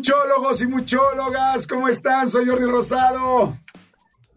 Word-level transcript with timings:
Muchólogos 0.00 0.62
y 0.62 0.66
muchólogas, 0.66 1.66
¿cómo 1.66 1.86
están? 1.86 2.26
Soy 2.30 2.46
Jordi 2.46 2.64
Rosado. 2.64 3.52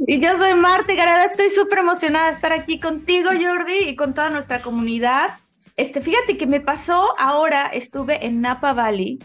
Y 0.06 0.20
yo 0.20 0.36
soy 0.36 0.56
Marta 0.56 0.94
Gareda, 0.94 1.24
estoy 1.24 1.50
súper 1.50 1.80
emocionada 1.80 2.28
de 2.28 2.34
estar 2.34 2.52
aquí 2.52 2.82
contigo, 2.82 3.30
Jordi, 3.30 3.88
y 3.88 3.96
con 3.96 4.14
toda 4.14 4.30
nuestra 4.30 4.62
comunidad. 4.62 5.30
Este, 5.78 6.02
fíjate 6.02 6.36
que 6.36 6.48
me 6.48 6.60
pasó 6.60 7.16
ahora, 7.18 7.68
estuve 7.68 8.26
en 8.26 8.42
Napa 8.42 8.74
Valley. 8.74 9.20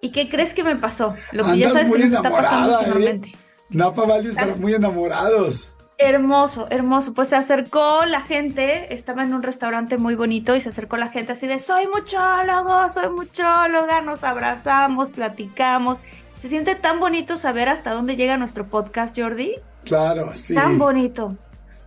¿Y 0.00 0.12
qué 0.12 0.28
crees 0.28 0.54
que 0.54 0.62
me 0.62 0.76
pasó? 0.76 1.16
Lo 1.32 1.44
que 1.46 1.58
ya 1.58 1.70
sabes 1.70 1.90
que 1.90 1.98
nos 1.98 2.12
está 2.12 2.30
pasando 2.30 2.74
¿eh? 2.74 2.76
últimamente. 2.78 3.32
Napa 3.70 4.06
Valley 4.06 4.28
es 4.28 4.36
para 4.36 4.54
muy 4.54 4.74
enamorados. 4.74 5.74
Hermoso, 6.04 6.66
hermoso. 6.68 7.14
Pues 7.14 7.28
se 7.28 7.36
acercó 7.36 8.04
la 8.06 8.22
gente, 8.22 8.92
estaba 8.92 9.22
en 9.22 9.32
un 9.34 9.44
restaurante 9.44 9.98
muy 9.98 10.16
bonito 10.16 10.56
y 10.56 10.60
se 10.60 10.70
acercó 10.70 10.96
la 10.96 11.10
gente 11.10 11.30
así 11.30 11.46
de, 11.46 11.60
soy 11.60 11.86
muchólogo, 11.86 12.88
soy 12.88 13.08
muchóloga, 13.10 14.00
nos 14.00 14.24
abrazamos, 14.24 15.12
platicamos. 15.12 15.98
Se 16.38 16.48
siente 16.48 16.74
tan 16.74 16.98
bonito 16.98 17.36
saber 17.36 17.68
hasta 17.68 17.92
dónde 17.92 18.16
llega 18.16 18.36
nuestro 18.36 18.66
podcast, 18.66 19.16
Jordi. 19.16 19.54
Claro, 19.84 20.34
sí. 20.34 20.54
Tan 20.56 20.76
bonito. 20.76 21.36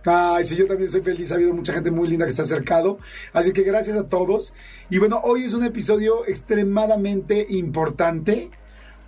Ay, 0.06 0.44
sí, 0.44 0.56
yo 0.56 0.66
también 0.66 0.88
soy 0.88 1.02
feliz. 1.02 1.30
Ha 1.30 1.34
habido 1.34 1.52
mucha 1.52 1.74
gente 1.74 1.90
muy 1.90 2.08
linda 2.08 2.24
que 2.24 2.32
se 2.32 2.40
ha 2.40 2.46
acercado. 2.46 2.98
Así 3.34 3.52
que 3.52 3.64
gracias 3.64 3.98
a 3.98 4.08
todos. 4.08 4.54
Y 4.88 4.96
bueno, 4.96 5.20
hoy 5.24 5.44
es 5.44 5.52
un 5.52 5.62
episodio 5.62 6.26
extremadamente 6.26 7.46
importante 7.50 8.50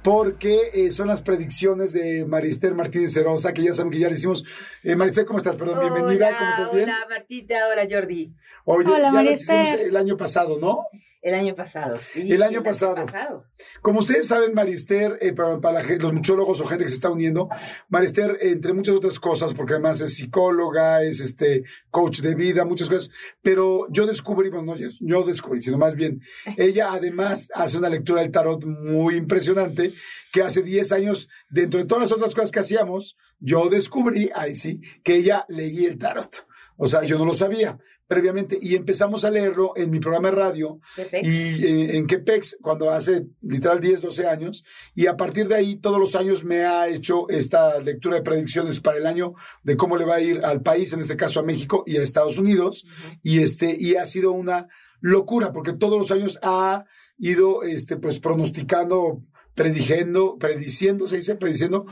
porque 0.02 0.70
eh, 0.74 0.90
son 0.90 1.08
las 1.08 1.22
predicciones 1.22 1.92
de 1.92 2.24
Marister 2.24 2.74
Martínez 2.74 3.12
Cerosa, 3.12 3.52
que 3.52 3.62
ya 3.62 3.74
saben 3.74 3.92
que 3.92 3.98
ya 3.98 4.08
le 4.08 4.14
hicimos. 4.14 4.44
Eh, 4.82 4.96
Marister, 4.96 5.26
¿cómo 5.26 5.38
estás? 5.38 5.56
Perdón, 5.56 5.80
bienvenida. 5.80 6.36
¿Cómo 6.38 6.50
estás? 6.50 6.72
¿Bien? 6.72 6.84
Hola, 6.84 7.06
Martita. 7.08 7.54
Hola, 7.72 7.86
Jordi. 7.90 8.32
Oye, 8.64 8.90
hola, 8.90 9.24
ya 9.24 9.32
hicimos 9.32 9.72
el 9.72 9.96
año 9.96 10.16
pasado, 10.16 10.58
¿no? 10.58 10.86
El 11.20 11.34
año 11.34 11.54
pasado, 11.56 11.98
sí. 11.98 12.30
El 12.32 12.42
año, 12.44 12.62
pasado. 12.62 13.44
Como 13.82 13.98
ustedes 13.98 14.28
saben, 14.28 14.54
Marister, 14.54 15.18
eh, 15.20 15.32
para, 15.32 15.82
los 15.82 16.12
muchólogos 16.12 16.60
o 16.60 16.66
gente 16.66 16.84
que 16.84 16.90
se 16.90 16.94
está 16.94 17.10
uniendo, 17.10 17.48
Marister, 17.88 18.38
entre 18.40 18.72
muchas 18.72 18.94
otras 18.94 19.18
cosas, 19.18 19.52
porque 19.54 19.72
además 19.72 20.00
es 20.00 20.14
psicóloga, 20.14 21.02
es 21.02 21.20
este 21.20 21.64
coach 21.90 22.20
de 22.20 22.36
vida, 22.36 22.64
muchas 22.64 22.88
cosas, 22.88 23.10
pero 23.42 23.86
yo 23.90 24.06
descubrí, 24.06 24.48
bueno, 24.48 24.76
no 24.76 24.88
yo 25.00 25.24
descubrí, 25.24 25.60
sino 25.60 25.76
más 25.76 25.96
bien, 25.96 26.20
ella 26.56 26.92
además 26.92 27.48
hace 27.52 27.78
una 27.78 27.88
lectura 27.88 28.22
del 28.22 28.30
tarot 28.30 28.64
muy 28.64 29.16
impresionante, 29.16 29.92
que 30.32 30.42
hace 30.42 30.62
10 30.62 30.92
años, 30.92 31.28
dentro 31.48 31.80
de 31.80 31.86
todas 31.86 32.04
las 32.04 32.12
otras 32.12 32.34
cosas 32.34 32.52
que 32.52 32.60
hacíamos, 32.60 33.16
yo 33.40 33.68
descubrí, 33.68 34.30
ahí 34.36 34.54
sí, 34.54 34.80
que 35.02 35.16
ella 35.16 35.46
leía 35.48 35.88
el 35.88 35.98
tarot. 35.98 36.46
O 36.76 36.86
sea, 36.86 37.02
yo 37.02 37.18
no 37.18 37.24
lo 37.24 37.34
sabía 37.34 37.76
previamente 38.08 38.58
y 38.60 38.74
empezamos 38.74 39.24
a 39.24 39.30
leerlo 39.30 39.74
en 39.76 39.90
mi 39.90 40.00
programa 40.00 40.30
de 40.30 40.36
radio 40.36 40.80
y 41.22 41.64
eh, 41.64 41.96
en 41.98 42.06
Quepex 42.06 42.56
cuando 42.62 42.90
hace 42.90 43.26
literal 43.42 43.80
10, 43.80 44.00
12 44.00 44.26
años 44.26 44.64
y 44.94 45.06
a 45.06 45.16
partir 45.16 45.46
de 45.46 45.54
ahí 45.54 45.76
todos 45.76 46.00
los 46.00 46.16
años 46.16 46.42
me 46.42 46.64
ha 46.64 46.88
hecho 46.88 47.28
esta 47.28 47.78
lectura 47.80 48.16
de 48.16 48.22
predicciones 48.22 48.80
para 48.80 48.96
el 48.96 49.06
año 49.06 49.34
de 49.62 49.76
cómo 49.76 49.98
le 49.98 50.06
va 50.06 50.16
a 50.16 50.20
ir 50.22 50.40
al 50.42 50.62
país, 50.62 50.92
en 50.94 51.00
este 51.00 51.16
caso 51.16 51.40
a 51.40 51.44
México 51.44 51.84
y 51.86 51.98
a 51.98 52.02
Estados 52.02 52.38
Unidos 52.38 52.86
y 53.22 53.42
este 53.42 53.76
y 53.78 53.96
ha 53.96 54.06
sido 54.06 54.32
una 54.32 54.68
locura 55.00 55.52
porque 55.52 55.74
todos 55.74 55.98
los 55.98 56.10
años 56.10 56.38
ha 56.42 56.86
ido 57.18 57.62
este 57.62 57.98
pues 57.98 58.18
pronosticando 58.20 59.22
prediciendo, 59.58 60.38
prediciendo, 60.38 61.08
se 61.08 61.16
dice, 61.16 61.34
prediciendo 61.34 61.84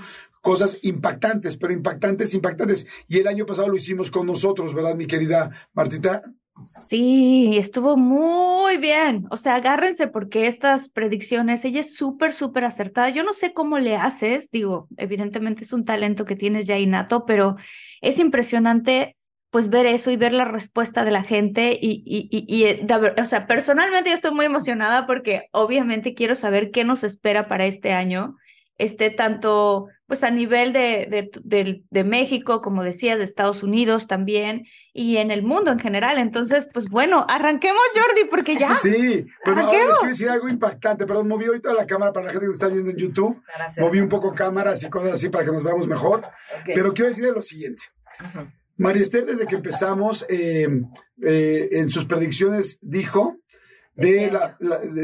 cosas 0.46 0.78
impactantes, 0.82 1.56
pero 1.56 1.72
impactantes, 1.72 2.32
impactantes. 2.32 2.86
Y 3.08 3.18
el 3.18 3.26
año 3.26 3.46
pasado 3.46 3.68
lo 3.68 3.74
hicimos 3.74 4.12
con 4.12 4.28
nosotros, 4.28 4.74
¿verdad, 4.74 4.94
mi 4.94 5.08
querida 5.08 5.50
Martita? 5.74 6.22
Sí, 6.64 7.56
estuvo 7.58 7.96
muy 7.96 8.76
bien. 8.76 9.26
O 9.32 9.36
sea, 9.36 9.56
agárrense 9.56 10.06
porque 10.06 10.46
estas 10.46 10.88
predicciones, 10.88 11.64
ella 11.64 11.80
es 11.80 11.96
súper, 11.96 12.32
súper 12.32 12.64
acertada. 12.64 13.08
Yo 13.08 13.24
no 13.24 13.32
sé 13.32 13.52
cómo 13.54 13.80
le 13.80 13.96
haces, 13.96 14.52
digo, 14.52 14.86
evidentemente 14.96 15.64
es 15.64 15.72
un 15.72 15.84
talento 15.84 16.24
que 16.24 16.36
tienes 16.36 16.68
ya 16.68 16.78
innato, 16.78 17.26
pero 17.26 17.56
es 18.00 18.20
impresionante 18.20 19.16
pues 19.50 19.68
ver 19.68 19.86
eso 19.86 20.12
y 20.12 20.16
ver 20.16 20.32
la 20.32 20.44
respuesta 20.44 21.04
de 21.04 21.10
la 21.10 21.24
gente 21.24 21.76
y, 21.80 22.04
y, 22.06 22.28
y, 22.30 22.46
y 22.46 22.86
o 23.20 23.26
sea, 23.26 23.48
personalmente 23.48 24.10
yo 24.10 24.14
estoy 24.14 24.30
muy 24.30 24.46
emocionada 24.46 25.08
porque 25.08 25.48
obviamente 25.50 26.14
quiero 26.14 26.36
saber 26.36 26.70
qué 26.70 26.84
nos 26.84 27.02
espera 27.02 27.48
para 27.48 27.64
este 27.66 27.92
año, 27.92 28.36
este 28.78 29.10
tanto 29.10 29.88
pues 30.06 30.22
a 30.22 30.30
nivel 30.30 30.72
de, 30.72 31.30
de, 31.42 31.82
de, 31.90 32.04
México, 32.04 32.60
como 32.60 32.84
decía, 32.84 33.16
de 33.16 33.24
Estados 33.24 33.64
Unidos 33.64 34.06
también, 34.06 34.64
y 34.92 35.16
en 35.16 35.32
el 35.32 35.42
mundo 35.42 35.72
en 35.72 35.80
general. 35.80 36.18
Entonces, 36.18 36.68
pues 36.72 36.90
bueno, 36.90 37.26
arranquemos, 37.28 37.82
Jordi, 37.92 38.28
porque 38.30 38.56
ya. 38.56 38.72
Sí, 38.76 39.26
bueno, 39.44 39.66
ahora 39.66 39.86
les 39.86 39.98
quiero 39.98 40.10
decir 40.10 40.28
algo 40.28 40.48
impactante. 40.48 41.06
Perdón, 41.06 41.26
moví 41.26 41.46
ahorita 41.46 41.74
la 41.74 41.86
cámara 41.86 42.12
para 42.12 42.26
la 42.26 42.32
gente 42.32 42.46
que 42.46 42.52
está 42.52 42.68
viendo 42.68 42.90
en 42.90 42.96
YouTube. 42.96 43.42
Moví 43.78 43.98
un 43.98 44.08
poco 44.08 44.32
cámaras 44.32 44.84
y 44.84 44.88
cosas 44.88 45.14
así 45.14 45.28
para 45.28 45.44
que 45.44 45.50
nos 45.50 45.64
veamos 45.64 45.88
mejor. 45.88 46.22
Pero 46.64 46.94
quiero 46.94 47.08
decirle 47.08 47.32
lo 47.32 47.42
siguiente. 47.42 47.82
María 48.76 49.02
Esther, 49.02 49.26
desde 49.26 49.46
que 49.46 49.56
empezamos, 49.56 50.24
eh, 50.28 50.68
eh, 51.22 51.68
en 51.72 51.88
sus 51.88 52.04
predicciones 52.04 52.78
dijo 52.80 53.38
de 53.96 54.30
la, 54.30 54.56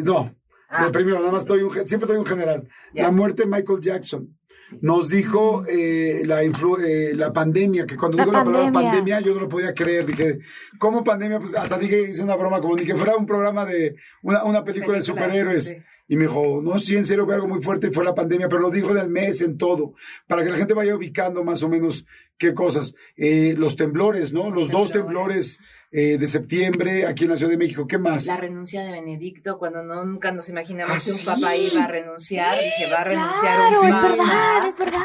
no, 0.05 0.33
ah. 0.73 0.91
primero, 0.93 1.19
nada 1.19 1.33
más 1.33 1.47
doy 1.47 1.63
un, 1.63 1.87
siempre 1.87 2.09
doy 2.09 2.17
un 2.17 2.27
general, 2.27 2.69
la 2.93 3.11
muerte 3.11 3.43
de 3.43 3.49
Michael 3.49 3.81
Jackson 3.81 4.37
nos 4.81 5.09
dijo 5.09 5.65
eh, 5.69 6.23
la, 6.25 6.43
eh, 6.43 7.13
la 7.15 7.33
pandemia, 7.33 7.87
que 7.87 7.97
cuando 7.97 8.17
dijo 8.17 8.33
la 8.33 8.45
palabra 8.45 8.73
pandemia 8.73 9.21
yo 9.21 9.35
no 9.35 9.41
lo 9.41 9.49
podía 9.49 9.75
creer. 9.75 10.07
Dije, 10.07 10.39
¿cómo 10.79 11.05
pandemia? 11.05 11.39
Pues 11.39 11.55
hasta 11.55 11.79
dije, 11.79 12.11
hice 12.11 12.23
una 12.23 12.37
broma 12.37 12.61
como 12.61 12.77
ni 12.77 12.85
que 12.85 12.97
fuera 12.97 13.17
un 13.17 13.27
programa 13.27 13.67
de 13.67 13.97
una, 14.23 14.45
una 14.45 14.65
película, 14.65 14.97
de 14.97 15.05
superhéroes. 15.05 15.77
Y 16.09 16.17
me 16.17 16.25
dijo, 16.25 16.61
no, 16.63 16.79
sí, 16.79 16.97
en 16.97 17.07
serio, 17.07 17.25
fue 17.25 17.35
algo 17.35 17.49
muy 17.49 17.63
fuerte, 17.63 17.91
fue 17.91 18.05
la 18.05 18.15
pandemia, 18.15 18.49
pero 18.49 18.61
lo 18.61 18.71
dijo 18.71 18.93
del 18.93 19.09
mes, 19.09 19.41
en 19.41 19.57
todo, 19.57 19.95
para 20.27 20.43
que 20.43 20.51
la 20.51 20.57
gente 20.57 20.75
vaya 20.75 20.95
ubicando 20.95 21.43
más 21.45 21.63
o 21.63 21.69
menos 21.69 22.07
qué 22.37 22.53
cosas. 22.53 22.95
Eh, 23.17 23.55
los 23.57 23.77
temblores, 23.77 24.33
¿no? 24.33 24.51
Los, 24.51 24.71
dos 24.71 24.91
temblores 24.91 25.59
eh, 25.91 26.19
de 26.19 26.29
septiembre 26.29 27.07
aquí 27.07 27.25
en 27.25 27.31
la 27.31 27.37
Ciudad 27.37 27.53
de 27.53 27.57
México, 27.57 27.87
¿qué 27.87 27.99
más? 27.99 28.27
La 28.27 28.37
renuncia 28.37 28.83
de 28.83 28.93
Benedicto, 28.93 29.59
cuando 29.59 29.83
nunca 29.83 30.33
nos 30.33 30.49
imaginamos 30.49 30.97
¿Ah, 30.97 31.01
que 31.05 31.13
un 31.13 31.25
papá 31.25 31.57
iba 31.57 31.85
a 31.85 31.89
renunciar, 31.89 32.59
dije, 32.59 32.91
va 32.91 33.01
a 33.01 33.05
renunciar 33.05 33.59
claro, 33.59 33.83
es 33.85 34.19
verdad, 34.19 34.69
es 34.69 34.79
verdad. 34.79 35.01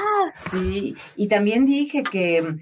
Sí, 0.51 0.95
y 1.15 1.27
también 1.27 1.65
dije 1.65 2.03
que 2.03 2.57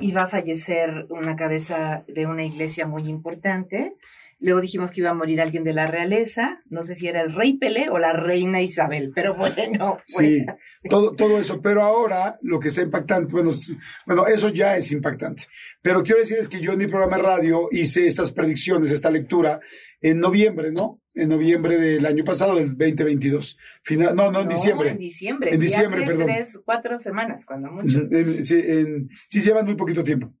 iba 0.00 0.22
a 0.22 0.28
fallecer 0.28 1.06
una 1.08 1.34
cabeza 1.34 2.04
de 2.06 2.26
una 2.26 2.44
iglesia 2.44 2.86
muy 2.86 3.08
importante 3.08 3.94
Luego 4.40 4.60
dijimos 4.60 4.92
que 4.92 5.00
iba 5.00 5.10
a 5.10 5.14
morir 5.14 5.40
alguien 5.40 5.64
de 5.64 5.72
la 5.72 5.86
realeza, 5.88 6.60
no 6.70 6.84
sé 6.84 6.94
si 6.94 7.08
era 7.08 7.22
el 7.22 7.34
rey 7.34 7.58
Pelé 7.58 7.88
o 7.90 7.98
la 7.98 8.12
reina 8.12 8.62
Isabel, 8.62 9.10
pero 9.14 9.34
bueno. 9.36 9.98
Sí, 10.04 10.44
todo, 10.88 11.12
todo 11.16 11.40
eso. 11.40 11.60
Pero 11.60 11.82
ahora 11.82 12.38
lo 12.42 12.60
que 12.60 12.68
está 12.68 12.82
impactante, 12.82 13.32
bueno, 13.32 13.50
bueno, 14.06 14.26
eso 14.28 14.48
ya 14.50 14.76
es 14.76 14.92
impactante. 14.92 15.44
Pero 15.82 16.02
quiero 16.04 16.20
decirles 16.20 16.48
que 16.48 16.60
yo 16.60 16.72
en 16.72 16.78
mi 16.78 16.86
programa 16.86 17.16
de 17.16 17.22
radio 17.24 17.68
hice 17.72 18.06
estas 18.06 18.30
predicciones, 18.30 18.92
esta 18.92 19.10
lectura 19.10 19.58
en 20.00 20.20
noviembre, 20.20 20.70
¿no? 20.70 21.00
en 21.14 21.28
noviembre 21.30 21.76
del 21.78 22.06
año 22.06 22.22
pasado, 22.24 22.54
del 22.54 22.76
2022. 22.76 23.58
Final, 23.82 24.14
no, 24.14 24.30
no, 24.30 24.42
en 24.42 24.48
diciembre. 24.48 24.90
En 24.90 24.98
diciembre. 24.98 25.50
En 25.52 25.58
sí, 25.58 25.66
diciembre, 25.66 26.04
hace 26.04 26.06
perdón. 26.12 26.26
tres, 26.26 26.60
cuatro 26.64 26.98
semanas, 27.00 27.44
cuando 27.44 27.72
mucho. 27.72 27.98
Sí, 28.44 28.54
en- 28.64 29.08
sí, 29.28 29.40
llevan 29.40 29.64
muy 29.66 29.74
poquito 29.74 30.04
tiempo 30.04 30.32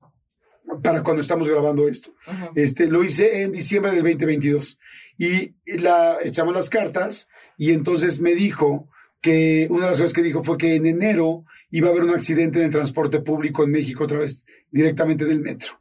para 0.82 1.02
cuando 1.02 1.22
estamos 1.22 1.48
grabando 1.48 1.88
esto. 1.88 2.12
Este, 2.54 2.86
lo 2.86 3.02
hice 3.04 3.42
en 3.42 3.52
diciembre 3.52 3.92
del 3.92 4.02
2022 4.02 4.78
y 5.18 5.54
la, 5.66 6.18
echamos 6.22 6.54
las 6.54 6.70
cartas 6.70 7.28
y 7.56 7.72
entonces 7.72 8.20
me 8.20 8.34
dijo 8.34 8.88
que 9.20 9.66
una 9.70 9.84
de 9.84 9.90
las 9.90 9.98
cosas 9.98 10.12
que 10.12 10.22
dijo 10.22 10.44
fue 10.44 10.58
que 10.58 10.76
en 10.76 10.86
enero 10.86 11.44
iba 11.70 11.88
a 11.88 11.90
haber 11.90 12.04
un 12.04 12.14
accidente 12.14 12.60
en 12.60 12.66
el 12.66 12.70
transporte 12.70 13.20
público 13.20 13.64
en 13.64 13.72
México 13.72 14.04
otra 14.04 14.18
vez 14.18 14.44
directamente 14.70 15.24
del 15.24 15.40
metro. 15.40 15.80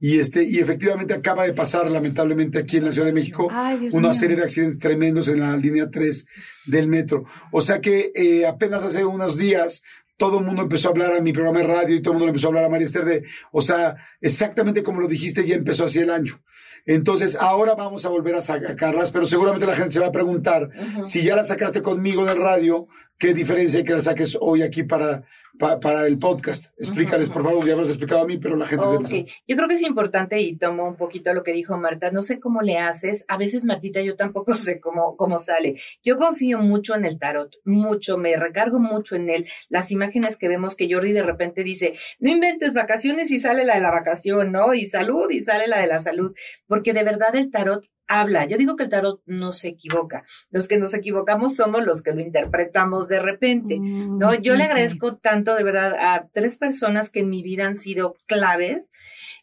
Y 0.00 0.20
este, 0.20 0.44
y 0.44 0.58
efectivamente 0.58 1.12
acaba 1.12 1.44
de 1.44 1.52
pasar 1.52 1.90
lamentablemente 1.90 2.58
aquí 2.58 2.76
en 2.76 2.84
la 2.84 2.92
Ciudad 2.92 3.08
de 3.08 3.12
México 3.12 3.48
Ay, 3.50 3.88
una 3.92 4.08
mío. 4.10 4.14
serie 4.14 4.36
de 4.36 4.44
accidentes 4.44 4.78
tremendos 4.78 5.26
en 5.26 5.40
la 5.40 5.56
línea 5.56 5.90
3 5.90 6.26
del 6.66 6.86
metro. 6.86 7.24
O 7.50 7.60
sea 7.60 7.80
que 7.80 8.12
eh, 8.14 8.46
apenas 8.46 8.84
hace 8.84 9.04
unos 9.04 9.36
días 9.36 9.82
todo 10.18 10.40
el 10.40 10.44
mundo 10.44 10.62
empezó 10.62 10.88
a 10.88 10.90
hablar 10.90 11.14
a 11.14 11.20
mi 11.20 11.32
programa 11.32 11.60
de 11.60 11.66
radio 11.66 11.96
y 11.96 12.02
todo 12.02 12.12
el 12.12 12.18
mundo 12.18 12.28
empezó 12.28 12.48
a 12.48 12.50
hablar 12.50 12.64
a 12.64 12.68
María 12.68 12.84
Esther 12.84 13.04
de, 13.04 13.24
o 13.52 13.62
sea, 13.62 13.96
exactamente 14.20 14.82
como 14.82 15.00
lo 15.00 15.08
dijiste, 15.08 15.46
ya 15.46 15.54
empezó 15.54 15.84
así 15.84 16.00
el 16.00 16.10
año. 16.10 16.42
Entonces, 16.84 17.36
ahora 17.40 17.74
vamos 17.74 18.04
a 18.04 18.08
volver 18.08 18.34
a 18.34 18.42
sacarlas, 18.42 19.12
pero 19.12 19.26
seguramente 19.26 19.66
la 19.66 19.76
gente 19.76 19.92
se 19.92 20.00
va 20.00 20.06
a 20.06 20.12
preguntar, 20.12 20.70
si 21.04 21.22
ya 21.22 21.36
la 21.36 21.44
sacaste 21.44 21.82
conmigo 21.82 22.22
en 22.22 22.30
el 22.30 22.42
radio, 22.42 22.88
¿qué 23.16 23.32
diferencia 23.32 23.78
hay 23.78 23.84
que 23.84 23.92
la 23.92 24.00
saques 24.00 24.36
hoy 24.40 24.62
aquí 24.62 24.82
para, 24.82 25.24
pa- 25.58 25.80
para 25.80 26.06
el 26.06 26.18
podcast? 26.18 26.72
Explícales, 26.78 27.28
por 27.30 27.42
favor, 27.42 27.64
ya 27.66 27.72
me 27.72 27.78
lo 27.78 27.82
has 27.82 27.88
explicado 27.90 28.22
a 28.22 28.26
mí, 28.26 28.38
pero 28.38 28.56
la 28.56 28.66
gente 28.66 28.84
debe 28.86 28.96
Ok, 28.98 29.06
saber. 29.06 29.26
yo 29.46 29.56
creo 29.56 29.68
que 29.68 29.74
es 29.74 29.82
importante 29.82 30.40
y 30.40 30.56
tomo 30.56 30.86
un 30.88 30.96
poquito 30.96 31.34
lo 31.34 31.42
que 31.42 31.52
dijo 31.52 31.76
Marta. 31.76 32.10
No 32.10 32.22
sé 32.22 32.40
cómo 32.40 32.60
le 32.62 32.78
haces. 32.78 33.24
A 33.28 33.36
veces, 33.36 33.64
Martita, 33.64 34.00
yo 34.00 34.16
tampoco 34.16 34.52
sé 34.54 34.80
cómo, 34.80 35.16
cómo 35.16 35.38
sale. 35.38 35.76
Yo 36.02 36.16
confío 36.16 36.58
mucho 36.58 36.94
en 36.94 37.04
el 37.04 37.18
tarot, 37.18 37.56
mucho, 37.64 38.16
me 38.16 38.36
recargo 38.36 38.78
mucho 38.78 39.16
en 39.16 39.28
él. 39.30 39.46
Las 39.68 39.90
imágenes 39.90 40.36
que 40.38 40.48
vemos 40.48 40.76
que 40.76 40.88
Jordi 40.92 41.12
de 41.12 41.22
repente 41.22 41.64
dice, 41.64 41.94
no 42.20 42.30
inventes 42.30 42.72
vacaciones 42.72 43.30
y 43.30 43.40
sale 43.40 43.64
la 43.64 43.74
de 43.74 43.80
la 43.80 43.90
vacación, 43.90 44.52
¿no? 44.52 44.74
Y 44.74 44.86
salud 44.86 45.28
y 45.30 45.40
sale 45.40 45.66
la 45.66 45.80
de 45.80 45.86
la 45.86 45.98
salud. 45.98 46.34
Porque 46.66 46.92
de 46.92 47.02
verdad 47.04 47.34
el 47.34 47.50
tarot 47.50 47.84
habla. 48.08 48.46
Yo 48.46 48.56
digo 48.58 48.74
que 48.76 48.84
el 48.84 48.90
tarot 48.90 49.22
no 49.26 49.52
se 49.52 49.68
equivoca. 49.68 50.24
Los 50.50 50.66
que 50.66 50.78
nos 50.78 50.94
equivocamos 50.94 51.54
somos 51.56 51.84
los 51.84 52.02
que 52.02 52.12
lo 52.12 52.20
interpretamos 52.20 53.06
de 53.06 53.20
repente. 53.20 53.78
No, 53.78 54.34
yo 54.34 54.56
le 54.56 54.64
Mm, 54.64 54.66
agradezco 54.66 55.16
tanto 55.16 55.54
de 55.54 55.62
verdad 55.62 55.94
a 55.98 56.28
tres 56.32 56.56
personas 56.58 57.10
que 57.10 57.20
en 57.20 57.30
mi 57.30 57.42
vida 57.42 57.66
han 57.66 57.76
sido 57.76 58.16
claves. 58.26 58.90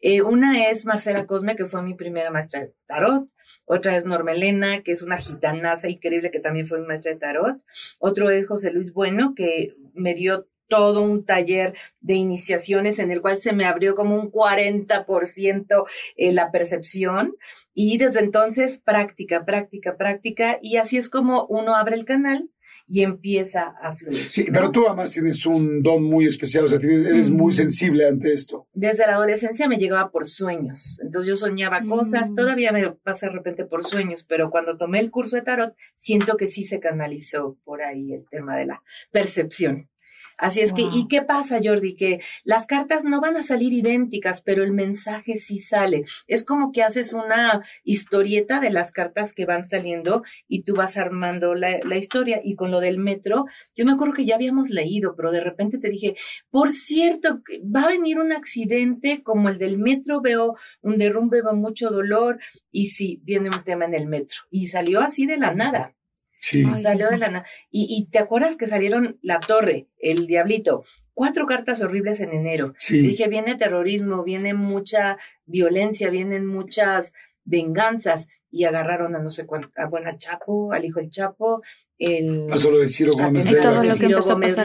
Eh, 0.01 0.21
una 0.21 0.67
es 0.67 0.85
Marcela 0.85 1.25
Cosme, 1.25 1.55
que 1.55 1.65
fue 1.65 1.81
mi 1.81 1.93
primera 1.93 2.29
maestra 2.31 2.59
de 2.61 2.73
tarot. 2.85 3.27
Otra 3.65 3.95
es 3.95 4.05
Norma 4.05 4.33
Elena, 4.33 4.83
que 4.83 4.91
es 4.91 5.01
una 5.03 5.17
gitanaza 5.17 5.89
increíble, 5.89 6.31
que 6.31 6.39
también 6.39 6.67
fue 6.67 6.79
mi 6.79 6.87
maestra 6.87 7.11
de 7.11 7.19
tarot. 7.19 7.61
Otro 7.99 8.29
es 8.29 8.47
José 8.47 8.71
Luis 8.71 8.91
Bueno, 8.93 9.33
que 9.35 9.75
me 9.93 10.13
dio 10.13 10.47
todo 10.67 11.01
un 11.01 11.25
taller 11.25 11.75
de 12.01 12.15
iniciaciones 12.15 12.99
en 12.99 13.11
el 13.11 13.21
cual 13.21 13.37
se 13.37 13.53
me 13.53 13.65
abrió 13.65 13.95
como 13.95 14.15
un 14.19 14.31
40% 14.31 15.85
eh, 16.17 16.33
la 16.33 16.51
percepción. 16.51 17.35
Y 17.73 17.97
desde 17.97 18.19
entonces 18.21 18.77
práctica, 18.77 19.45
práctica, 19.45 19.97
práctica. 19.97 20.59
Y 20.61 20.77
así 20.77 20.97
es 20.97 21.09
como 21.09 21.45
uno 21.47 21.75
abre 21.75 21.95
el 21.95 22.05
canal 22.05 22.49
y 22.87 23.01
empieza 23.01 23.73
a 23.81 23.95
fluir. 23.95 24.19
Sí, 24.31 24.43
¿no? 24.45 24.53
pero 24.53 24.69
tú 24.71 24.85
además 24.87 25.11
tienes 25.11 25.43
un 25.47 25.81
don 25.81 26.03
muy 26.03 26.27
especial, 26.27 26.65
o 26.65 26.67
sea, 26.67 26.77
tienes- 26.79 27.07
eres 27.07 27.31
muy 27.31 27.49
Mm. 27.51 27.55
sensible 27.55 28.07
ante 28.07 28.31
esto. 28.31 28.67
Desde 28.73 29.07
la 29.07 29.15
adolescencia 29.15 29.67
me 29.67 29.77
llegaba 29.77 30.11
por 30.11 30.27
sueños. 30.27 30.99
Entonces 31.03 31.29
yo 31.29 31.35
soñaba 31.35 31.81
Mm. 31.81 31.89
cosas, 31.89 32.35
todavía 32.35 32.71
me 32.71 32.91
pasa 32.91 33.25
de 33.25 33.33
repente 33.33 33.65
por 33.65 33.83
sueños, 33.85 34.23
pero 34.23 34.51
cuando 34.51 34.77
tomé 34.77 34.99
el 34.99 35.09
curso 35.09 35.35
de 35.35 35.41
tarot, 35.41 35.73
siento 35.95 36.37
que 36.37 36.45
sí 36.45 36.63
se 36.63 36.79
canalizó 36.79 37.57
por 37.63 37.81
ahí 37.81 38.13
el 38.13 38.25
tema 38.29 38.55
de 38.55 38.67
la 38.67 38.83
percepción. 39.11 39.89
Así 40.37 40.61
es 40.61 40.73
que. 40.73 40.83
¿y 40.93 41.07
qué 41.07 41.21
pasa, 41.21 41.59
Jordi? 41.63 41.95
Que 41.95 42.21
las 42.43 42.67
cartas 42.67 43.03
no 43.03 43.21
van 43.21 43.37
a 43.37 43.41
salir 43.41 43.73
idénticas, 43.73 44.41
pero 44.41 44.63
el 44.63 44.71
mensaje 44.71 45.35
sí 45.35 45.59
sale. 45.59 46.03
Es 46.27 46.43
como 46.43 46.71
que 46.71 46.83
haces 46.83 47.13
una 47.13 47.65
historieta 47.83 48.59
de 48.59 48.69
las 48.69 48.91
cartas 48.91 49.33
que 49.33 49.45
van 49.45 49.65
saliendo 49.65 50.23
y 50.47 50.63
tú 50.63 50.75
vas 50.75 50.97
armando 50.97 51.55
la, 51.55 51.79
la 51.83 51.97
historia. 51.97 52.41
Y 52.43 52.55
con 52.55 52.71
lo 52.71 52.79
del 52.79 52.97
metro, 52.97 53.45
yo 53.75 53.85
me 53.85 53.93
acuerdo 53.93 54.13
que 54.13 54.25
ya 54.25 54.35
habíamos 54.35 54.69
leído, 54.69 55.15
pero 55.15 55.31
de 55.31 55.41
repente 55.41 55.77
te 55.77 55.89
dije, 55.89 56.15
por 56.49 56.69
cierto, 56.71 57.41
va 57.63 57.83
a 57.83 57.89
venir 57.89 58.19
un 58.19 58.31
accidente 58.31 59.23
como 59.23 59.49
el 59.49 59.57
del 59.57 59.77
metro, 59.77 60.21
veo 60.21 60.55
un 60.81 60.97
derrumbe, 60.97 61.41
veo 61.41 61.55
mucho 61.55 61.89
dolor, 61.89 62.39
y 62.71 62.87
sí, 62.87 63.21
viene 63.23 63.49
un 63.49 63.63
tema 63.63 63.85
en 63.85 63.93
el 63.93 64.07
metro. 64.07 64.37
Y 64.49 64.67
salió 64.67 65.01
así 65.01 65.25
de 65.25 65.37
la 65.37 65.53
nada. 65.53 65.95
Sí. 66.41 66.63
Salió 66.71 67.09
de 67.09 67.17
la 67.17 67.29
nada. 67.29 67.45
Y, 67.71 67.87
y 67.89 68.09
te 68.09 68.19
acuerdas 68.19 68.55
que 68.55 68.67
salieron 68.67 69.17
la 69.21 69.39
torre, 69.39 69.87
el 69.99 70.27
diablito, 70.27 70.83
cuatro 71.13 71.45
cartas 71.45 71.81
horribles 71.81 72.19
en 72.19 72.33
enero. 72.33 72.73
Sí. 72.77 72.99
dije, 72.99 73.27
viene 73.27 73.55
terrorismo, 73.55 74.23
viene 74.23 74.53
mucha 74.53 75.17
violencia, 75.45 76.09
vienen 76.09 76.45
muchas 76.45 77.13
venganzas. 77.43 78.27
Y 78.51 78.63
agarraron 78.63 79.15
a 79.17 79.19
no 79.19 79.29
sé 79.29 79.45
cuánto, 79.45 79.69
a 79.75 79.87
bueno, 79.87 80.09
al 80.09 80.17
Chapo, 80.17 80.71
al 80.71 80.85
hijo 80.85 81.01
del 81.01 81.09
Chapo, 81.09 81.61
el... 81.97 82.47
Pasó 82.49 82.71
lo 82.71 82.77
del 82.77 82.89
Ciro 82.89 83.11
Gómez 83.11 83.51
Leiva. 83.51 83.93
Ciro 83.93 84.21
Gómez. 84.21 84.55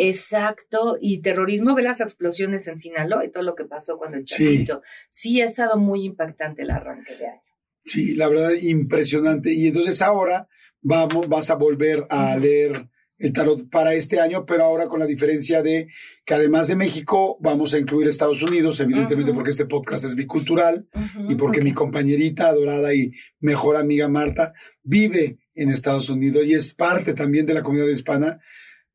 Exacto, 0.00 0.98
y 1.00 1.20
terrorismo, 1.20 1.76
ve 1.76 1.82
las 1.82 2.00
explosiones 2.00 2.66
en 2.66 2.76
Sinaloa 2.76 3.24
y 3.24 3.30
todo 3.30 3.44
lo 3.44 3.54
que 3.54 3.66
pasó 3.66 3.98
cuando 3.98 4.16
el 4.16 4.26
Sí. 4.26 4.44
Chapito. 4.66 4.82
Sí. 5.10 5.40
ha 5.40 5.44
estado 5.44 5.76
muy 5.76 6.04
impactante 6.04 6.62
el 6.62 6.70
arranque 6.70 7.14
de 7.16 7.26
año. 7.28 7.40
Sí, 7.86 8.14
la 8.14 8.28
verdad, 8.28 8.50
impresionante. 8.60 9.54
Y 9.54 9.68
entonces 9.68 10.02
ahora 10.02 10.48
vamos, 10.82 11.28
vas 11.28 11.50
a 11.50 11.54
volver 11.54 12.06
a 12.10 12.36
leer 12.36 12.88
el 13.18 13.32
tarot 13.32 13.70
para 13.70 13.94
este 13.94 14.20
año, 14.20 14.44
pero 14.44 14.64
ahora 14.64 14.88
con 14.88 15.00
la 15.00 15.06
diferencia 15.06 15.62
de 15.62 15.88
que 16.24 16.34
además 16.34 16.68
de 16.68 16.76
México, 16.76 17.38
vamos 17.40 17.72
a 17.72 17.78
incluir 17.78 18.08
Estados 18.08 18.42
Unidos, 18.42 18.80
evidentemente 18.80 19.32
porque 19.32 19.50
este 19.50 19.64
podcast 19.66 20.04
es 20.04 20.16
bicultural 20.16 20.86
y 21.28 21.36
porque 21.36 21.62
mi 21.62 21.72
compañerita 21.72 22.48
adorada 22.48 22.92
y 22.92 23.12
mejor 23.40 23.76
amiga 23.76 24.08
Marta 24.08 24.52
vive 24.82 25.38
en 25.54 25.70
Estados 25.70 26.10
Unidos 26.10 26.44
y 26.44 26.54
es 26.54 26.74
parte 26.74 27.14
también 27.14 27.46
de 27.46 27.54
la 27.54 27.62
comunidad 27.62 27.88
hispana. 27.88 28.40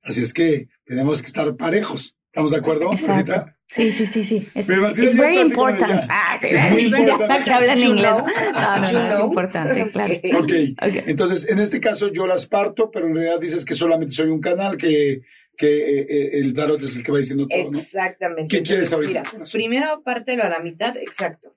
Así 0.04 0.22
es 0.22 0.34
que 0.34 0.68
tenemos 0.86 1.22
que 1.22 1.28
estar 1.28 1.56
parejos. 1.56 2.18
¿Estamos 2.32 2.52
de 2.52 2.58
acuerdo? 2.58 2.92
Exacto. 2.94 3.46
Sí, 3.68 3.92
sí, 3.92 4.06
sí, 4.06 4.24
sí. 4.24 4.48
Es, 4.56 4.68
ya 4.68 4.80
very 4.80 5.40
important. 5.40 6.06
Ah, 6.10 6.38
sí, 6.40 6.48
Es 6.50 6.72
muy 6.72 6.82
importante. 6.84 7.44
que 7.44 7.52
habla 7.52 7.74
en 7.74 7.80
You 7.80 7.90
inglés. 7.90 8.12
No, 8.12 8.80
no, 8.80 9.14
es 9.14 9.20
importante, 9.20 9.92
claro. 9.92 10.14
Ok. 10.40 10.54
Ok. 10.82 11.04
Entonces, 11.08 11.50
en 11.50 11.60
este 11.60 11.80
caso 11.82 12.12
yo 12.12 12.28
las 12.28 12.48
parto, 12.48 12.90
pero 12.90 13.08
en 13.08 13.16
realidad 13.16 13.40
dices 13.40 13.66
que 13.66 13.74
solamente 13.74 14.14
soy 14.14 14.30
un 14.30 14.40
canal, 14.40 14.78
que, 14.78 15.24
que 15.58 16.00
eh, 16.00 16.08
eh, 16.10 16.30
el 16.40 16.54
tarot 16.54 16.82
es 16.82 16.96
el 16.96 17.04
que 17.04 17.12
va 17.12 17.18
diciendo 17.18 17.48
todo, 17.48 17.72
¿no? 17.72 17.78
Exactamente. 17.78 18.58
¿Qué 18.58 18.64
quieres 18.64 18.92
ahorita, 18.94 19.24
Mira, 19.34 19.46
primero 19.52 20.02
pártelo 20.04 20.44
a 20.44 20.50
la 20.50 20.60
mitad, 20.60 20.96
exacto. 20.98 21.56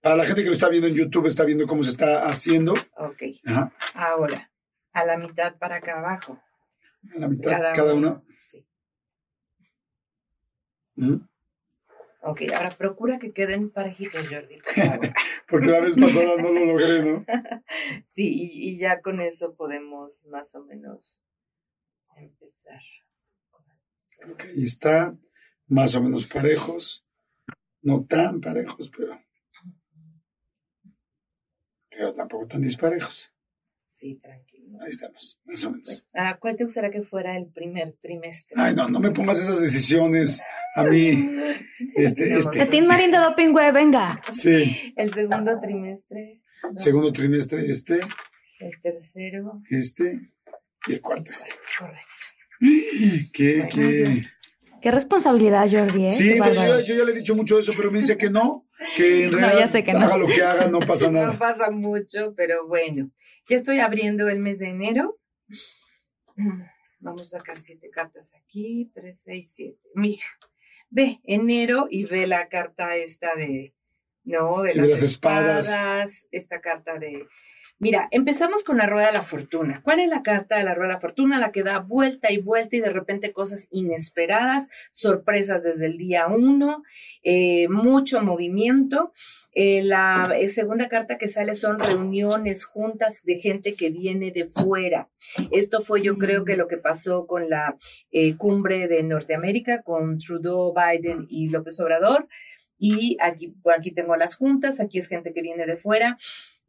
Para 0.00 0.16
la 0.16 0.26
gente 0.26 0.42
que 0.42 0.48
lo 0.48 0.54
está 0.54 0.68
viendo 0.68 0.88
en 0.88 0.94
YouTube, 0.94 1.26
está 1.26 1.44
viendo 1.44 1.66
cómo 1.66 1.82
se 1.82 1.90
está 1.90 2.26
haciendo. 2.26 2.74
Ok. 2.96 3.22
Ajá. 3.44 3.72
Ahora, 3.94 4.50
a 4.92 5.04
la 5.04 5.16
mitad 5.16 5.56
para 5.58 5.76
acá 5.76 5.98
abajo. 5.98 6.40
A 7.14 7.18
la 7.18 7.28
mitad, 7.28 7.74
cada, 7.74 7.94
uno. 7.94 8.24
Sí. 8.36 8.66
Ujú. 11.00 11.26
Ok, 12.22 12.42
ahora 12.54 12.70
procura 12.70 13.18
que 13.18 13.32
queden 13.32 13.70
parejitos, 13.70 14.28
Jordi. 14.28 14.58
por. 14.60 15.00
Porque 15.48 15.68
la 15.68 15.80
vez 15.80 15.96
pasada 15.96 16.36
no 16.36 16.52
lo 16.52 16.64
logré, 16.66 17.02
¿no? 17.02 17.24
Sí, 18.08 18.28
y, 18.28 18.70
y 18.70 18.78
ya 18.78 19.00
con 19.00 19.20
eso 19.20 19.54
podemos 19.54 20.26
más 20.26 20.54
o 20.54 20.64
menos 20.64 21.22
empezar. 22.16 22.80
Ok, 24.30 24.44
ahí 24.44 24.62
está. 24.64 25.16
Más 25.66 25.94
o 25.94 26.02
menos 26.02 26.26
parejos. 26.26 27.06
No 27.80 28.04
tan 28.04 28.40
parejos, 28.40 28.90
pero. 28.94 29.18
Pero 31.88 32.12
tampoco 32.12 32.46
tan 32.46 32.60
disparejos. 32.60 33.32
Sí, 33.88 34.16
tranquilo. 34.16 34.49
Ahí 34.80 34.88
estamos, 34.88 35.40
más 35.44 35.64
o 35.64 35.70
menos. 35.72 36.04
Ahora, 36.14 36.38
¿cuál 36.38 36.56
te 36.56 36.64
gustaría 36.64 36.90
que 36.90 37.02
fuera 37.02 37.36
el 37.36 37.46
primer 37.46 37.94
trimestre? 38.00 38.54
Ay, 38.58 38.74
no, 38.74 38.88
no 38.88 39.00
me 39.00 39.10
pongas 39.10 39.40
esas 39.40 39.60
decisiones 39.60 40.42
a 40.76 40.84
mí. 40.84 41.36
Este- 41.96 42.36
este. 42.36 42.58
Betín 42.58 42.86
Marín 42.86 43.10
de 43.10 43.18
Doping, 43.18 43.50
güey, 43.52 43.72
venga. 43.72 44.20
Sí. 44.32 44.92
El 44.96 45.12
segundo 45.12 45.58
trimestre, 45.60 46.40
¿no? 46.62 46.78
Segundo 46.78 47.12
trimestre 47.12 47.70
este, 47.70 48.00
el 48.60 48.80
tercero, 48.82 49.62
este 49.70 50.20
y 50.86 50.92
el 50.92 51.00
cuarto 51.00 51.32
este. 51.32 51.50
correcto. 51.78 52.06
¿Qué, 53.32 53.68
qué? 53.72 53.82
Dios. 54.04 54.26
Qué 54.80 54.90
responsabilidad, 54.90 55.68
Jordi, 55.70 56.06
¿eh? 56.06 56.12
Sí, 56.12 56.34
pero 56.42 56.54
yo, 56.54 56.80
yo 56.80 56.94
ya 56.96 57.04
le 57.04 57.12
he 57.12 57.16
dicho 57.16 57.34
mucho 57.34 57.58
eso, 57.58 57.72
pero 57.76 57.90
me 57.90 57.98
dice 57.98 58.16
que 58.16 58.30
no, 58.30 58.66
que 58.96 59.24
en 59.24 59.30
No, 59.32 59.38
realidad 59.38 59.60
ya 59.60 59.68
sé 59.68 59.84
que 59.84 59.92
no. 59.92 59.98
haga 60.00 60.16
lo 60.16 60.26
que 60.26 60.42
haga, 60.42 60.68
no 60.68 60.80
pasa 60.80 61.06
No 61.10 61.12
nada. 61.20 61.38
pasa 61.38 61.70
mucho, 61.70 62.34
pero 62.36 62.66
bueno. 62.66 63.10
Ya 63.48 63.56
estoy 63.56 63.80
abriendo 63.80 64.28
el 64.28 64.38
mes 64.38 64.58
de 64.58 64.68
enero. 64.68 65.18
Vamos 67.00 67.22
a 67.34 67.38
sacar 67.38 67.56
siete 67.58 67.90
cartas 67.90 68.32
aquí. 68.34 68.90
Tres, 68.94 69.22
seis, 69.22 69.52
siete. 69.54 69.78
Mira, 69.94 70.24
ve 70.90 71.20
enero 71.24 71.86
y 71.90 72.04
ve 72.04 72.26
la 72.26 72.48
carta 72.48 72.96
esta 72.96 73.34
de, 73.34 73.74
no, 74.24 74.62
de, 74.62 74.72
Sí, 74.72 74.78
las, 74.78 74.86
de 74.86 74.92
las 74.94 75.02
espadas. 75.02 75.68
espadas. 75.68 76.26
Esta 76.30 76.60
carta 76.60 76.98
de 76.98 77.26
Mira, 77.82 78.08
empezamos 78.10 78.62
con 78.62 78.76
la 78.76 78.84
rueda 78.84 79.06
de 79.06 79.14
la 79.14 79.22
fortuna. 79.22 79.80
¿Cuál 79.82 80.00
es 80.00 80.08
la 80.08 80.22
carta 80.22 80.58
de 80.58 80.64
la 80.64 80.74
rueda 80.74 80.88
de 80.88 80.94
la 80.96 81.00
fortuna? 81.00 81.38
La 81.38 81.50
que 81.50 81.62
da 81.62 81.78
vuelta 81.78 82.30
y 82.30 82.36
vuelta 82.36 82.76
y 82.76 82.80
de 82.80 82.90
repente 82.90 83.32
cosas 83.32 83.68
inesperadas, 83.70 84.68
sorpresas 84.92 85.62
desde 85.62 85.86
el 85.86 85.96
día 85.96 86.26
uno, 86.26 86.82
eh, 87.22 87.68
mucho 87.68 88.20
movimiento. 88.20 89.14
Eh, 89.54 89.82
la 89.82 90.30
eh, 90.38 90.50
segunda 90.50 90.90
carta 90.90 91.16
que 91.16 91.26
sale 91.26 91.54
son 91.54 91.78
reuniones, 91.78 92.66
juntas 92.66 93.22
de 93.24 93.38
gente 93.38 93.74
que 93.76 93.88
viene 93.88 94.30
de 94.30 94.44
fuera. 94.44 95.08
Esto 95.50 95.80
fue 95.80 96.02
yo 96.02 96.18
creo 96.18 96.44
que 96.44 96.58
lo 96.58 96.68
que 96.68 96.76
pasó 96.76 97.26
con 97.26 97.48
la 97.48 97.78
cumbre 98.36 98.88
de 98.88 99.02
Norteamérica, 99.04 99.80
con 99.80 100.18
Trudeau, 100.18 100.74
Biden 100.74 101.26
y 101.30 101.48
López 101.48 101.80
Obrador. 101.80 102.28
Y 102.78 103.16
aquí, 103.20 103.54
aquí 103.74 103.90
tengo 103.90 104.16
las 104.16 104.36
juntas, 104.36 104.80
aquí 104.80 104.98
es 104.98 105.08
gente 105.08 105.32
que 105.32 105.40
viene 105.40 105.64
de 105.64 105.78
fuera 105.78 106.18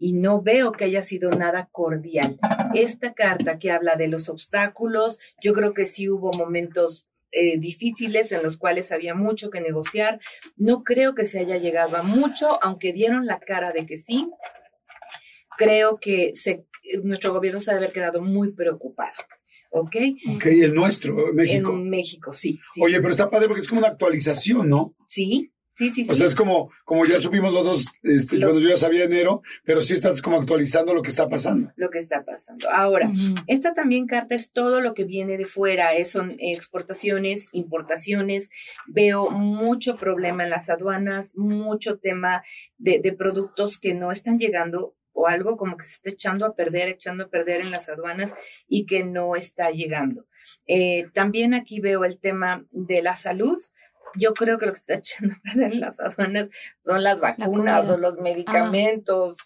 y 0.02 0.14
no 0.14 0.42
veo 0.42 0.72
que 0.72 0.86
haya 0.86 1.04
sido 1.04 1.30
nada 1.30 1.70
cordial. 1.72 2.40
Esta 2.74 3.14
carta 3.14 3.60
que 3.60 3.70
habla 3.70 3.96
de 3.96 4.08
los 4.08 4.30
obstáculos, 4.30 5.20
yo 5.44 5.54
creo 5.54 5.76
que 5.76 5.86
sí 5.86 6.10
hubo 6.10 6.32
momentos 6.36 7.08
eh, 7.32 7.60
difíciles 7.60 8.32
en 8.32 8.42
los 8.42 8.58
cuales 8.58 8.92
había 8.92 9.14
mucho 9.14 9.52
que 9.52 9.62
negociar. 9.62 10.20
No 10.58 10.84
creo 10.84 11.14
que 11.14 11.28
se 11.28 11.40
haya 11.40 11.58
llegado 11.58 11.98
a 11.98 12.04
mucho, 12.04 12.62
aunque 12.64 12.94
dieron 12.94 13.28
la 13.28 13.40
cara 13.40 13.72
de 13.74 13.86
que 13.86 13.96
sí. 13.96 14.28
Creo 15.56 16.00
que 16.00 16.32
se, 16.34 16.66
nuestro 17.04 17.32
gobierno 17.32 17.60
se 17.60 17.72
debe 17.72 17.86
haber 17.86 17.94
quedado 17.94 18.22
muy 18.22 18.54
preocupado. 18.54 19.14
¿Ok? 19.70 19.96
Ok, 20.36 20.46
el 20.48 20.74
nuestro, 20.74 21.32
México. 21.32 21.74
En 21.74 21.90
México, 21.90 22.34
sí. 22.34 22.60
Oye, 22.82 22.98
pero 22.98 23.12
está 23.12 23.30
padre 23.30 23.48
porque 23.48 23.62
es 23.62 23.68
como 23.68 23.80
una 23.80 23.90
actualización, 23.90 24.68
¿no? 24.68 24.96
Sí, 25.08 25.54
Sí, 25.76 25.90
sí, 25.90 26.06
o 26.10 26.14
sea, 26.14 26.28
es 26.28 26.36
como, 26.36 26.70
como 26.86 27.06
ya 27.06 27.20
supimos 27.20 27.54
los 27.54 27.64
dos, 27.64 27.86
este, 28.04 28.40
cuando 28.40 28.60
yo 28.60 28.70
ya 28.70 28.78
sabía 28.78 29.06
enero, 29.06 29.42
pero 29.64 29.82
sí 29.82 29.94
estás 29.94 30.22
como 30.22 30.38
actualizando 30.38 30.94
lo 30.94 31.02
que 31.02 31.10
está 31.10 31.30
pasando. 31.30 31.72
Lo 31.76 31.90
que 31.90 32.00
está 32.00 32.24
pasando. 32.24 32.70
Ahora, 32.70 33.12
esta 33.48 33.74
también 33.74 34.06
carta 34.06 34.36
es 34.36 34.52
todo 34.52 34.82
lo 34.82 34.94
que 34.94 35.06
viene 35.06 35.38
de 35.38 35.46
fuera, 35.46 35.92
son 36.06 36.36
exportaciones, 36.40 37.48
importaciones. 37.54 38.50
Veo 38.88 39.30
mucho 39.32 39.98
problema 39.98 40.44
en 40.44 40.50
las 40.50 40.70
aduanas, 40.70 41.36
mucho 41.36 41.98
tema 41.98 42.44
de, 42.78 43.00
de 43.00 43.14
productos 43.14 43.80
que 43.80 43.94
no 43.94 44.12
están 44.12 44.38
llegando 44.38 44.96
o 45.14 45.28
algo 45.28 45.58
como 45.58 45.78
que 45.78 45.86
se 45.86 45.96
está 45.96 46.10
echando 46.10 46.46
a 46.46 46.56
perder, 46.56 46.90
echando 46.90 47.26
a 47.26 47.30
perder 47.30 47.62
en 47.62 47.72
las 47.72 47.90
aduanas 47.90 48.36
y 48.68 48.86
que 48.86 49.04
no 49.04 49.36
está 49.36 49.72
llegando. 49.72 50.26
Eh, 50.68 51.08
también 51.14 51.54
aquí 51.54 51.80
veo 51.80 52.06
el 52.06 52.20
tema 52.20 52.66
de 52.72 53.02
la 53.02 53.16
salud 53.16 53.58
yo 54.16 54.34
creo 54.34 54.58
que 54.58 54.66
lo 54.66 54.74
que 54.74 54.80
está 54.80 54.94
echando 54.96 55.36
a 55.36 55.42
perder 55.42 55.74
en 55.74 55.80
las 55.80 56.00
aduanas 56.00 56.50
son 56.80 57.04
las 57.04 57.20
vacunas 57.20 57.90
o 57.90 57.98
los 57.98 58.18
medicamentos, 58.18 59.38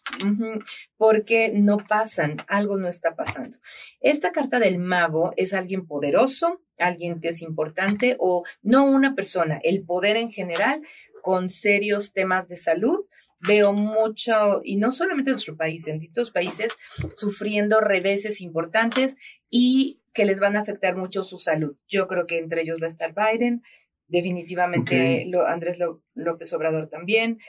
porque 0.98 1.52
no 1.54 1.78
pasan, 1.78 2.38
algo 2.48 2.78
no 2.78 2.88
está 2.88 3.16
pasando. 3.16 3.58
Esta 4.00 4.32
carta 4.32 4.60
del 4.60 4.78
mago 4.78 5.34
es 5.38 5.54
alguien 5.54 5.86
poderoso, 5.86 6.62
alguien 6.78 7.22
que 7.22 7.30
es 7.30 7.42
importante 7.42 8.16
o 8.20 8.44
no 8.62 8.86
una 8.86 9.16
persona, 9.16 9.60
el 9.64 9.84
poder 9.84 10.18
en 10.18 10.32
general 10.32 10.82
con 11.22 11.50
serios 11.50 12.14
temas 12.14 12.48
de 12.48 12.58
salud. 12.58 13.00
Veo 13.48 13.74
mucho, 13.74 14.62
y 14.64 14.78
no 14.78 14.92
solamente 14.92 15.30
en 15.30 15.36
nuestro 15.36 15.58
país, 15.58 15.88
en 15.88 16.00
distintos 16.00 16.32
países, 16.32 16.76
sufriendo 17.14 17.80
reveses 17.80 18.42
importantes 18.42 19.18
y 19.52 20.02
que 20.14 20.26
les 20.26 20.40
van 20.40 20.56
a 20.56 20.62
afectar 20.62 20.96
mucho 20.96 21.24
su 21.24 21.38
salud. 21.38 21.76
Yo 21.88 22.08
creo 22.08 22.26
que 22.26 22.40
entre 22.40 22.62
ellos 22.62 22.80
va 22.82 22.86
a 22.86 22.90
estar 22.90 23.14
Biden, 23.14 23.62
definitivamente 24.08 25.30
Andrés 25.48 25.80
López 26.14 26.54
Obrador 26.54 26.90
también, 26.90 27.40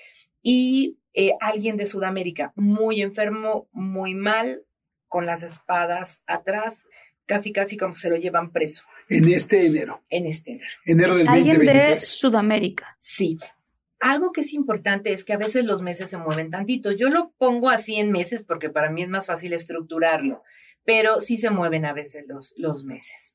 y 0.43 0.99
eh, 1.15 1.33
alguien 1.41 1.77
de 1.77 1.87
Sudamérica 1.87 2.53
muy 2.57 3.03
enfermo, 3.03 3.69
muy 3.73 4.15
mal, 4.15 4.63
con 5.09 5.27
las 5.27 5.43
espadas 5.43 6.23
atrás, 6.27 6.87
casi 7.27 7.53
casi 7.53 7.77
como 7.77 7.95
se 7.95 8.11
lo 8.11 8.17
llevan 8.17 8.53
preso. 8.53 8.85
En 9.09 9.29
este 9.29 9.67
enero. 9.67 10.03
En 10.11 10.27
este 10.27 10.53
enero. 10.53 10.71
Enero 10.85 11.17
del 11.17 11.29
Alguien 11.29 11.61
de 11.61 11.99
Sudamérica. 12.01 12.97
Sí. 13.01 13.39
Algo 13.99 14.33
que 14.33 14.43
es 14.43 14.53
importante 14.53 15.13
es 15.13 15.25
que 15.25 15.33
a 15.33 15.39
veces 15.39 15.65
los 15.65 15.81
meses 15.81 16.11
se 16.11 16.19
mueven 16.19 16.51
tantito. 16.51 16.93
Yo 16.93 17.09
lo 17.09 17.33
pongo 17.39 17.71
así 17.71 17.97
en 17.97 18.13
meses 18.13 18.43
porque 18.43 18.69
para 18.69 18.91
mí 18.91 19.03
es 19.03 19.09
más 19.09 19.27
fácil 19.27 19.53
estructurarlo 19.53 20.43
pero 20.87 21.21
sí 21.21 21.37
se 21.37 21.51
mueven 21.51 21.85
a 21.85 21.93
veces 21.93 22.25
los, 22.29 22.55
los 22.57 22.85
meses. 22.85 23.35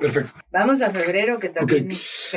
Perfecto. 0.00 0.32
Vamos 0.50 0.80
a 0.80 0.90
febrero, 0.90 1.38
que 1.38 1.50
también... 1.50 1.88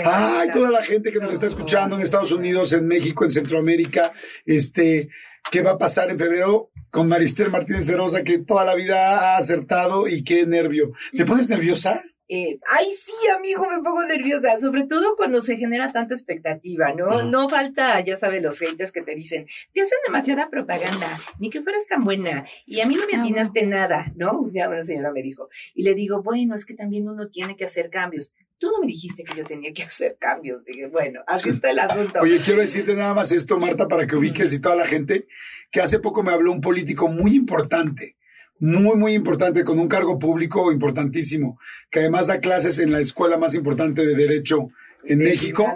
Ay, 0.06 0.52
toda 0.52 0.70
la 0.70 0.84
gente 0.84 1.12
que 1.12 1.20
nos 1.20 1.32
está 1.32 1.48
escuchando 1.48 1.96
en 1.96 2.02
Estados 2.02 2.34
Unidos, 2.34 2.74
en 2.74 2.86
México, 2.86 3.24
en 3.24 3.32
Centroamérica, 3.32 4.12
este, 4.46 5.10
¿qué 5.50 5.62
va 5.62 5.72
a 5.72 5.78
pasar 5.78 6.10
en 6.12 6.20
febrero 6.20 6.70
con 6.92 7.08
Marister 7.08 7.50
Martínez 7.50 7.88
Cerosa, 7.88 8.24
que 8.24 8.40
toda 8.40 8.66
la 8.66 8.76
vida 8.76 9.20
ha 9.20 9.38
acertado 9.38 10.06
y 10.08 10.26
qué 10.26 10.46
nervio? 10.46 10.92
¿Te 11.16 11.26
pones 11.26 11.50
nerviosa? 11.50 12.04
Eh, 12.36 12.60
ay, 12.68 12.88
sí, 12.96 13.14
amigo, 13.38 13.68
me 13.70 13.84
pongo 13.84 14.04
nerviosa, 14.08 14.60
sobre 14.60 14.86
todo 14.86 15.16
cuando 15.16 15.40
se 15.40 15.56
genera 15.56 15.92
tanta 15.92 16.16
expectativa, 16.16 16.92
¿no? 16.96 17.22
No 17.22 17.48
falta, 17.48 18.00
ya 18.00 18.18
sabes, 18.18 18.42
los 18.42 18.58
haters 18.58 18.92
que 18.92 19.04
te 19.04 19.14
dicen, 19.14 19.46
te 19.72 19.82
hacen 19.82 20.00
demasiada 20.04 20.50
propaganda, 20.50 21.22
ni 21.38 21.52
que 21.52 21.62
fueras 21.62 21.86
tan 21.86 22.04
buena, 22.04 22.48
y 22.66 22.82
a 22.82 22.88
mí 22.88 22.96
no 22.96 23.04
me 23.06 23.20
atinaste 23.20 23.68
nada, 23.68 24.12
¿no? 24.16 24.50
Ya 24.52 24.68
una 24.68 24.84
señora 24.84 25.12
me 25.12 25.22
dijo, 25.22 25.50
y 25.76 25.84
le 25.84 25.94
digo, 25.94 26.24
bueno, 26.24 26.56
es 26.56 26.66
que 26.66 26.74
también 26.74 27.08
uno 27.08 27.30
tiene 27.30 27.56
que 27.56 27.66
hacer 27.66 27.92
cambios. 27.92 28.34
Tú 28.58 28.72
no 28.72 28.80
me 28.80 28.88
dijiste 28.88 29.24
que 29.24 29.38
yo 29.38 29.46
tenía 29.46 29.72
que 29.72 29.84
hacer 29.84 30.18
cambios. 30.20 30.66
Dije, 30.66 30.88
bueno, 30.88 31.20
así 31.28 31.50
está 31.50 31.70
el 31.70 31.78
asunto. 31.78 32.20
Oye, 32.20 32.42
quiero 32.42 32.62
decirte 32.62 32.96
nada 32.96 33.14
más 33.14 33.32
esto, 33.32 33.60
Marta, 33.60 33.88
para 33.88 34.08
que 34.08 34.16
ubiques 34.16 34.54
y 34.54 34.60
toda 34.60 34.76
la 34.76 34.88
gente, 34.88 35.28
que 35.70 35.82
hace 35.82 36.00
poco 36.00 36.24
me 36.24 36.32
habló 36.32 36.52
un 36.52 36.62
político 36.62 37.08
muy 37.08 37.36
importante 37.36 38.16
muy, 38.64 38.96
muy 38.96 39.14
importante, 39.14 39.66
con 39.66 39.78
un 39.78 39.90
cargo 39.90 40.18
público 40.18 40.72
importantísimo, 40.72 41.60
que 41.92 42.00
además 42.00 42.28
da 42.28 42.40
clases 42.40 42.80
en 42.80 42.94
la 42.94 43.02
escuela 43.02 43.38
más 43.38 43.56
importante 43.56 44.06
de 44.06 44.16
Derecho 44.16 44.70
en 45.04 45.20
México, 45.20 45.68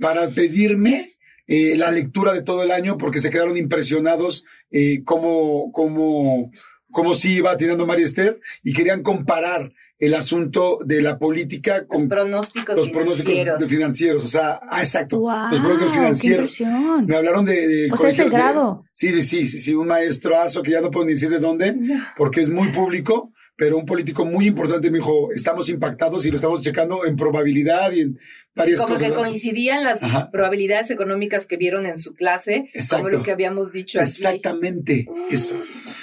para 0.00 0.28
pedirme 0.30 1.12
eh, 1.46 1.76
la 1.76 1.92
lectura 1.92 2.32
de 2.32 2.42
todo 2.42 2.64
el 2.64 2.72
año, 2.72 2.98
porque 2.98 3.20
se 3.20 3.30
quedaron 3.30 3.56
impresionados 3.56 4.44
eh, 4.72 5.04
cómo, 5.04 5.70
cómo, 5.70 6.50
cómo 6.90 7.14
sí 7.14 7.34
iba 7.34 7.56
tirando 7.56 7.86
María 7.86 8.04
Esther 8.04 8.40
y 8.64 8.72
querían 8.72 9.04
comparar 9.04 9.72
el 10.04 10.14
asunto 10.14 10.78
de 10.84 11.00
la 11.00 11.18
política 11.18 11.86
con 11.86 12.00
los 12.00 12.08
pronósticos, 12.08 12.76
los 12.76 12.90
pronósticos 12.90 13.68
financieros. 13.68 14.24
O 14.24 14.28
sea, 14.28 14.60
ah, 14.70 14.80
exacto. 14.80 15.22
los 15.50 15.60
pronósticos 15.60 15.92
financieros. 15.92 16.60
Me 17.06 17.16
hablaron 17.16 17.44
de. 17.44 17.88
o 17.92 17.96
sea, 17.96 18.10
ese 18.10 18.28
grado. 18.28 18.84
sí, 18.92 19.12
sí, 19.12 19.22
sí, 19.22 19.48
sí, 19.48 19.58
sí, 19.58 19.74
un 19.74 19.86
maestroazo 19.86 20.62
que 20.62 20.72
ya 20.72 20.80
no 20.80 20.90
puedo 20.90 21.06
ni 21.06 21.12
decir 21.12 21.30
de 21.30 21.38
dónde, 21.38 21.76
porque 22.16 22.40
es 22.40 22.50
muy 22.50 22.68
público 22.68 23.30
pero 23.56 23.78
un 23.78 23.86
político 23.86 24.24
muy 24.24 24.46
importante 24.46 24.90
me 24.90 24.98
dijo, 24.98 25.32
estamos 25.32 25.68
impactados 25.68 26.26
y 26.26 26.30
lo 26.30 26.36
estamos 26.36 26.60
checando 26.60 27.06
en 27.06 27.14
probabilidad 27.14 27.92
y 27.92 28.00
en 28.00 28.18
varias 28.54 28.80
como 28.80 28.94
cosas. 28.94 29.08
Como 29.08 29.22
que 29.22 29.28
coincidían 29.28 29.84
las 29.84 30.00
probabilidades 30.30 30.90
económicas 30.90 31.46
que 31.46 31.56
vieron 31.56 31.86
en 31.86 31.98
su 31.98 32.14
clase, 32.14 32.70
Exacto. 32.74 33.04
como 33.04 33.18
lo 33.18 33.22
que 33.22 33.32
habíamos 33.32 33.72
dicho 33.72 34.00
aquí. 34.00 34.08
Exactamente, 34.08 35.06
eso. 35.30 35.60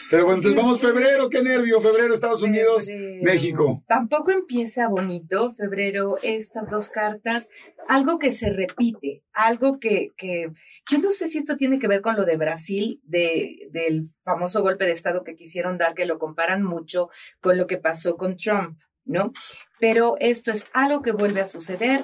Pero 0.09 0.25
bueno, 0.25 0.39
entonces 0.39 0.61
vamos 0.61 0.81
febrero, 0.81 1.29
qué 1.29 1.41
nervio, 1.41 1.81
febrero, 1.81 2.13
Estados 2.13 2.43
Unidos, 2.43 2.89
México. 3.21 3.83
Tampoco 3.87 4.31
empieza 4.31 4.87
bonito 4.87 5.53
febrero 5.53 6.17
estas 6.21 6.69
dos 6.69 6.89
cartas, 6.89 7.49
algo 7.87 8.19
que 8.19 8.31
se 8.31 8.51
repite, 8.51 9.23
algo 9.33 9.79
que, 9.79 10.09
que 10.17 10.51
yo 10.89 10.97
no 10.99 11.11
sé 11.11 11.29
si 11.29 11.37
esto 11.37 11.55
tiene 11.55 11.79
que 11.79 11.87
ver 11.87 12.01
con 12.01 12.15
lo 12.15 12.25
de 12.25 12.37
Brasil, 12.37 12.99
de, 13.03 13.69
del 13.71 14.09
famoso 14.23 14.61
golpe 14.61 14.85
de 14.85 14.91
Estado 14.91 15.23
que 15.23 15.35
quisieron 15.35 15.77
dar, 15.77 15.93
que 15.93 16.05
lo 16.05 16.19
comparan 16.19 16.63
mucho 16.63 17.09
con 17.39 17.57
lo 17.57 17.67
que 17.67 17.77
pasó 17.77 18.17
con 18.17 18.35
Trump, 18.35 18.77
¿no? 19.05 19.31
Pero 19.79 20.15
esto 20.19 20.51
es 20.51 20.67
algo 20.73 21.01
que 21.01 21.11
vuelve 21.11 21.41
a 21.41 21.45
suceder 21.45 22.03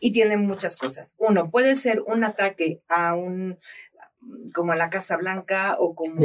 y 0.00 0.12
tiene 0.12 0.36
muchas 0.36 0.76
cosas. 0.76 1.14
Uno, 1.18 1.50
puede 1.50 1.76
ser 1.76 2.00
un 2.00 2.24
ataque 2.24 2.82
a 2.88 3.14
un 3.14 3.58
como 4.52 4.72
a 4.72 4.76
la 4.76 4.90
Casa 4.90 5.16
Blanca 5.16 5.76
o 5.78 5.94
como 5.94 6.22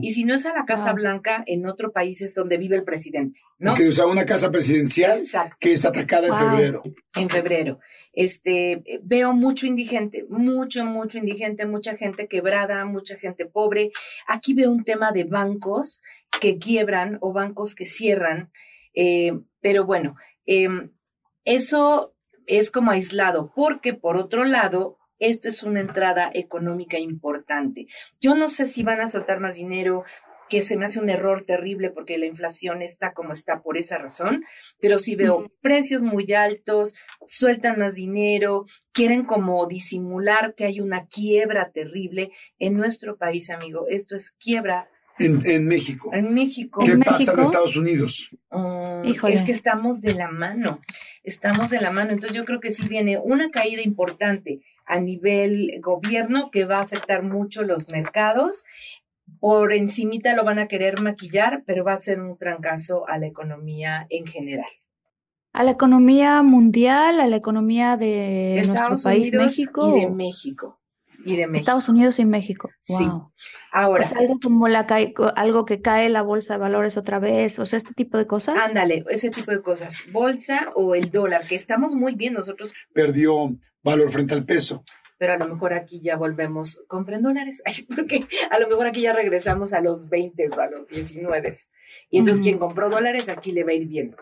y 0.00 0.12
si 0.12 0.24
no 0.24 0.34
es 0.34 0.46
a 0.46 0.54
la 0.54 0.64
Casa 0.64 0.92
Blanca 0.92 1.42
en 1.46 1.66
otro 1.66 1.92
país 1.92 2.22
es 2.22 2.34
donde 2.34 2.56
vive 2.56 2.76
el 2.76 2.84
presidente, 2.84 3.40
¿no? 3.58 3.74
Que 3.74 3.88
usa 3.88 4.06
una 4.06 4.24
casa 4.24 4.50
presidencial 4.50 5.22
que 5.58 5.72
es 5.72 5.84
atacada 5.84 6.28
en 6.28 6.38
febrero. 6.38 6.82
En 7.14 7.28
febrero. 7.28 7.80
Este 8.12 8.82
veo 9.02 9.32
mucho 9.32 9.66
indigente, 9.66 10.24
mucho 10.28 10.84
mucho 10.84 11.18
indigente, 11.18 11.66
mucha 11.66 11.96
gente 11.96 12.28
quebrada, 12.28 12.84
mucha 12.84 13.16
gente 13.16 13.46
pobre. 13.46 13.90
Aquí 14.26 14.54
veo 14.54 14.70
un 14.70 14.84
tema 14.84 15.12
de 15.12 15.24
bancos 15.24 16.02
que 16.40 16.58
quiebran 16.58 17.18
o 17.20 17.32
bancos 17.32 17.74
que 17.74 17.86
cierran, 17.86 18.50
eh, 18.94 19.32
pero 19.60 19.84
bueno, 19.84 20.16
em, 20.46 20.90
eso 21.44 22.13
es 22.46 22.70
como 22.70 22.90
aislado, 22.90 23.52
porque 23.54 23.94
por 23.94 24.16
otro 24.16 24.44
lado 24.44 24.98
esto 25.18 25.48
es 25.48 25.62
una 25.62 25.80
entrada 25.80 26.30
económica 26.34 26.98
importante. 26.98 27.86
Yo 28.20 28.34
no 28.34 28.48
sé 28.48 28.66
si 28.66 28.82
van 28.82 29.00
a 29.00 29.10
soltar 29.10 29.40
más 29.40 29.54
dinero, 29.54 30.04
que 30.48 30.62
se 30.62 30.76
me 30.76 30.86
hace 30.86 31.00
un 31.00 31.10
error 31.10 31.44
terrible 31.46 31.90
porque 31.90 32.18
la 32.18 32.26
inflación 32.26 32.82
está 32.82 33.12
como 33.12 33.32
está 33.32 33.62
por 33.62 33.78
esa 33.78 33.98
razón, 33.98 34.44
pero 34.78 34.98
si 34.98 35.16
veo 35.16 35.50
precios 35.60 36.02
muy 36.02 36.32
altos, 36.32 36.94
sueltan 37.26 37.78
más 37.78 37.94
dinero, 37.94 38.66
quieren 38.92 39.24
como 39.24 39.66
disimular 39.66 40.54
que 40.54 40.64
hay 40.64 40.80
una 40.80 41.06
quiebra 41.06 41.70
terrible 41.72 42.30
en 42.58 42.76
nuestro 42.76 43.16
país, 43.16 43.50
amigo. 43.50 43.86
Esto 43.88 44.16
es 44.16 44.32
quiebra 44.32 44.88
En, 45.18 45.40
en 45.46 45.66
México. 45.66 46.10
En 46.12 46.34
México. 46.34 46.82
¿Qué 46.84 46.92
¿En 46.92 47.00
pasa 47.00 47.16
en 47.16 47.26
México? 47.26 47.42
Estados 47.42 47.76
Unidos? 47.76 48.30
Mm, 48.50 49.04
Híjole. 49.04 49.34
Es 49.34 49.42
que 49.42 49.52
estamos 49.52 50.00
de 50.00 50.14
la 50.14 50.28
mano, 50.28 50.80
estamos 51.22 51.70
de 51.70 51.80
la 51.80 51.90
mano. 51.92 52.12
Entonces 52.12 52.36
yo 52.36 52.44
creo 52.44 52.60
que 52.60 52.72
sí 52.72 52.88
viene 52.88 53.18
una 53.18 53.50
caída 53.50 53.82
importante 53.82 54.60
a 54.86 55.00
nivel 55.00 55.70
gobierno 55.80 56.50
que 56.50 56.64
va 56.64 56.78
a 56.78 56.82
afectar 56.82 57.22
mucho 57.22 57.62
los 57.62 57.90
mercados. 57.92 58.64
Por 59.40 59.72
encimita 59.72 60.34
lo 60.34 60.44
van 60.44 60.58
a 60.58 60.68
querer 60.68 61.00
maquillar, 61.00 61.62
pero 61.66 61.84
va 61.84 61.94
a 61.94 62.00
ser 62.00 62.20
un 62.20 62.36
trancazo 62.36 63.08
a 63.08 63.16
la 63.18 63.26
economía 63.26 64.06
en 64.10 64.26
general. 64.26 64.68
A 65.52 65.62
la 65.62 65.70
economía 65.70 66.42
mundial, 66.42 67.20
a 67.20 67.28
la 67.28 67.36
economía 67.36 67.96
de 67.96 68.54
nuestro 68.56 68.74
Estados 68.74 69.04
país, 69.04 69.28
Unidos 69.28 69.46
México. 69.46 69.96
y 69.96 70.00
de 70.00 70.10
México. 70.10 70.80
Y 71.24 71.36
de 71.36 71.46
México. 71.46 71.56
Estados 71.56 71.88
Unidos 71.88 72.18
y 72.18 72.24
México. 72.24 72.70
Sí. 72.80 72.94
Wow. 73.06 73.32
Ahora, 73.72 74.04
O 74.04 74.08
sea, 74.08 74.18
algo 74.18 74.38
como 74.42 74.68
la 74.68 74.86
cae- 74.86 75.14
algo 75.36 75.64
que 75.64 75.80
cae 75.80 76.08
la 76.10 76.22
bolsa 76.22 76.54
de 76.54 76.60
valores 76.60 76.96
otra 76.96 77.18
vez, 77.18 77.58
o 77.58 77.66
sea, 77.66 77.76
este 77.78 77.94
tipo 77.94 78.18
de 78.18 78.26
cosas. 78.26 78.56
ándale, 78.60 79.04
ese 79.10 79.30
tipo 79.30 79.50
de 79.50 79.62
cosas. 79.62 80.04
Bolsa 80.12 80.70
o 80.74 80.94
el 80.94 81.10
dólar, 81.10 81.46
que 81.46 81.54
estamos 81.54 81.94
muy 81.94 82.14
bien 82.14 82.34
nosotros 82.34 82.72
Perdió 82.92 83.56
valor 83.82 84.10
frente 84.10 84.34
al 84.34 84.44
peso. 84.44 84.84
Pero 85.18 85.34
a 85.34 85.36
lo 85.38 85.48
mejor 85.48 85.74
aquí 85.74 86.00
ya 86.00 86.16
volvemos, 86.16 86.82
compren 86.86 87.22
dólares, 87.22 87.62
Ay, 87.66 87.86
porque 87.94 88.26
a 88.50 88.58
lo 88.58 88.68
mejor 88.68 88.86
aquí 88.86 89.02
ya 89.02 89.12
regresamos 89.12 89.72
a 89.72 89.80
los 89.80 90.08
20 90.08 90.48
o 90.48 90.60
a 90.60 90.66
los 90.68 90.88
19. 90.88 91.52
Y 92.10 92.18
entonces 92.18 92.42
quien 92.42 92.58
compró 92.58 92.90
dólares 92.90 93.28
aquí 93.28 93.52
le 93.52 93.64
va 93.64 93.70
a 93.70 93.74
ir 93.74 93.86
bien. 93.86 94.16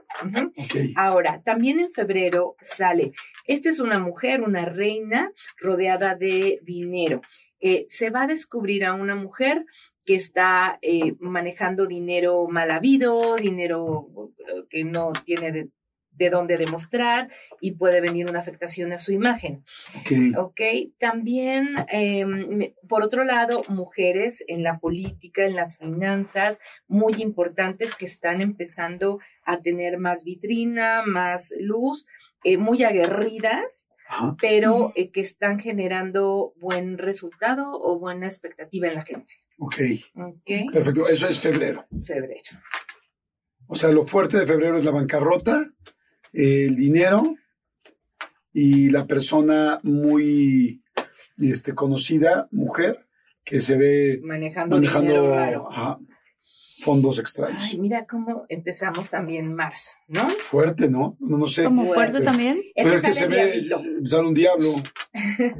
Ahora, 0.96 1.42
también 1.44 1.80
en 1.80 1.90
febrero 1.90 2.56
sale, 2.60 3.12
esta 3.46 3.70
es 3.70 3.80
una 3.80 3.98
mujer, 3.98 4.42
una 4.42 4.64
reina 4.64 5.32
rodeada 5.58 6.14
de 6.14 6.60
dinero. 6.62 7.22
Eh, 7.60 7.86
se 7.88 8.10
va 8.10 8.22
a 8.22 8.26
descubrir 8.26 8.84
a 8.84 8.94
una 8.94 9.14
mujer 9.14 9.64
que 10.04 10.14
está 10.14 10.78
eh, 10.82 11.14
manejando 11.20 11.86
dinero 11.86 12.48
mal 12.48 12.70
habido, 12.70 13.36
dinero 13.36 14.08
eh, 14.38 14.64
que 14.68 14.84
no 14.84 15.12
tiene 15.24 15.52
de, 15.52 15.68
de 16.22 16.30
dónde 16.30 16.56
demostrar 16.56 17.28
y 17.60 17.72
puede 17.72 18.00
venir 18.00 18.26
una 18.30 18.40
afectación 18.40 18.92
a 18.92 18.98
su 18.98 19.12
imagen. 19.12 19.64
Ok. 20.00 20.38
Ok, 20.38 20.60
también, 20.98 21.74
eh, 21.90 22.24
me- 22.24 22.74
por 22.88 23.02
otro 23.02 23.24
lado, 23.24 23.62
mujeres 23.68 24.44
en 24.48 24.62
la 24.62 24.78
política, 24.78 25.44
en 25.44 25.56
las 25.56 25.76
finanzas, 25.78 26.60
muy 26.86 27.14
importantes 27.22 27.94
que 27.96 28.06
están 28.06 28.40
empezando 28.40 29.18
a 29.44 29.60
tener 29.60 29.98
más 29.98 30.24
vitrina, 30.24 31.02
más 31.06 31.52
luz, 31.58 32.06
eh, 32.44 32.56
muy 32.56 32.84
aguerridas, 32.84 33.86
Ajá. 34.08 34.36
pero 34.40 34.92
eh, 34.94 35.10
que 35.10 35.20
están 35.20 35.58
generando 35.58 36.52
buen 36.60 36.98
resultado 36.98 37.70
o 37.72 37.98
buena 37.98 38.26
expectativa 38.26 38.86
en 38.88 38.94
la 38.94 39.04
gente. 39.04 39.34
Ok. 39.58 39.76
Ok, 40.16 40.50
Perfecto. 40.72 41.08
Eso 41.08 41.28
es 41.28 41.40
febrero. 41.40 41.86
febrero. 42.04 42.42
O 43.66 43.74
sea, 43.74 43.90
lo 43.90 44.06
fuerte 44.06 44.38
de 44.38 44.46
febrero 44.46 44.78
es 44.78 44.84
la 44.84 44.90
bancarrota, 44.90 45.70
el 46.32 46.76
dinero 46.76 47.36
y 48.52 48.90
la 48.90 49.06
persona 49.06 49.80
muy 49.82 50.82
este, 51.38 51.74
conocida, 51.74 52.48
mujer, 52.50 53.06
que 53.44 53.60
se 53.60 53.76
ve 53.76 54.20
Manejando, 54.22 54.76
manejando 54.76 55.30
raro. 55.34 55.70
ajá, 55.70 55.98
fondos 56.82 57.18
extraños. 57.18 57.58
Ay, 57.60 57.78
mira 57.78 58.06
cómo 58.06 58.44
empezamos 58.48 59.08
también 59.08 59.54
marzo, 59.54 59.94
¿no? 60.08 60.28
Fuerte, 60.28 60.88
¿no? 60.88 61.16
No, 61.20 61.38
no 61.38 61.46
sé. 61.46 61.64
como 61.64 61.86
fuerte. 61.86 62.12
fuerte 62.12 62.24
también. 62.24 62.60
Pero 62.74 62.90
Este 62.90 62.96
es 62.96 63.02
que 63.02 63.12
se 63.12 63.24
sale 63.24 63.44
ve, 63.44 64.08
sale 64.08 64.28
un 64.28 64.34
diablo. 64.34 64.74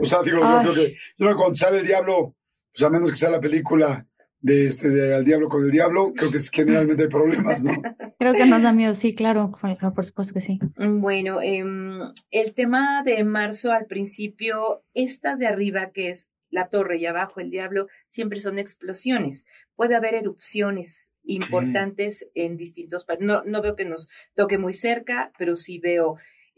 O 0.01 0.05
sea, 0.05 0.23
digo, 0.23 0.39
yo 0.39 0.61
creo 0.63 0.75
que, 0.75 0.93
yo 0.93 1.17
creo 1.17 1.31
que 1.31 1.37
cuando 1.37 1.55
sale 1.55 1.79
el 1.81 1.87
diablo, 1.87 2.37
pues 2.73 2.85
a 2.85 2.91
menos 2.91 3.11
que 3.11 3.17
sea 3.17 3.31
la 3.31 3.41
película 3.41 4.07
de 4.43 4.67
este 4.67 4.91
de 4.91 5.15
Al 5.15 5.25
Diablo 5.25 5.49
con 5.49 5.65
el 5.65 5.71
Diablo, 5.71 6.13
creo 6.17 6.31
que 6.31 6.37
es- 6.39 6.51
generalmente 6.51 7.05
hay 7.05 7.09
problemas, 7.09 7.63
¿no? 7.65 7.73
Creo 8.19 8.35
que 8.35 8.47
nos 8.47 8.63
da 8.63 8.73
miedo, 8.73 8.95
sí, 8.95 9.15
claro, 9.15 9.51
claro, 9.61 9.95
por 9.95 10.05
supuesto 10.05 10.33
que 10.35 10.41
sí. 10.41 10.61
Bueno, 10.77 11.41
em, 11.43 11.99
el 12.31 12.55
tema 12.55 13.03
de 13.03 13.25
marzo 13.25 13.73
al 13.73 13.87
principio, 13.87 14.85
estas 14.95 15.39
de 15.41 15.47
arriba, 15.49 15.91
que 15.93 16.11
es 16.11 16.31
la 16.51 16.69
torre 16.69 16.99
y 16.99 17.07
abajo 17.07 17.41
el 17.41 17.51
diablo, 17.51 17.89
siempre 18.07 18.39
son 18.41 18.59
explosiones. 18.61 19.45
Puede 19.75 19.97
haber 19.97 20.15
erupciones 20.15 21.09
importantes 21.25 22.29
en 22.35 22.57
distintos 22.57 23.05
países. 23.05 23.27
No, 23.27 23.43
no 23.45 23.63
veo 23.63 23.75
que 23.75 23.85
nos 23.87 24.09
toque 24.35 24.59
muy 24.59 24.73
cerca, 24.73 25.33
pero 25.39 25.57
sí 25.57 25.79
veo 25.79 26.17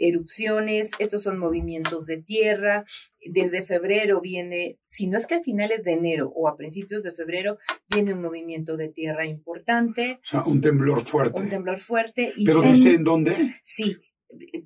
erupciones. 0.09 0.91
Estos 0.99 1.23
son 1.23 1.39
movimientos 1.39 2.07
de 2.07 2.19
tierra. 2.23 2.85
Desde 3.25 3.63
febrero 3.63 4.21
viene, 4.21 4.79
si 4.87 5.07
no 5.07 5.17
es 5.19 5.27
que 5.27 5.37
a 5.37 5.43
finales 5.43 5.83
de 5.85 5.93
enero 5.93 6.33
o 6.35 6.49
a 6.49 6.57
principios 6.57 7.03
de 7.03 7.13
febrero, 7.13 7.59
viene 7.89 8.13
un 8.13 8.23
movimiento 8.23 8.77
de 8.77 8.89
tierra 8.89 9.27
importante, 9.27 10.21
O 10.23 10.27
sea, 10.27 10.45
un 10.45 10.61
temblor 10.61 11.01
fuerte. 11.01 11.41
un 11.41 11.49
temblor 11.49 11.79
fuerte. 11.79 12.33
Y 12.37 12.45
Pero 12.47 12.63
en- 12.63 12.69
dice 12.73 12.95
en 12.95 13.05
dónde. 13.05 13.57
Sí, 13.65 13.97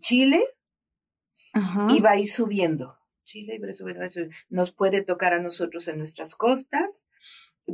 Chile 0.01 0.42
Ajá. 1.53 1.88
y 1.94 2.01
va 2.01 2.12
a 2.12 2.18
ir 2.18 2.29
subiendo. 2.29 2.96
Chile 3.24 3.59
va 3.61 3.66
a 3.66 3.70
ir 3.70 3.77
subiendo, 3.77 3.98
va 4.01 4.05
a 4.05 4.07
ir 4.09 4.12
subiendo. 4.12 4.37
Nos 4.48 4.72
puede 4.72 5.03
tocar 5.03 5.35
a 5.35 5.40
nosotros 5.42 5.87
en 5.88 5.98
nuestras 5.98 6.35
costas, 6.35 7.07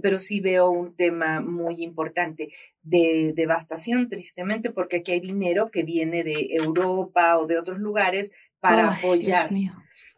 pero 0.02 0.18
sí 0.18 0.40
veo 0.40 0.70
un 0.70 0.94
tema 0.94 1.40
muy 1.40 1.82
importante 1.82 2.50
de 2.82 3.32
devastación, 3.34 4.08
tristemente, 4.08 4.70
porque 4.70 4.96
aquí 4.98 5.12
hay 5.12 5.20
dinero 5.20 5.70
que 5.70 5.82
viene 5.82 6.24
de 6.24 6.48
Europa 6.50 7.38
o 7.38 7.46
de 7.46 7.58
otros 7.58 7.78
lugares 7.78 8.32
para 8.60 8.90
Ay, 8.90 8.98
apoyar. 8.98 9.48
Dios 9.48 9.52
mío. 9.52 9.72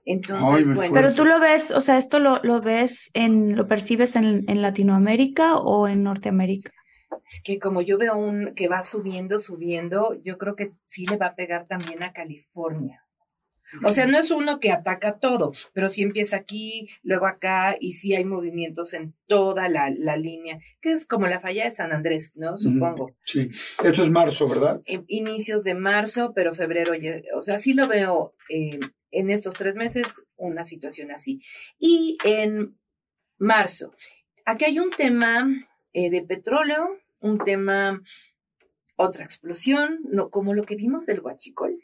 Entonces, 0.05 0.55
Ay, 0.59 0.65
bueno, 0.65 0.95
Pero 0.95 1.15
tú 1.15 1.25
lo 1.25 1.41
ves, 1.41 1.73
o 1.73 1.81
sea, 1.81 1.99
esto 1.99 2.19
lo, 2.21 2.41
lo 2.45 2.61
ves 2.61 3.11
en, 3.15 3.57
lo 3.57 3.67
percibes 3.67 4.15
en, 4.15 4.45
en 4.49 4.63
Latinoamérica 4.63 5.57
o 5.57 5.89
en 5.89 6.05
Norteamérica. 6.05 6.71
es 7.29 7.43
que 7.43 7.59
como 7.59 7.83
yo 7.83 7.99
veo 7.99 8.17
un 8.17 8.55
que 8.55 8.69
va 8.69 8.83
subiendo, 8.83 9.41
subiendo, 9.41 10.15
yo 10.23 10.39
creo 10.39 10.55
que 10.55 10.73
sí 10.87 11.07
le 11.07 11.17
va 11.17 11.27
a 11.27 11.35
pegar 11.35 11.67
también 11.67 12.05
a 12.05 12.13
California. 12.13 13.06
O 13.85 13.91
sea, 13.91 14.07
no 14.07 14.19
es 14.19 14.31
uno 14.31 14.61
que 14.61 14.71
ataca 14.73 15.19
todo, 15.19 15.53
pero 15.73 15.89
sí 15.89 16.03
empieza 16.03 16.37
aquí, 16.37 16.89
luego 17.03 17.27
acá, 17.27 17.77
y 17.81 17.95
sí 17.95 18.15
hay 18.15 18.25
movimientos 18.25 18.93
en 18.95 19.15
toda 19.27 19.69
la, 19.69 19.91
la 19.97 20.17
línea, 20.17 20.59
que 20.81 20.93
es 20.93 21.07
como 21.07 21.27
la 21.27 21.41
falla 21.41 21.65
de 21.65 21.71
San 21.71 21.93
Andrés, 21.93 22.33
¿no? 22.37 22.57
Supongo. 22.59 23.17
Sí. 23.25 23.51
Esto 23.85 24.03
es 24.03 24.11
marzo, 24.11 24.49
¿verdad? 24.49 24.81
En 24.87 25.05
inicios 25.09 25.65
de 25.65 25.75
marzo, 25.75 26.33
pero 26.35 26.55
febrero, 26.55 26.95
ya- 26.95 27.21
o 27.37 27.41
sea, 27.41 27.59
sí 27.59 27.75
lo 27.75 27.89
veo 27.89 28.35
eh, 28.49 28.79
en 29.11 29.31
estos 29.31 29.55
tres 29.55 29.75
meses, 29.75 30.07
una 30.37 30.67
situación 30.67 31.11
así. 31.11 31.41
Y 31.79 32.19
en 32.25 32.79
marzo, 33.39 33.95
aquí 34.45 34.65
hay 34.67 34.79
un 34.79 34.91
tema 34.91 35.49
eh, 35.93 36.11
de 36.11 36.23
petróleo, 36.23 36.99
un 37.21 37.39
tema, 37.39 38.03
otra 38.97 39.25
explosión, 39.25 40.01
no, 40.11 40.31
como 40.31 40.55
lo 40.55 40.65
que 40.65 40.77
vimos 40.77 41.07
del 41.07 41.21
huachicol. 41.21 41.83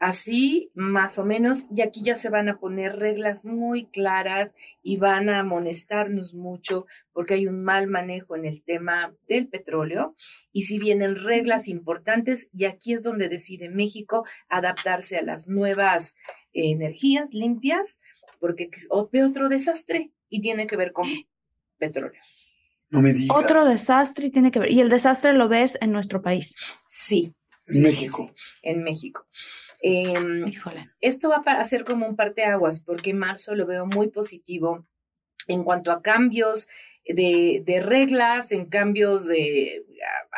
Así, 0.00 0.70
más 0.74 1.18
o 1.18 1.26
menos, 1.26 1.66
y 1.70 1.82
aquí 1.82 2.02
ya 2.02 2.16
se 2.16 2.30
van 2.30 2.48
a 2.48 2.58
poner 2.58 2.96
reglas 2.96 3.44
muy 3.44 3.84
claras 3.84 4.54
y 4.82 4.96
van 4.96 5.28
a 5.28 5.40
amonestarnos 5.40 6.32
mucho 6.32 6.86
porque 7.12 7.34
hay 7.34 7.46
un 7.46 7.62
mal 7.62 7.86
manejo 7.86 8.34
en 8.34 8.46
el 8.46 8.62
tema 8.62 9.14
del 9.28 9.48
petróleo 9.48 10.14
y 10.52 10.62
si 10.62 10.78
vienen 10.78 11.16
reglas 11.16 11.68
importantes 11.68 12.48
y 12.56 12.64
aquí 12.64 12.94
es 12.94 13.02
donde 13.02 13.28
decide 13.28 13.68
México 13.68 14.24
adaptarse 14.48 15.18
a 15.18 15.22
las 15.22 15.48
nuevas 15.48 16.14
eh, 16.54 16.70
energías 16.70 17.34
limpias 17.34 18.00
porque 18.38 18.70
ve 19.12 19.22
otro 19.22 19.50
desastre 19.50 20.12
y 20.30 20.40
tiene 20.40 20.66
que 20.66 20.78
ver 20.78 20.92
con 20.92 21.08
petróleo. 21.76 22.22
No 22.88 23.02
me 23.02 23.12
digas. 23.12 23.36
Otro 23.36 23.66
desastre 23.66 24.28
y 24.28 24.30
tiene 24.30 24.50
que 24.50 24.60
ver. 24.60 24.72
Y 24.72 24.80
el 24.80 24.88
desastre 24.88 25.34
lo 25.34 25.46
ves 25.46 25.76
en 25.82 25.92
nuestro 25.92 26.22
país. 26.22 26.54
Sí. 26.88 27.34
En 27.66 27.74
sí, 27.74 27.80
México. 27.82 28.32
sí, 28.34 28.60
en 28.62 28.82
México. 28.82 29.26
Híjole. 30.46 30.90
esto 31.00 31.28
va 31.30 31.42
a 31.46 31.64
ser 31.64 31.84
como 31.84 32.06
un 32.06 32.16
parteaguas, 32.16 32.80
porque 32.80 33.14
marzo 33.14 33.54
lo 33.54 33.66
veo 33.66 33.86
muy 33.86 34.08
positivo 34.08 34.86
en 35.48 35.64
cuanto 35.64 35.90
a 35.90 36.02
cambios 36.02 36.68
de, 37.06 37.62
de 37.64 37.80
reglas, 37.82 38.52
en 38.52 38.66
cambios 38.66 39.24
de, 39.26 39.84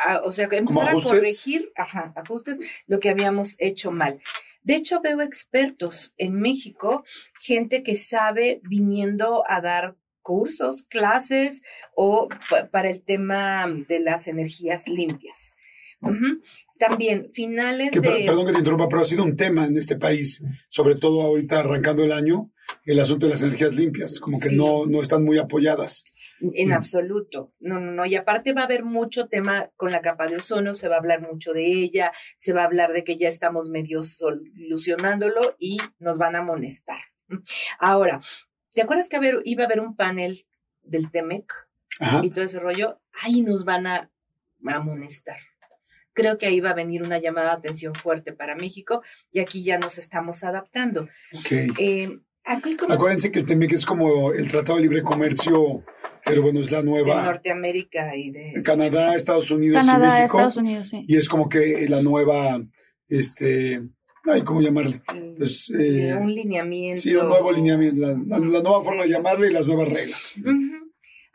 a- 0.05 0.13
a- 0.13 0.21
o 0.23 0.31
sea, 0.31 0.47
que 0.47 0.57
empezar 0.57 0.83
a 0.87 0.91
corregir, 1.09 1.71
ajá, 1.75 2.13
ajustes, 2.15 2.59
lo 2.87 2.99
que 2.99 3.09
habíamos 3.09 3.55
hecho 3.59 3.91
mal. 3.91 4.19
De 4.63 4.75
hecho, 4.75 5.01
veo 5.01 5.19
expertos 5.21 6.13
en 6.17 6.39
México, 6.39 7.03
gente 7.41 7.83
que 7.83 7.97
sabe 7.97 8.61
viniendo 8.63 9.43
a 9.47 9.59
dar 9.59 9.97
cursos, 10.21 10.83
clases 10.83 11.61
o 11.95 12.29
pa- 12.49 12.67
para 12.69 12.89
el 12.89 13.03
tema 13.03 13.67
de 13.89 13.99
las 13.99 14.29
energías 14.29 14.87
limpias. 14.87 15.52
También 16.79 17.29
finales 17.33 17.91
Que, 17.91 17.99
de... 17.99 18.23
Perdón 18.25 18.47
que 18.47 18.53
te 18.53 18.59
interrumpa, 18.59 18.89
pero 18.89 19.01
ha 19.01 19.05
sido 19.05 19.23
un 19.23 19.37
tema 19.37 19.65
en 19.65 19.77
este 19.77 19.95
país, 19.97 20.43
sobre 20.69 20.95
todo 20.95 21.21
ahorita 21.21 21.59
arrancando 21.59 22.03
el 22.03 22.11
año, 22.11 22.51
el 22.85 22.99
asunto 22.99 23.25
de 23.25 23.31
las 23.31 23.43
energías 23.43 23.73
limpias, 23.75 24.19
como 24.19 24.39
que 24.39 24.51
no, 24.51 24.85
no 24.85 25.01
están 25.01 25.23
muy 25.23 25.37
apoyadas. 25.37 26.03
En 26.41 26.69
Mm. 26.69 26.73
absoluto. 26.73 27.53
No, 27.59 27.79
no, 27.79 27.91
no. 27.91 28.05
Y 28.05 28.15
aparte 28.15 28.51
va 28.53 28.61
a 28.61 28.65
haber 28.65 28.83
mucho 28.83 29.27
tema 29.27 29.69
con 29.77 29.91
la 29.91 30.01
capa 30.01 30.27
de 30.27 30.35
ozono, 30.37 30.73
se 30.73 30.89
va 30.89 30.95
a 30.95 30.99
hablar 30.99 31.21
mucho 31.21 31.53
de 31.53 31.65
ella, 31.65 32.11
se 32.35 32.51
va 32.51 32.63
a 32.63 32.65
hablar 32.65 32.91
de 32.91 33.03
que 33.05 33.15
ya 33.17 33.29
estamos 33.29 33.69
medio 33.69 34.01
solucionándolo 34.01 35.39
y 35.59 35.77
nos 35.99 36.17
van 36.17 36.35
a 36.35 36.39
amonestar. 36.39 36.99
Ahora, 37.79 38.19
¿te 38.73 38.81
acuerdas 38.81 39.07
que 39.07 39.15
haber- 39.17 39.41
iba 39.45 39.63
a 39.63 39.65
haber 39.67 39.79
un 39.79 39.95
panel 39.95 40.37
del 40.81 41.09
TEMEC? 41.11 41.45
Y 42.23 42.31
todo 42.31 42.43
ese 42.43 42.59
rollo, 42.59 42.99
ahí 43.21 43.41
nos 43.41 43.63
van 43.65 43.85
a 43.87 44.09
amonestar. 44.65 45.37
Creo 46.13 46.37
que 46.37 46.45
ahí 46.47 46.59
va 46.59 46.71
a 46.71 46.75
venir 46.75 47.01
una 47.03 47.19
llamada 47.19 47.49
de 47.51 47.57
atención 47.57 47.93
fuerte 47.95 48.33
para 48.33 48.55
México 48.55 49.01
y 49.31 49.39
aquí 49.39 49.63
ya 49.63 49.77
nos 49.79 49.97
estamos 49.97 50.43
adaptando. 50.43 51.09
Ok. 51.33 51.51
Eh, 51.79 52.19
como 52.77 52.93
Acuérdense 52.93 53.31
que 53.31 53.39
el 53.39 53.45
TEMEC 53.45 53.71
es 53.73 53.85
como 53.85 54.33
el 54.33 54.49
Tratado 54.49 54.75
de 54.77 54.83
Libre 54.83 55.01
Comercio, 55.01 55.83
pero 56.25 56.41
bueno, 56.41 56.59
es 56.59 56.71
la 56.71 56.79
de 56.79 56.83
nueva. 56.83 57.23
Norteamérica 57.23 58.15
y 58.17 58.31
de... 58.31 58.61
Canadá, 58.63 59.15
Estados 59.15 59.49
Unidos 59.49 59.83
y 59.83 59.87
Canadá, 59.87 60.09
México. 60.19 60.37
Estados 60.37 60.57
Unidos, 60.57 60.89
sí. 60.89 61.05
Y 61.07 61.15
es 61.17 61.29
como 61.29 61.47
que 61.47 61.87
la 61.87 62.01
nueva, 62.01 62.61
este, 63.07 63.81
ay, 64.25 64.41
¿cómo 64.43 64.61
llamarle? 64.61 65.01
Pues, 65.37 65.67
de 65.69 66.09
eh, 66.09 66.15
un 66.15 66.33
lineamiento. 66.33 66.99
sí, 66.99 67.15
un 67.15 67.29
nuevo 67.29 67.51
lineamiento, 67.51 68.01
la, 68.01 68.07
la- 68.13 68.39
la 68.45 68.61
nueva 68.61 68.83
forma 68.83 69.03
de 69.03 69.09
llamarle 69.09 69.47
y 69.49 69.53
las 69.53 69.65
nuevas 69.67 69.87
reglas. 69.89 70.35
Ujú. 70.37 70.51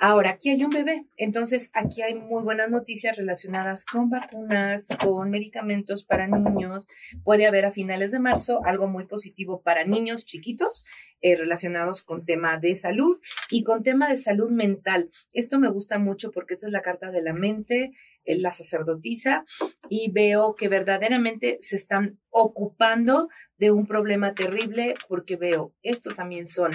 Ahora, 0.00 0.30
aquí 0.30 0.50
hay 0.50 0.62
un 0.62 0.70
bebé, 0.70 1.06
entonces 1.16 1.70
aquí 1.72 2.02
hay 2.02 2.14
muy 2.14 2.44
buenas 2.44 2.70
noticias 2.70 3.16
relacionadas 3.16 3.84
con 3.84 4.08
vacunas, 4.08 4.86
con 5.02 5.28
medicamentos 5.28 6.04
para 6.04 6.28
niños. 6.28 6.86
Puede 7.24 7.48
haber 7.48 7.64
a 7.64 7.72
finales 7.72 8.12
de 8.12 8.20
marzo 8.20 8.60
algo 8.64 8.86
muy 8.86 9.06
positivo 9.06 9.60
para 9.60 9.84
niños 9.84 10.24
chiquitos 10.24 10.84
eh, 11.20 11.34
relacionados 11.34 12.04
con 12.04 12.24
tema 12.24 12.58
de 12.58 12.76
salud 12.76 13.18
y 13.50 13.64
con 13.64 13.82
tema 13.82 14.08
de 14.08 14.18
salud 14.18 14.50
mental. 14.50 15.10
Esto 15.32 15.58
me 15.58 15.68
gusta 15.68 15.98
mucho 15.98 16.30
porque 16.30 16.54
esta 16.54 16.68
es 16.68 16.72
la 16.72 16.82
carta 16.82 17.10
de 17.10 17.20
la 17.20 17.32
mente, 17.32 17.90
eh, 18.24 18.38
la 18.38 18.52
sacerdotisa, 18.52 19.44
y 19.88 20.12
veo 20.12 20.54
que 20.54 20.68
verdaderamente 20.68 21.56
se 21.58 21.74
están 21.74 22.20
ocupando 22.30 23.28
de 23.56 23.72
un 23.72 23.88
problema 23.88 24.32
terrible 24.32 24.94
porque 25.08 25.34
veo, 25.34 25.74
esto 25.82 26.14
también 26.14 26.46
son 26.46 26.70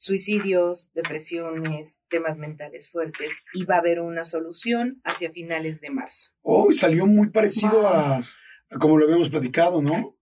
suicidios, 0.00 0.90
depresiones, 0.94 2.00
temas 2.08 2.38
mentales 2.38 2.90
fuertes 2.90 3.42
y 3.52 3.66
va 3.66 3.76
a 3.76 3.78
haber 3.80 4.00
una 4.00 4.24
solución 4.24 5.00
hacia 5.04 5.30
finales 5.30 5.82
de 5.82 5.90
marzo. 5.90 6.30
Oh, 6.40 6.68
y 6.70 6.74
salió 6.74 7.06
muy 7.06 7.28
parecido 7.28 7.86
a, 7.86 8.16
a 8.16 8.78
como 8.80 8.96
lo 8.96 9.04
habíamos 9.04 9.28
platicado, 9.28 9.82
¿no? 9.82 10.16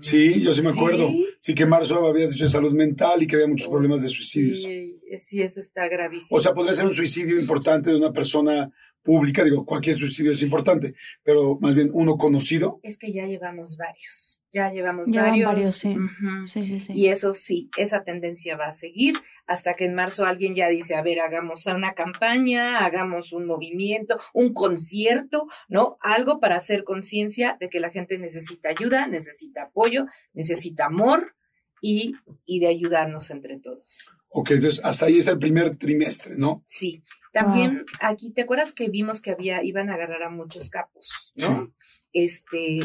Sí, 0.00 0.40
yo 0.44 0.54
sí 0.54 0.62
me 0.62 0.70
acuerdo. 0.70 1.08
Sí, 1.40 1.54
que 1.54 1.64
en 1.64 1.68
marzo 1.68 2.06
habías 2.06 2.30
dicho 2.30 2.44
de 2.44 2.50
salud 2.50 2.72
mental 2.72 3.22
y 3.22 3.26
que 3.26 3.34
había 3.34 3.48
muchos 3.48 3.68
problemas 3.68 4.02
de 4.02 4.08
suicidios. 4.08 4.62
Sí, 4.62 5.00
sí, 5.18 5.42
eso 5.42 5.58
está 5.58 5.88
gravísimo. 5.88 6.36
O 6.36 6.40
sea, 6.40 6.54
podría 6.54 6.74
ser 6.74 6.86
un 6.86 6.94
suicidio 6.94 7.40
importante 7.40 7.90
de 7.90 7.96
una 7.96 8.12
persona 8.12 8.72
pública, 9.04 9.44
digo, 9.44 9.64
cualquier 9.64 9.96
suicidio 9.96 10.32
es 10.32 10.42
importante, 10.42 10.94
pero 11.22 11.58
más 11.60 11.74
bien 11.74 11.90
uno 11.92 12.16
conocido. 12.16 12.80
es 12.82 12.96
que 12.96 13.12
ya 13.12 13.26
llevamos 13.26 13.76
varios, 13.76 14.40
ya 14.50 14.72
llevamos 14.72 15.06
Llevan 15.06 15.28
varios. 15.30 15.46
varios, 15.46 15.74
sí. 15.74 15.90
Ujú. 15.90 16.46
Sí, 16.46 16.62
sí, 16.62 16.80
sí. 16.80 16.92
Y 16.96 17.08
eso 17.08 17.34
sí, 17.34 17.68
esa 17.76 18.02
tendencia 18.02 18.56
va 18.56 18.66
a 18.68 18.72
seguir 18.72 19.14
hasta 19.46 19.74
que 19.74 19.84
en 19.84 19.94
marzo 19.94 20.24
alguien 20.24 20.54
ya 20.54 20.68
dice, 20.68 20.94
a 20.94 21.02
ver, 21.02 21.20
hagamos 21.20 21.66
una 21.66 21.92
campaña, 21.92 22.84
hagamos 22.84 23.32
un 23.32 23.46
movimiento, 23.46 24.18
un 24.32 24.54
concierto, 24.54 25.46
¿no? 25.68 25.98
Algo 26.00 26.40
para 26.40 26.56
hacer 26.56 26.82
conciencia 26.82 27.56
de 27.60 27.68
que 27.68 27.80
la 27.80 27.90
gente 27.90 28.16
necesita 28.18 28.70
ayuda, 28.70 29.06
necesita 29.06 29.64
apoyo, 29.64 30.06
necesita 30.32 30.86
amor 30.86 31.36
y, 31.82 32.14
y 32.46 32.60
de 32.60 32.68
ayudarnos 32.68 33.30
entre 33.30 33.58
todos. 33.60 34.06
Ok, 34.36 34.50
entonces 34.50 34.84
hasta 34.84 35.06
ahí 35.06 35.18
está 35.20 35.30
el 35.30 35.38
primer 35.38 35.76
trimestre, 35.76 36.34
¿no? 36.36 36.64
Sí. 36.66 37.04
También 37.32 37.84
aquí, 38.00 38.32
¿te 38.32 38.42
acuerdas 38.42 38.72
que 38.72 38.88
vimos 38.88 39.20
que 39.20 39.30
había, 39.30 39.62
iban 39.62 39.90
a 39.90 39.94
agarrar 39.94 40.24
a 40.24 40.28
muchos 40.28 40.70
capos, 40.70 41.32
¿no? 41.36 41.72
Este, 42.12 42.80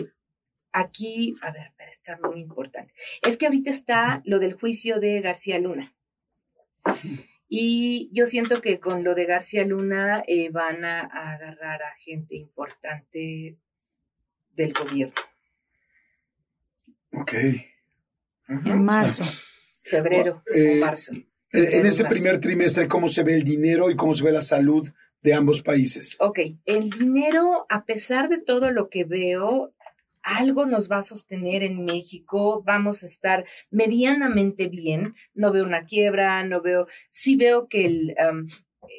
aquí, 0.72 1.36
a 1.42 1.52
ver, 1.52 1.74
pero 1.76 1.90
está 1.90 2.20
muy 2.24 2.40
importante. 2.40 2.94
Es 3.24 3.36
que 3.36 3.48
ahorita 3.48 3.72
está 3.72 4.22
lo 4.26 4.38
del 4.38 4.54
juicio 4.54 5.00
de 5.00 5.22
García 5.22 5.58
Luna. 5.58 5.96
Y 7.48 8.12
yo 8.14 8.28
siento 8.28 8.62
que 8.62 8.80
con 8.80 9.04
lo 9.04 9.16
de 9.16 9.26
García 9.26 9.66
Luna 9.66 10.24
eh, 10.28 10.50
van 10.52 10.86
a, 10.86 11.02
a 11.02 11.34
agarrar 11.34 11.82
a 11.82 11.96
gente 11.98 12.36
importante 12.36 13.58
del 14.52 14.74
gobierno. 14.74 15.16
Ok. 17.12 17.34
En 18.48 18.86
marzo. 18.86 19.24
Febrero 19.82 20.44
Eh, 20.54 20.78
o 20.78 20.86
marzo. 20.86 21.14
En, 21.52 21.86
ese 21.86 22.06
primer 22.06 22.40
trimestre, 22.40 22.88
¿cómo 22.88 23.08
se 23.08 23.24
ve 23.24 23.36
el 23.36 23.44
dinero 23.44 23.90
y 23.90 23.96
cómo 23.96 24.14
se 24.14 24.24
ve 24.24 24.32
la 24.32 24.42
salud 24.42 24.88
de 25.22 25.34
ambos 25.34 25.62
países? 25.62 26.16
Ok, 26.20 26.40
el 26.66 26.90
dinero, 26.92 27.66
a 27.70 27.86
pesar 27.86 28.30
de 28.30 28.40
todo 28.40 28.72
lo 28.72 28.90
que 28.90 29.04
veo, 29.04 29.74
algo 30.22 30.68
nos 30.68 30.92
va 30.92 31.00
a 31.00 31.04
sostener 31.04 31.64
en 31.64 31.86
México, 31.86 32.62
vamos 32.64 33.04
a 33.04 33.08
estar 33.08 33.46
medianamente 33.72 34.68
bien, 34.68 35.16
no 35.34 35.52
veo 35.52 35.66
una 35.66 35.86
quiebra, 35.86 36.44
no 36.44 36.62
veo, 36.62 36.88
sí 37.10 37.36
veo 37.36 37.68
que 37.68 37.86
el, 37.86 38.16
um, 38.32 38.48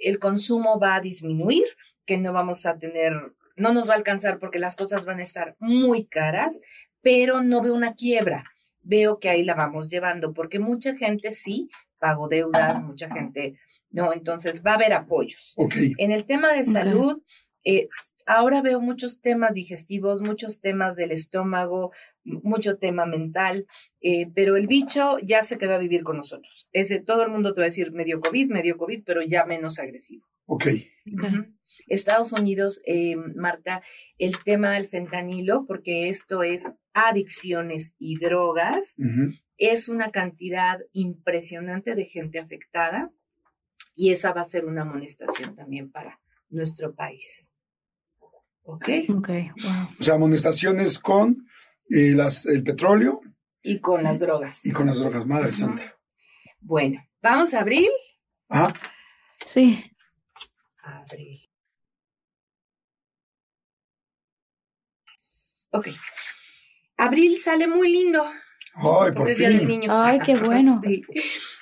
el 0.02 0.18
consumo 0.18 0.80
va 0.80 0.96
a 0.96 1.00
disminuir, 1.00 1.66
que 2.04 2.18
no 2.18 2.32
vamos 2.32 2.66
a 2.66 2.78
tener, 2.78 3.12
no 3.54 3.72
nos 3.72 3.88
va 3.88 3.94
a 3.94 3.98
alcanzar 3.98 4.40
porque 4.40 4.58
las 4.58 4.74
cosas 4.74 5.04
van 5.04 5.20
a 5.20 5.24
estar 5.24 5.56
muy 5.60 6.04
caras, 6.04 6.58
pero 7.00 7.42
no 7.42 7.62
veo 7.62 7.74
una 7.74 7.94
quiebra, 7.94 8.44
veo 8.82 9.20
que 9.20 9.28
ahí 9.28 9.44
la 9.44 9.54
vamos 9.54 9.88
llevando, 9.88 10.32
porque 10.32 10.58
mucha 10.58 10.96
gente 10.96 11.30
sí 11.32 11.70
pagó 12.00 12.28
deudas, 12.28 12.82
mucha 12.82 13.08
gente, 13.12 13.58
no, 13.90 14.12
entonces 14.12 14.62
va 14.66 14.72
a 14.72 14.74
haber 14.74 14.92
apoyos. 14.92 15.54
Ok. 15.56 15.74
En 15.98 16.10
el 16.10 16.24
tema 16.24 16.52
de 16.52 16.64
salud, 16.64 17.22
eh, 17.64 17.88
ahora 18.26 18.62
veo 18.62 18.80
muchos 18.80 19.20
temas 19.20 19.54
digestivos, 19.54 20.22
muchos 20.22 20.60
temas 20.60 20.96
del 20.96 21.12
estómago, 21.12 21.92
mucho 22.24 22.78
tema 22.78 23.06
mental, 23.06 23.66
eh, 24.00 24.30
pero 24.34 24.56
el 24.56 24.66
bicho 24.66 25.18
ya 25.22 25.42
se 25.42 25.58
quedó 25.58 25.74
a 25.74 25.78
vivir 25.78 26.02
con 26.02 26.16
nosotros. 26.16 26.68
Ese, 26.72 27.00
todo 27.00 27.22
el 27.22 27.30
mundo 27.30 27.54
te 27.54 27.60
va 27.60 27.66
a 27.66 27.70
decir 27.70 27.92
medio 27.92 28.20
COVID, 28.20 28.50
medio 28.50 28.76
COVID, 28.76 29.02
pero 29.04 29.22
ya 29.22 29.44
menos 29.44 29.78
agresivo. 29.78 30.26
Ok. 30.46 30.66
Estados 31.86 32.32
Unidos, 32.32 32.82
eh, 32.84 33.14
Marta, 33.16 33.82
el 34.18 34.38
tema 34.42 34.72
del 34.72 34.88
fentanilo, 34.88 35.64
porque 35.66 36.08
esto 36.08 36.42
es 36.42 36.68
adicciones 36.92 37.94
y 37.98 38.18
drogas. 38.18 38.94
Es 39.60 39.88
una 39.90 40.10
cantidad 40.10 40.78
impresionante 40.92 41.94
de 41.94 42.06
gente 42.06 42.38
afectada 42.38 43.10
y 43.94 44.10
esa 44.12 44.32
va 44.32 44.40
a 44.40 44.46
ser 44.46 44.64
una 44.64 44.82
amonestación 44.82 45.54
también 45.54 45.90
para 45.92 46.18
nuestro 46.48 46.94
país. 46.94 47.50
¿Ok? 48.62 48.88
Ok, 49.10 49.28
wow. 49.28 49.88
O 50.00 50.02
sea, 50.02 50.14
amonestaciones 50.14 50.98
con 50.98 51.46
eh, 51.90 52.12
las, 52.14 52.46
el 52.46 52.64
petróleo 52.64 53.20
Y 53.62 53.80
con 53.80 54.02
las 54.02 54.18
drogas. 54.18 54.64
y 54.64 54.72
con 54.72 54.86
las 54.86 54.98
drogas. 54.98 55.26
Madre 55.26 55.52
santa. 55.52 55.98
Bueno, 56.60 57.02
vamos 57.22 57.52
a 57.54 57.60
abril. 57.60 57.88
Ah, 58.48 58.72
Sí. 59.46 59.84
Abril. 60.82 61.38
Ok. 65.72 65.88
Abril 66.96 67.38
sale 67.38 67.68
muy 67.68 67.90
lindo. 67.92 68.24
Ay, 68.74 69.12
por 69.12 69.26
Día 69.34 69.48
del 69.48 69.58
fin. 69.58 69.68
Niño. 69.68 69.88
Ay, 69.90 70.20
qué 70.20 70.36
bueno. 70.44 70.80
Sí. 70.82 71.02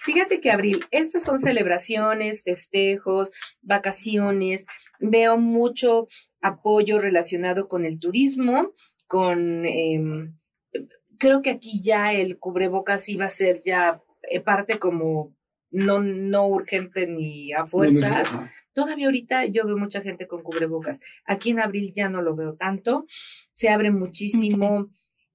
Fíjate 0.05 0.41
que 0.41 0.51
abril, 0.51 0.85
estas 0.91 1.25
son 1.25 1.41
celebraciones, 1.41 2.43
festejos, 2.43 3.31
vacaciones. 3.63 4.67
Veo 5.01 5.39
mucho 5.39 6.09
apoyo 6.41 6.99
relacionado 6.99 7.69
con 7.69 7.85
el 7.85 7.99
turismo, 7.99 8.73
con... 9.07 9.65
em, 9.67 10.37
creo 11.19 11.43
que 11.43 11.51
aquí 11.51 11.83
ya 11.83 12.13
el 12.13 12.39
cubrebocas 12.39 13.09
iba 13.09 13.25
a 13.27 13.31
ser 13.31 13.61
ya 13.65 14.03
eh, 14.31 14.41
parte 14.41 14.79
como 14.79 15.35
no, 15.71 15.99
no 16.01 16.47
urgente 16.47 17.07
ni 17.07 17.53
a 17.53 17.59
No, 17.59 17.63
no, 17.65 17.69
fuerza. 17.69 18.21
ajá. 18.21 18.53
Todavía 18.73 19.07
ahorita 19.07 19.47
yo 19.47 19.67
veo 19.67 19.77
mucha 19.77 20.01
gente 20.03 20.29
con 20.29 20.43
cubrebocas. 20.45 21.01
Aquí 21.25 21.51
en 21.51 21.59
abril 21.59 21.93
ya 21.93 22.09
no 22.09 22.23
lo 22.23 22.37
veo 22.37 22.55
tanto. 22.55 23.07
Se 23.53 23.69
abre 23.71 23.91
muchísimo. 23.91 24.89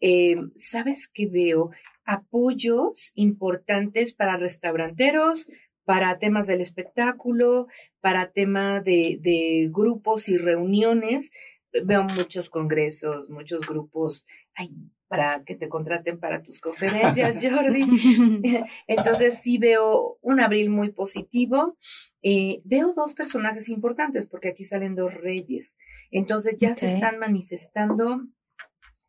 Eh, 0.05 0.35
¿Sabes 0.57 1.07
qué 1.07 1.27
veo? 1.27 1.71
Apoyos 2.03 3.13
importantes 3.15 4.13
para 4.13 4.35
restauranteros, 4.35 5.47
para 5.85 6.19
temas 6.19 6.45
del 6.45 6.59
espectáculo, 6.59 7.67
para 8.01 8.31
tema 8.31 8.81
de, 8.81 9.17
de 9.21 9.69
grupos 9.71 10.27
y 10.27 10.37
reuniones. 10.37 11.31
Veo 11.85 12.03
muchos 12.03 12.49
congresos, 12.49 13.29
muchos 13.29 13.65
grupos 13.65 14.25
ay, 14.55 14.75
para 15.07 15.45
que 15.45 15.55
te 15.55 15.69
contraten 15.69 16.19
para 16.19 16.43
tus 16.43 16.59
conferencias, 16.59 17.37
Jordi. 17.41 17.85
Entonces 18.87 19.39
sí 19.39 19.57
veo 19.57 20.17
un 20.21 20.41
abril 20.41 20.69
muy 20.69 20.91
positivo. 20.91 21.77
Eh, 22.21 22.61
veo 22.65 22.93
dos 22.93 23.13
personajes 23.13 23.69
importantes 23.69 24.27
porque 24.27 24.49
aquí 24.49 24.65
salen 24.65 24.95
dos 24.95 25.13
reyes. 25.13 25.77
Entonces 26.11 26.57
ya 26.57 26.75
se 26.75 26.87
están 26.93 27.19
manifestando 27.19 28.27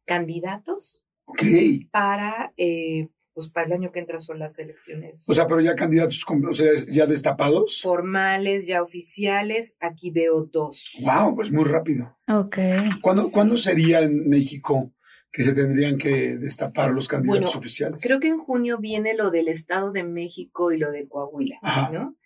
candidatos 0.05 1.05
Ok. 1.27 1.43
para, 1.91 2.53
eh, 2.57 3.09
pues 3.33 3.49
para 3.49 3.67
el 3.67 3.73
año 3.73 3.93
que 3.93 3.99
entra 3.99 4.21
son 4.21 4.39
las 4.39 4.59
elecciones 4.61 5.29
O 5.29 5.33
sea, 5.33 5.47
pero 5.49 5.61
ya 5.61 5.75
candidatos, 5.75 6.25
con- 6.25 6.47
o 6.47 6.55
sea, 6.55 6.71
ya 6.89 7.07
destapados. 7.07 7.81
formales, 7.83 8.67
ya 8.67 8.83
oficiales. 8.83 9.77
Aquí 9.81 10.11
veo 10.11 10.45
dos. 10.45 10.93
Wow, 11.01 11.35
pues 11.35 11.51
muy 11.51 11.65
rápido. 11.65 12.17
Ok. 12.29 12.59
¿Cuándo, 13.03 13.31
¿Cuándo 13.33 13.59
sería 13.59 14.01
en 14.01 14.29
México 14.29 14.93
que 15.33 15.43
se 15.43 15.53
tendrían 15.53 15.99
que 15.99 16.37
destapar 16.37 16.93
los 16.93 17.09
candidatos 17.09 17.41
Bueno, 17.55 17.59
oficiales? 17.59 18.01
Creo 18.03 18.21
que 18.21 18.29
en 18.29 18.39
junio 18.39 18.79
viene 18.79 19.15
lo 19.15 19.31
del 19.33 19.49
Estado 19.49 19.91
de 19.91 20.05
México 20.05 20.71
y 20.71 20.79
lo 20.79 20.93
de 20.93 21.09
Coahuila, 21.09 21.59
Ajá. 21.63 21.91
¿no? 21.91 22.17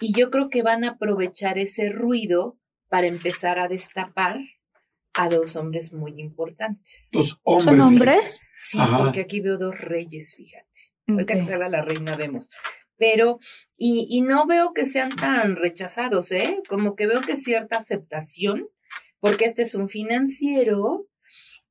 Y 0.00 0.12
yo 0.12 0.30
creo 0.30 0.50
que 0.50 0.62
van 0.62 0.84
a 0.84 0.90
aprovechar 0.90 1.56
ese 1.58 1.88
ruido 1.88 2.58
para 2.90 3.06
empezar 3.06 3.58
a 3.58 3.68
destapar 3.68 4.38
a 5.14 5.28
dos 5.28 5.56
hombres 5.56 5.92
muy 5.92 6.20
importantes. 6.20 7.08
Dos 7.12 7.40
hombres. 7.44 7.64
¿Son 7.64 7.80
hombres? 7.80 8.40
Sí, 8.68 8.78
Ajá. 8.80 8.98
porque 8.98 9.20
aquí 9.22 9.40
veo 9.40 9.58
dos 9.58 9.78
reyes, 9.78 10.34
fíjate. 10.36 10.66
Ahorita 11.08 11.34
que 11.34 11.40
Ok. 11.42 11.46
salga 11.48 11.68
la 11.68 11.82
reina 11.82 12.16
vemos. 12.16 12.48
Pero, 12.96 13.38
y, 13.76 14.06
y 14.10 14.20
no 14.22 14.46
veo 14.46 14.72
que 14.74 14.86
sean 14.86 15.10
tan 15.10 15.56
rechazados, 15.56 16.30
¿eh? 16.32 16.62
Como 16.68 16.94
que 16.94 17.06
veo 17.06 17.20
que 17.20 17.36
cierta 17.36 17.78
aceptación, 17.78 18.68
porque 19.18 19.44
este 19.46 19.62
es 19.62 19.74
un 19.74 19.88
financiero 19.88 21.08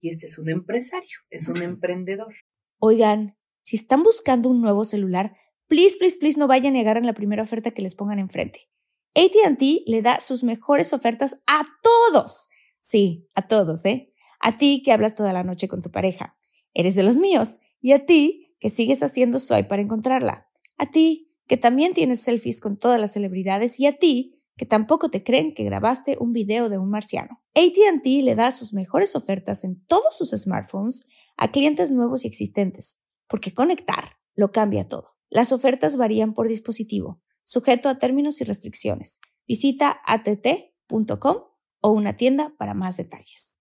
y 0.02 0.10
este 0.10 0.26
es 0.28 0.38
un 0.38 0.50
empresario, 0.50 1.18
es 1.30 1.48
un 1.48 1.62
emprendedor. 1.62 2.34
Oigan, 2.80 3.38
si 3.64 3.76
están 3.78 4.04
buscando 4.04 4.50
un 4.50 4.62
nuevo 4.62 4.84
celular, 4.84 5.38
please, 5.68 5.96
please, 5.98 6.18
please 6.20 6.38
no 6.38 6.48
vayan 6.48 6.74
a 6.74 6.78
negar 6.80 6.98
en 6.98 7.06
la 7.06 7.14
primera 7.14 7.44
oferta 7.44 7.72
que 7.72 7.82
les 7.82 7.96
pongan 7.96 8.20
enfrente. 8.20 8.68
ATT 9.16 9.62
le 9.86 10.02
da 10.02 10.20
sus 10.20 10.44
mejores 10.44 10.92
ofertas 10.94 11.42
a 11.48 11.66
todos. 11.82 12.48
Sí, 12.82 13.28
a 13.36 13.48
todos, 13.48 13.86
¿eh? 13.86 14.14
A 14.40 14.58
ti 14.58 14.82
que 14.84 14.92
hablas 14.92 15.16
toda 15.16 15.34
la 15.34 15.44
noche 15.44 15.68
con 15.68 15.82
tu 15.82 15.92
pareja. 15.92 16.38
Eres 16.74 16.96
de 16.96 17.04
los 17.04 17.18
míos. 17.18 17.60
Y 17.80 17.94
a 17.94 18.06
ti 18.06 18.56
que 18.60 18.70
sigues 18.70 19.04
haciendo 19.04 19.40
swipe 19.40 19.66
para 19.66 19.82
encontrarla. 19.82 20.50
A 20.78 20.88
ti 20.88 21.32
que 21.48 21.58
también 21.58 21.94
tienes 21.94 22.22
selfies 22.22 22.60
con 22.60 22.78
todas 22.78 23.00
las 23.00 23.14
celebridades. 23.14 23.80
Y 23.80 23.86
a 23.86 23.98
ti 23.98 24.42
que 24.58 24.66
tampoco 24.66 25.10
te 25.10 25.24
creen 25.24 25.54
que 25.54 25.64
grabaste 25.64 26.18
un 26.20 26.34
video 26.34 26.70
de 26.70 26.78
un 26.78 26.90
marciano. 26.90 27.42
ATT 27.56 28.06
le 28.06 28.36
da 28.36 28.52
sus 28.52 28.74
mejores 28.74 29.16
ofertas 29.16 29.64
en 29.64 29.84
todos 29.86 30.16
sus 30.16 30.30
smartphones 30.32 31.04
a 31.36 31.52
clientes 31.52 31.92
nuevos 31.92 32.24
y 32.24 32.28
existentes, 32.28 33.02
porque 33.28 33.54
conectar 33.56 34.18
lo 34.36 34.52
cambia 34.52 34.88
todo. 34.88 35.16
Las 35.30 35.52
ofertas 35.52 35.98
varían 35.98 36.34
por 36.34 36.48
dispositivo, 36.48 37.22
sujeto 37.44 37.90
a 37.90 37.98
términos 37.98 38.40
y 38.42 38.44
restricciones. 38.44 39.20
Visita 39.48 40.00
att.com 40.06 41.51
o 41.82 41.92
una 41.92 42.16
tienda 42.18 42.54
para 42.58 42.74
más 42.76 42.98
detalles. 42.98 43.61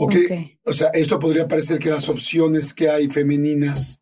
Ok. 0.00 0.14
Ok. 0.14 0.32
O 0.64 0.72
sea, 0.72 0.88
esto 0.94 1.18
podría 1.18 1.48
parecer 1.48 1.78
que 1.78 1.90
las 1.90 2.08
opciones 2.08 2.72
que 2.72 2.88
hay 2.88 3.08
femeninas, 3.08 4.00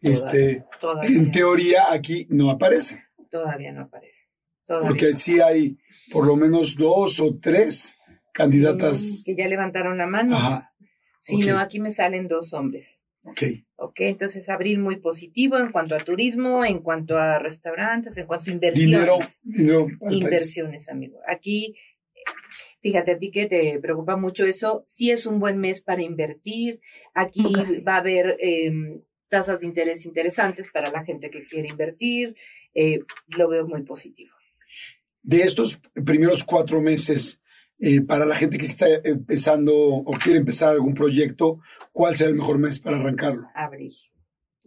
este, 0.00 0.64
Todavía, 0.80 1.10
en 1.10 1.30
teoría 1.30 1.92
aquí 1.92 2.26
no 2.30 2.50
aparecen. 2.50 3.00
todavía 3.30 3.72
no 3.72 3.82
aparece. 3.82 4.24
Todavía. 4.64 4.88
Porque 4.88 5.14
sí 5.14 5.40
hay 5.40 5.78
por 6.10 6.26
lo 6.26 6.36
menos 6.36 6.74
dos 6.74 7.20
o 7.20 7.36
tres 7.40 7.94
candidatas. 8.32 9.22
Sí, 9.22 9.24
que 9.24 9.36
ya 9.36 9.48
levantaron 9.48 9.96
la 9.96 10.06
mano. 10.06 10.36
Ajá. 10.36 10.72
Sí, 11.20 11.36
ok. 11.36 11.48
no, 11.50 11.58
aquí 11.58 11.80
me 11.80 11.92
salen 11.92 12.28
dos 12.28 12.52
hombres. 12.52 13.02
Ok. 13.22 13.42
Ok, 13.76 14.00
entonces 14.00 14.48
abril 14.48 14.78
muy 14.78 14.96
positivo 14.96 15.58
en 15.58 15.72
cuanto 15.72 15.94
a 15.94 15.98
turismo, 15.98 16.64
en 16.64 16.78
cuanto 16.80 17.18
a 17.18 17.38
restaurantes, 17.38 18.16
en 18.16 18.26
cuanto 18.26 18.50
a 18.50 18.54
inversiones. 18.54 18.86
Dinero, 18.86 19.18
dinero 19.42 19.86
el 19.88 19.98
país. 19.98 20.22
Inversiones, 20.22 20.88
amigo. 20.88 21.18
Aquí, 21.28 21.76
fíjate 22.80 23.12
a 23.12 23.18
ti 23.18 23.30
que 23.30 23.46
te 23.46 23.78
preocupa 23.80 24.16
mucho 24.16 24.44
eso, 24.44 24.84
sí 24.86 25.10
es 25.10 25.26
un 25.26 25.40
buen 25.40 25.58
mes 25.58 25.82
para 25.82 26.02
invertir. 26.02 26.80
Aquí 27.14 27.52
va 27.86 27.94
a 27.94 27.98
haber 27.98 28.36
eh, 28.40 29.00
tasas 29.28 29.60
de 29.60 29.66
interés 29.66 30.06
interesantes 30.06 30.68
para 30.70 30.90
la 30.90 31.04
gente 31.04 31.30
que 31.30 31.46
quiere 31.46 31.68
invertir. 31.68 32.36
Eh, 32.74 33.00
lo 33.36 33.48
veo 33.48 33.66
muy 33.66 33.82
positivo. 33.82 34.32
De 35.22 35.40
estos 35.40 35.80
primeros 36.04 36.44
cuatro 36.44 36.80
meses, 36.80 37.40
eh, 37.78 38.00
para 38.00 38.24
la 38.24 38.36
gente 38.36 38.58
que 38.58 38.66
está 38.66 38.86
empezando 39.04 39.74
o 39.74 40.12
quiere 40.18 40.38
empezar 40.38 40.72
algún 40.72 40.94
proyecto, 40.94 41.60
¿cuál 41.92 42.16
será 42.16 42.30
el 42.30 42.36
mejor 42.36 42.58
mes 42.58 42.78
para 42.78 42.98
arrancarlo? 42.98 43.48
Abril. 43.54 43.92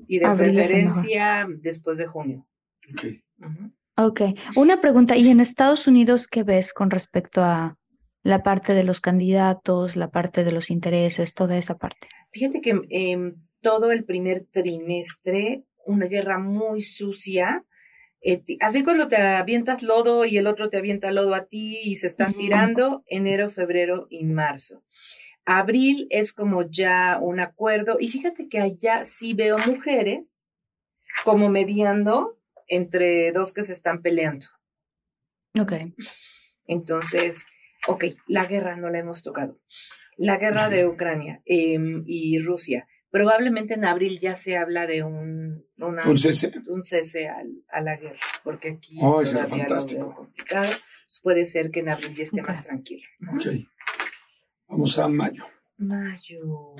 Y 0.08 0.20
de 0.20 0.26
Abril 0.26 0.56
preferencia 0.56 1.48
después 1.62 1.98
de 1.98 2.08
junio. 2.08 2.48
Ok. 2.92 3.06
Ujú. 3.40 3.72
Ok, 4.02 4.22
una 4.56 4.80
pregunta. 4.80 5.18
¿Y 5.18 5.28
en 5.28 5.42
Estados 5.42 5.86
Unidos 5.86 6.28
qué 6.28 6.44
ves 6.44 6.72
con 6.72 6.90
respecto 6.90 7.42
a 7.42 7.78
la 8.24 8.44
parte 8.44 8.74
de 8.74 8.86
los 8.86 9.02
candidatos, 9.02 9.98
la 9.98 10.10
parte 10.10 10.46
de 10.46 10.54
los 10.54 10.70
intereses, 10.70 11.34
toda 11.34 11.58
esa 11.58 11.78
parte? 11.78 12.08
Fíjate 12.32 12.62
que 12.62 12.80
em, 12.92 13.36
todo 13.60 13.92
el 13.92 14.06
primer 14.06 14.46
trimestre, 14.52 15.66
una 15.86 16.06
guerra 16.06 16.40
muy 16.40 16.82
sucia. 16.82 17.66
eh, 18.22 18.42
así 18.62 18.86
cuando 18.86 19.10
te 19.10 19.18
avientas 19.18 19.84
lodo 19.84 20.24
y 20.24 20.38
el 20.38 20.48
otro 20.48 20.70
te 20.70 20.78
avienta 20.78 21.12
lodo 21.12 21.36
a 21.36 21.48
ti 21.48 21.80
y 21.84 21.98
se 21.98 22.08
están 22.08 22.36
tirando, 22.36 23.04
enero, 23.06 23.52
febrero 23.52 24.08
y 24.10 24.24
marzo. 24.24 24.82
Abril 25.44 26.08
es 26.10 26.32
como 26.32 26.64
ya 26.70 27.20
un 27.22 27.42
acuerdo 27.42 27.98
y 28.00 28.08
fíjate 28.08 28.48
que 28.48 28.60
allá 28.60 29.04
sí 29.04 29.34
veo 29.34 29.58
mujeres 29.68 30.30
como 31.26 31.50
mediando 31.50 32.39
entre 32.70 33.32
dos 33.34 33.54
que 33.54 33.64
se 33.64 33.74
están 33.74 34.02
peleando. 34.02 34.48
Ok, 35.60 35.74
Entonces, 36.66 37.46
ok, 37.88 38.06
la 38.28 38.46
guerra 38.46 38.76
no 38.76 38.90
la 38.90 39.00
hemos 39.00 39.24
tocado. 39.24 39.60
La 40.18 40.38
guerra 40.38 40.70
de 40.70 40.86
Ucrania 40.86 41.42
em, 41.46 42.04
y 42.06 42.40
Rusia. 42.40 42.88
Probablemente 43.12 43.74
en 43.74 43.86
abril 43.86 44.20
ya 44.20 44.36
se 44.36 44.56
habla 44.58 44.86
de 44.86 45.02
un, 45.02 45.66
una- 45.78 46.08
Un 46.08 46.18
cese. 46.20 46.52
un 46.68 46.84
cese 46.84 47.28
al- 47.28 47.64
a 47.70 47.82
la 47.82 47.98
guerra, 47.98 48.20
porque 48.44 48.70
aquí 48.70 49.00
Oh, 49.02 49.24
todavía 49.24 49.68
lo 49.68 49.86
veo 49.88 50.14
complicado. 50.14 50.68
Pues 51.08 51.20
puede 51.24 51.46
ser 51.46 51.72
que 51.72 51.80
en 51.80 51.90
abril 51.90 52.16
ya 52.16 52.24
esté 52.24 52.42
más 52.44 52.66
tranquilo. 52.66 53.02
Ok. 53.34 53.48
Vamos 54.68 55.00
a 55.00 55.08
mayo. 55.08 55.44
Mayo. 55.78 56.76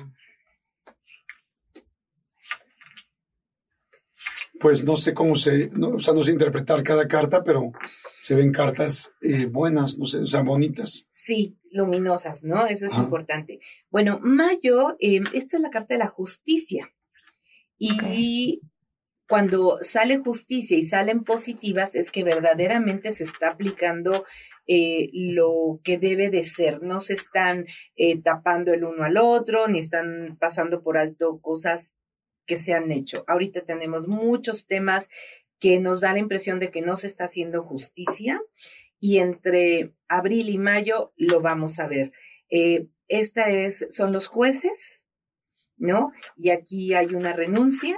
Pues 4.60 4.84
no 4.84 4.94
sé 4.96 5.14
cómo 5.14 5.34
se, 5.36 5.70
no, 5.70 5.88
o 5.96 5.98
sea, 5.98 6.14
no 6.14 6.22
sé 6.22 6.32
interpretar 6.32 6.84
cada 6.84 7.08
carta, 7.08 7.42
pero 7.42 7.72
se 8.20 8.34
ven 8.34 8.52
cartas 8.52 9.12
eh, 9.22 9.46
buenas, 9.46 9.98
no 9.98 10.04
sé, 10.04 10.18
o 10.18 10.26
sea, 10.26 10.42
bonitas. 10.42 11.06
Sí, 11.10 11.58
luminosas, 11.72 12.44
¿no? 12.44 12.66
Eso 12.66 12.86
es 12.86 12.96
importante. 12.98 13.58
Bueno, 13.90 14.20
mayo, 14.22 14.96
em, 15.00 15.24
esta 15.32 15.56
es 15.56 15.62
la 15.62 15.70
carta 15.70 15.94
de 15.94 15.98
la 15.98 16.08
justicia. 16.08 16.92
Y 17.78 18.60
cuando 19.30 19.78
sale 19.80 20.18
justicia 20.18 20.76
y 20.76 20.82
salen 20.82 21.22
positivas, 21.22 21.94
es 21.94 22.10
que 22.10 22.24
verdaderamente 22.24 23.14
se 23.14 23.22
está 23.22 23.50
aplicando 23.50 24.24
eh, 24.66 25.08
lo 25.12 25.80
que 25.84 25.98
debe 25.98 26.30
de 26.30 26.42
ser. 26.42 26.82
No 26.82 27.00
se 27.00 27.14
están 27.14 27.66
eh, 27.94 28.20
tapando 28.20 28.72
el 28.72 28.82
uno 28.82 29.04
al 29.04 29.16
otro, 29.18 29.68
ni 29.68 29.78
están 29.78 30.36
pasando 30.40 30.82
por 30.82 30.98
alto 30.98 31.38
cosas 31.40 31.94
que 32.50 32.58
se 32.58 32.74
han 32.74 32.90
hecho. 32.90 33.22
Ahorita 33.28 33.60
tenemos 33.60 34.08
muchos 34.08 34.66
temas 34.66 35.08
que 35.60 35.78
nos 35.78 36.00
da 36.00 36.12
la 36.12 36.18
impresión 36.18 36.58
de 36.58 36.72
que 36.72 36.82
no 36.82 36.96
se 36.96 37.06
está 37.06 37.26
haciendo 37.26 37.62
justicia 37.62 38.42
y 38.98 39.18
entre 39.18 39.94
abril 40.08 40.48
y 40.48 40.58
mayo 40.58 41.12
lo 41.16 41.40
vamos 41.40 41.78
a 41.78 41.86
ver. 41.86 42.10
Eh, 42.50 42.88
esta 43.06 43.50
es, 43.50 43.86
son 43.92 44.10
los 44.10 44.26
jueces, 44.26 45.04
¿no? 45.76 46.10
Y 46.36 46.50
aquí 46.50 46.92
hay 46.94 47.14
una 47.14 47.34
renuncia. 47.34 47.96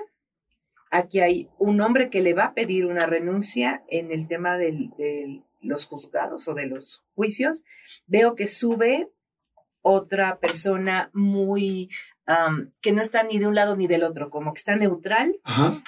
Aquí 0.91 1.21
hay 1.21 1.49
un 1.59 1.81
hombre 1.81 2.11
que 2.11 2.21
le 2.21 2.35
va 2.35 2.45
a 2.45 2.55
pedir 2.55 2.85
una 2.85 3.07
renuncia 3.07 3.83
en 3.88 4.12
el 4.12 4.29
tema 4.29 4.59
de 4.59 5.41
los 5.62 5.87
juzgados 5.87 6.47
o 6.47 6.53
de 6.53 6.67
los 6.67 7.03
juicios. 7.15 7.65
Veo 8.07 8.35
que 8.35 8.49
sube 8.49 9.09
otra 9.81 10.38
persona 10.41 11.11
muy 11.15 11.88
que 12.81 12.93
no 12.93 13.03
está 13.03 13.25
ni 13.25 13.39
de 13.39 13.47
un 13.47 13.55
lado 13.55 13.77
ni 13.77 13.87
del 13.87 14.05
otro, 14.05 14.31
como 14.31 14.53
que 14.53 14.59
está 14.59 14.77
neutral 14.77 15.41
Ajá. 15.45 15.83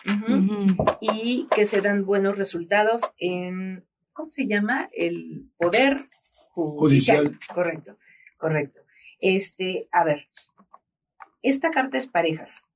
y 1.00 1.48
que 1.54 1.66
se 1.66 1.80
dan 1.80 2.04
buenos 2.04 2.36
resultados 2.36 3.02
en, 3.18 3.84
¿cómo 4.12 4.30
se 4.30 4.46
llama? 4.46 4.88
El 4.92 5.50
poder 5.56 6.08
judicial. 6.50 7.18
Judicial. 7.26 7.38
Correcto, 7.52 7.98
correcto. 8.36 8.80
Este, 9.20 9.88
a 9.92 10.04
ver, 10.04 10.28
esta 11.42 11.70
carta 11.70 11.98
es 11.98 12.08
parejas, 12.08 12.66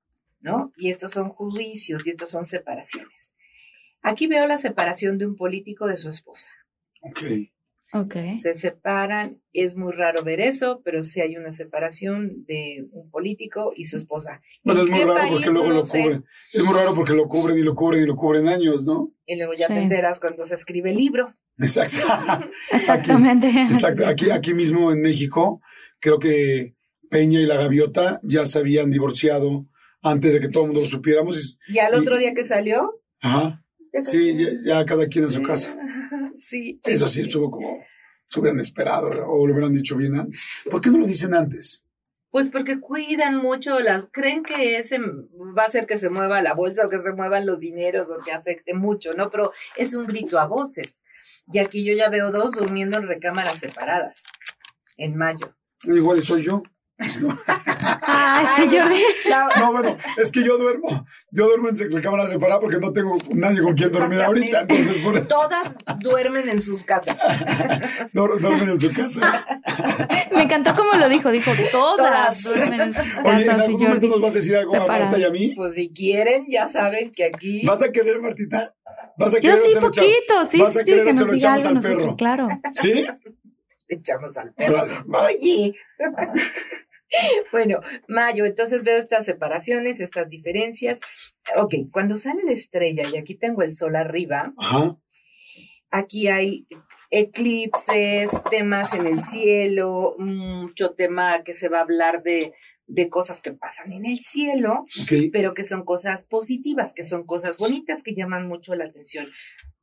¿no? 0.40 0.72
Y 0.76 0.90
estos 0.90 1.12
son 1.12 1.30
juicios 1.30 2.06
y 2.06 2.10
estos 2.10 2.30
son 2.30 2.46
separaciones. 2.46 3.32
Aquí 4.02 4.26
veo 4.28 4.46
la 4.46 4.58
separación 4.58 5.18
de 5.18 5.26
un 5.26 5.36
político 5.36 5.86
de 5.86 5.98
su 5.98 6.10
esposa. 6.10 6.50
Ok. 7.00 7.50
Ok. 7.94 8.16
Se 8.42 8.54
separan, 8.58 9.40
es 9.52 9.74
muy 9.74 9.92
raro 9.92 10.22
ver 10.22 10.40
eso, 10.40 10.82
pero 10.84 11.02
sí 11.04 11.20
hay 11.22 11.36
una 11.36 11.52
separación 11.52 12.44
de 12.46 12.86
un 12.92 13.10
político 13.10 13.72
y 13.74 13.86
su 13.86 13.96
esposa. 13.96 14.42
Bueno, 14.62 14.82
¿En 14.82 14.88
es 14.88 14.92
muy 15.06 15.14
raro 15.14 15.28
porque 15.30 15.50
luego 15.50 15.68
No 15.68 15.74
lo 15.74 15.84
sé. 15.84 16.02
cubren. 16.02 16.24
Es 16.52 16.62
muy 16.64 16.74
raro 16.74 16.94
porque 16.94 17.12
lo 17.14 17.26
cubren 17.28 17.56
y 17.58 17.62
lo 17.62 17.74
cubren 17.74 18.02
y 18.02 18.06
lo 18.06 18.14
cubren 18.16 18.46
años, 18.48 18.84
¿no? 18.84 19.12
Y 19.26 19.36
luego 19.36 19.54
ya 19.54 19.68
Sí. 19.68 19.72
te 19.74 19.80
enteras 19.80 20.20
cuando 20.20 20.44
se 20.44 20.54
escribe 20.54 20.90
el 20.90 20.96
libro. 20.98 21.34
Exacto. 21.58 21.96
Exactamente. 22.72 23.48
Exacto. 23.48 24.06
Aquí, 24.06 24.30
aquí 24.30 24.54
mismo 24.54 24.92
en 24.92 25.00
México, 25.00 25.60
creo 26.00 26.18
que 26.18 26.74
Peña 27.10 27.40
y 27.40 27.46
la 27.46 27.56
Gaviota 27.56 28.20
ya 28.22 28.44
se 28.46 28.58
habían 28.58 28.90
divorciado 28.90 29.66
antes 30.02 30.34
de 30.34 30.40
que 30.40 30.48
todo 30.48 30.64
el 30.64 30.68
mundo 30.70 30.82
lo 30.82 30.88
supiéramos. 30.88 31.58
Y 31.68 31.78
al 31.78 31.94
Y- 31.94 31.96
otro 31.96 32.18
día 32.18 32.34
que 32.34 32.44
salió, 32.44 33.00
Ajá. 33.20 33.64
Sí, 34.02 34.36
ya, 34.36 34.50
ya 34.64 34.84
cada 34.84 35.06
quien 35.06 35.24
en 35.24 35.30
su 35.30 35.42
casa. 35.42 35.76
Sí. 36.36 36.80
Eso 36.84 37.08
sí 37.08 37.22
estuvo 37.22 37.50
como, 37.50 37.84
se 38.28 38.38
hubieran 38.38 38.60
esperado 38.60 39.08
o 39.08 39.44
lo 39.44 39.52
hubieran 39.52 39.74
dicho 39.74 39.96
bien 39.96 40.14
antes. 40.14 40.46
¿Por 40.70 40.80
qué 40.80 40.88
no 40.90 40.98
lo 40.98 41.06
dicen 41.06 41.34
antes? 41.34 41.82
Pues 42.30 42.50
porque 42.50 42.78
cuidan 42.78 43.38
mucho, 43.38 43.80
las, 43.80 44.04
creen 44.12 44.44
que 44.44 44.76
ese 44.76 45.00
va 45.00 45.64
a 45.64 45.66
hacer 45.66 45.86
que 45.86 45.98
se 45.98 46.10
mueva 46.10 46.42
la 46.42 46.54
bolsa 46.54 46.86
o 46.86 46.90
que 46.90 46.98
se 46.98 47.12
muevan 47.12 47.46
los 47.46 47.58
dineros 47.58 48.08
o 48.10 48.22
que 48.22 48.32
afecte 48.32 48.74
mucho, 48.74 49.14
¿no? 49.14 49.30
Pero 49.30 49.52
es 49.76 49.94
un 49.94 50.06
grito 50.06 50.38
a 50.38 50.46
voces. 50.46 51.02
Y 51.52 51.58
aquí 51.58 51.84
yo 51.84 51.94
ya 51.94 52.10
veo 52.10 52.30
dos 52.30 52.52
durmiendo 52.52 52.98
en 52.98 53.08
recámaras 53.08 53.58
separadas 53.58 54.24
en 54.96 55.16
mayo. 55.16 55.56
Igual 55.84 56.22
soy 56.22 56.42
yo. 56.42 56.62
No. 57.20 57.38
Ay, 58.02 58.46
sí, 58.56 58.62
Jordi. 58.76 59.00
La- 59.28 59.48
No, 59.60 59.72
bueno, 59.72 59.96
es 60.16 60.32
que 60.32 60.42
yo 60.44 60.58
duermo, 60.58 61.06
yo 61.30 61.46
duermo 61.46 61.68
en 61.68 61.76
recámara 61.92 62.26
separada 62.28 62.60
porque 62.60 62.78
no 62.78 62.92
tengo 62.92 63.16
nadie 63.34 63.62
con 63.62 63.74
quien 63.74 63.92
dormir 63.92 64.20
ahorita, 64.20 64.62
entonces 64.62 64.96
por 64.98 65.16
eso 65.16 65.28
Todas 65.28 65.74
duermen 66.00 66.48
en 66.48 66.60
sus 66.62 66.82
casas. 66.82 67.16
duermen 68.12 68.70
en 68.70 68.80
su 68.80 68.92
casa. 68.92 69.46
Me 70.32 70.42
encantó 70.42 70.74
como 70.74 70.92
lo 70.94 71.08
dijo. 71.08 71.30
Dijo, 71.30 71.52
todas 71.70 72.42
Todas. 72.42 72.42
duermen 72.42 72.80
en 72.80 72.92
sus 72.94 73.02
Oye, 73.24 73.40
en 73.42 73.46
casas 73.46 73.60
algún 73.62 73.80
momento 73.82 74.06
Jordi. 74.06 74.08
nos 74.08 74.20
vas 74.20 74.32
a 74.32 74.34
decir 74.38 74.56
algo 74.56 74.74
a. 74.76 74.86
Marta 74.86 75.18
y 75.18 75.24
a 75.24 75.30
mí. 75.30 75.52
Pues 75.54 75.74
si 75.74 75.92
quieren, 75.92 76.46
ya 76.48 76.68
saben 76.68 77.12
que 77.12 77.26
aquí 77.26 77.64
¿Vas 77.64 77.80
a 77.82 77.92
querer, 77.92 78.20
Martita? 78.20 78.74
¿Vas 79.16 79.34
a 79.34 79.36
Yo 79.36 79.42
querer 79.42 79.58
sí, 79.58 79.68
o 79.70 79.72
se 79.72 79.80
lo 79.80 79.88
echamos? 79.88 80.10
poquito. 80.10 80.46
Sí, 80.46 80.58
¿Vas 80.60 80.76
a 80.76 80.80
sí, 80.80 80.84
querer 80.84 81.04
que 81.04 81.12
nos 81.12 81.26
lo 81.26 81.32
diga 81.32 81.54
algo 81.54 81.70
nosotros, 81.70 82.02
perro? 82.02 82.16
claro. 82.16 82.46
¿Sí? 82.72 83.06
echamos 83.88 84.36
al 84.36 84.52
perro. 84.52 85.04
Oye. 85.12 85.74
bueno, 87.52 87.80
mayo, 88.06 88.44
entonces 88.44 88.84
veo 88.84 88.98
estas 88.98 89.24
separaciones, 89.24 90.00
estas 90.00 90.28
diferencias. 90.28 91.00
Ok, 91.56 91.74
cuando 91.90 92.18
sale 92.18 92.42
la 92.44 92.52
estrella, 92.52 93.04
y 93.12 93.16
aquí 93.16 93.34
tengo 93.34 93.62
el 93.62 93.72
sol 93.72 93.96
arriba, 93.96 94.52
Ajá. 94.58 94.96
aquí 95.90 96.28
hay 96.28 96.66
eclipses, 97.10 98.30
temas 98.50 98.94
en 98.94 99.06
el 99.06 99.22
cielo, 99.24 100.14
mucho 100.18 100.90
tema 100.90 101.42
que 101.42 101.54
se 101.54 101.68
va 101.68 101.78
a 101.78 101.82
hablar 101.82 102.22
de, 102.22 102.52
de 102.88 103.08
cosas 103.08 103.40
que 103.42 103.52
pasan 103.52 103.92
en 103.92 104.06
el 104.06 104.18
cielo, 104.18 104.84
pero 105.32 105.54
que 105.54 105.64
son 105.64 105.84
cosas 105.84 106.24
positivas, 106.24 106.92
que 106.94 107.04
son 107.04 107.24
cosas 107.24 107.58
bonitas 107.58 108.02
que 108.02 108.14
llaman 108.14 108.48
mucho 108.48 108.74
la 108.74 108.86
atención. 108.86 109.28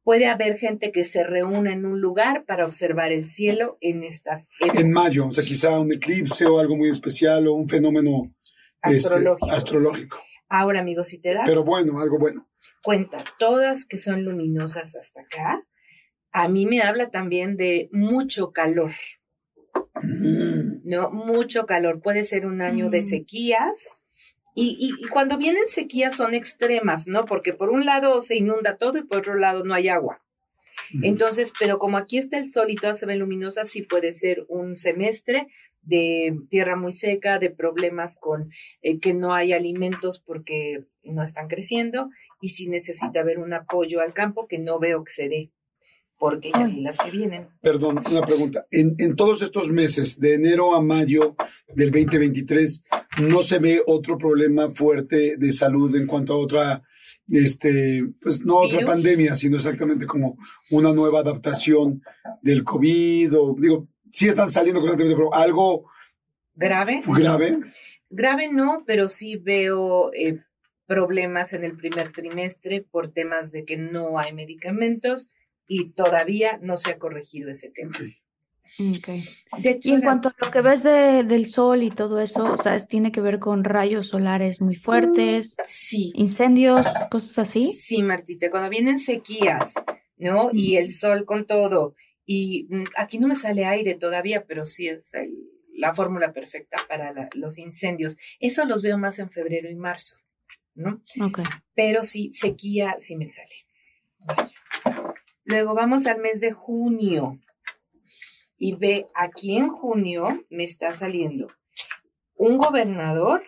Puede 0.05 0.27
haber 0.27 0.57
gente 0.57 0.91
que 0.93 1.03
se 1.03 1.23
reúne 1.23 1.73
en 1.73 1.85
un 1.85 1.99
lugar 1.99 2.45
para 2.45 2.65
observar 2.65 3.11
el 3.11 3.25
cielo 3.25 3.77
en 3.81 4.03
estas 4.03 4.47
épocas. 4.61 4.81
En 4.83 4.91
mayo, 4.91 5.27
o 5.27 5.33
sea, 5.33 5.43
quizá 5.43 5.77
un 5.79 5.91
eclipse 5.91 6.45
o 6.45 6.59
algo 6.59 6.77
muy 6.77 6.89
especial 6.91 7.47
o 7.47 7.53
un 7.55 7.67
fenómeno 7.67 8.31
este, 8.83 8.97
Astrológico. 9.09 9.51
astrológico. 9.51 10.17
Ahora, 10.47 10.79
amigos, 10.81 11.07
si 11.07 11.19
te 11.19 11.33
das 11.33 11.47
Pero 11.47 11.63
bueno, 11.63 11.99
algo 11.99 12.19
bueno. 12.19 12.47
cuenta, 12.83 13.17
todas 13.39 13.85
que 13.85 13.97
son 13.97 14.23
luminosas 14.23 14.95
hasta 14.95 15.21
acá, 15.21 15.65
a 16.31 16.49
mí 16.49 16.67
me 16.67 16.81
habla 16.83 17.09
también 17.09 17.57
de 17.57 17.89
mucho 17.91 18.51
calor, 18.51 18.91
Mm. 20.03 20.81
¿no? 20.83 21.09
Mucho 21.09 21.65
calor. 21.65 22.01
Puede 22.01 22.23
ser 22.25 22.45
un 22.45 22.61
año 22.61 22.89
de 22.89 23.01
Mm. 23.01 23.05
sequías. 23.09 24.01
Y, 24.55 24.77
y- 24.79 25.05
y 25.05 25.09
cuando 25.09 25.37
vienen 25.37 25.67
sequías 25.67 26.15
son 26.15 26.33
extremas, 26.33 27.07
¿no? 27.07 27.25
Porque 27.25 27.53
por 27.53 27.69
un 27.69 27.85
lado 27.85 28.21
se 28.21 28.37
inunda 28.37 28.77
todo 28.77 28.97
y 28.97 29.03
por 29.03 29.19
otro 29.19 29.35
lado 29.35 29.63
no 29.63 29.73
hay 29.75 29.89
agua. 29.89 30.21
Entonces, 31.01 31.53
pero 31.59 31.79
como 31.79 31.97
aquí 31.97 32.17
está 32.17 32.37
el 32.37 32.51
sol 32.51 32.69
y 32.69 32.75
todas 32.75 32.99
se 32.99 33.05
ven 33.05 33.19
luminosas, 33.19 33.69
sí 33.69 33.81
puede 33.83 34.13
ser 34.13 34.45
un 34.49 34.77
semestre 34.77 35.47
de 35.81 36.37
tierra 36.49 36.75
muy 36.75 36.93
seca, 36.93 37.39
de 37.39 37.49
problemas 37.51 38.17
con 38.17 38.51
eh, 38.81 38.99
que 38.99 39.13
no 39.13 39.33
hay 39.33 39.53
alimentos 39.53 40.19
porque 40.19 40.85
no 41.03 41.23
están 41.23 41.47
creciendo 41.47 42.09
y 42.41 42.49
sí 42.49 42.67
necesita 42.67 43.21
haber 43.21 43.39
un 43.39 43.53
apoyo 43.53 44.01
al 44.01 44.13
campo 44.13 44.47
que 44.47 44.59
no 44.59 44.79
veo 44.79 45.03
que 45.03 45.13
se 45.13 45.29
dé, 45.29 45.51
porque 46.17 46.51
ya 46.53 46.65
vi 46.65 46.81
las 46.81 46.97
que 46.97 47.11
vienen. 47.11 47.49
Perdón, 47.61 48.01
una 48.09 48.21
pregunta. 48.21 48.65
En, 48.71 48.95
en 48.97 49.15
todos 49.15 49.41
estos 49.41 49.69
meses, 49.69 50.19
de 50.19 50.35
enero 50.35 50.75
a 50.75 50.81
mayo 50.81 51.35
del 51.73 51.91
2023, 51.91 52.83
¿no 53.23 53.41
se 53.41 53.59
ve 53.59 53.81
otro 53.85 54.17
problema 54.17 54.71
fuerte 54.73 55.35
de 55.37 55.51
salud 55.51 55.93
en 55.95 56.07
cuanto 56.07 56.33
a 56.33 56.37
otra, 56.37 56.83
este, 57.29 58.05
pues 58.21 58.41
no 58.45 58.57
otra 58.57 58.79
¿Virus? 58.79 58.93
pandemia, 58.93 59.35
sino 59.35 59.57
exactamente 59.57 60.05
como 60.05 60.37
una 60.71 60.93
nueva 60.93 61.19
adaptación 61.19 62.01
del 62.41 62.63
COVID 62.63 63.37
o, 63.37 63.55
digo, 63.59 63.87
sí 64.11 64.27
están 64.27 64.49
saliendo 64.49 64.79
constantemente, 64.79 65.17
pero 65.17 65.33
algo 65.33 65.85
¿Grave? 66.55 67.01
grave? 67.05 67.59
Grave 68.09 68.49
no, 68.51 68.83
pero 68.85 69.09
sí 69.09 69.35
veo 69.35 70.13
eh, 70.13 70.39
problemas 70.85 71.53
en 71.53 71.65
el 71.65 71.75
primer 71.75 72.11
trimestre 72.11 72.85
por 72.89 73.11
temas 73.11 73.51
de 73.51 73.65
que 73.65 73.77
no 73.77 74.17
hay 74.19 74.31
medicamentos 74.33 75.29
y 75.67 75.91
todavía 75.91 76.59
no 76.61 76.77
se 76.77 76.91
ha 76.91 76.99
corregido 76.99 77.49
ese 77.49 77.69
tema. 77.69 77.97
Ok. 77.97 78.05
Ok. 78.79 79.07
De 79.61 79.69
hecho, 79.69 79.89
Y 79.89 79.91
en 79.93 79.99
la- 79.99 80.05
cuanto 80.05 80.29
a 80.29 80.35
lo 80.43 80.51
que 80.51 80.61
ves 80.61 80.81
de, 80.83 81.23
del 81.23 81.45
sol 81.45 81.83
y 81.83 81.91
todo 81.91 82.19
eso, 82.19 82.51
o 82.51 82.57
sea, 82.57 82.75
es- 82.75 82.87
tiene 82.87 83.11
que 83.11 83.21
ver 83.21 83.37
con 83.39 83.63
rayos 83.63 84.07
solares 84.09 84.59
muy 84.59 84.75
fuertes, 84.75 85.55
sí, 85.67 86.11
incendios, 86.15 86.87
cosas 87.11 87.37
así. 87.39 87.71
Sí, 87.73 88.01
Martita, 88.01 88.49
cuando 88.49 88.69
vienen 88.69 88.97
sequías, 88.97 89.75
¿no? 90.17 90.49
Y 90.51 90.77
el 90.77 90.91
sol 90.91 91.25
con 91.25 91.45
todo, 91.45 91.95
y 92.25 92.65
mm, 92.71 92.83
aquí 92.97 93.19
no 93.19 93.27
me 93.27 93.35
sale 93.35 93.65
aire 93.65 93.93
todavía, 93.93 94.45
pero 94.47 94.65
sí 94.65 94.87
es 94.87 95.13
el- 95.13 95.37
la 95.77 95.93
fórmula 95.93 96.33
perfecta 96.33 96.77
para 96.89 97.13
la- 97.13 97.29
los 97.35 97.57
incendios. 97.59 98.17
Eso 98.39 98.65
los 98.65 98.81
veo 98.81 98.97
más 98.97 99.19
en 99.19 99.29
febrero 99.29 99.69
y 99.69 99.75
marzo, 99.75 100.17
¿no? 100.73 101.03
Ok. 101.21 101.41
Pero 101.75 102.01
sí, 102.03 102.31
sequía 102.33 102.95
sí 102.99 103.15
me 103.15 103.29
sale. 103.29 103.53
Luego 105.45 105.73
vamos 105.73 106.05
al 106.05 106.19
mes 106.19 106.41
de 106.41 106.51
junio. 106.51 107.39
Y 108.57 108.75
ve, 108.75 109.07
aquí 109.15 109.57
en 109.57 109.69
junio 109.69 110.43
me 110.49 110.63
está 110.63 110.93
saliendo 110.93 111.47
un 112.37 112.57
gobernador, 112.57 113.43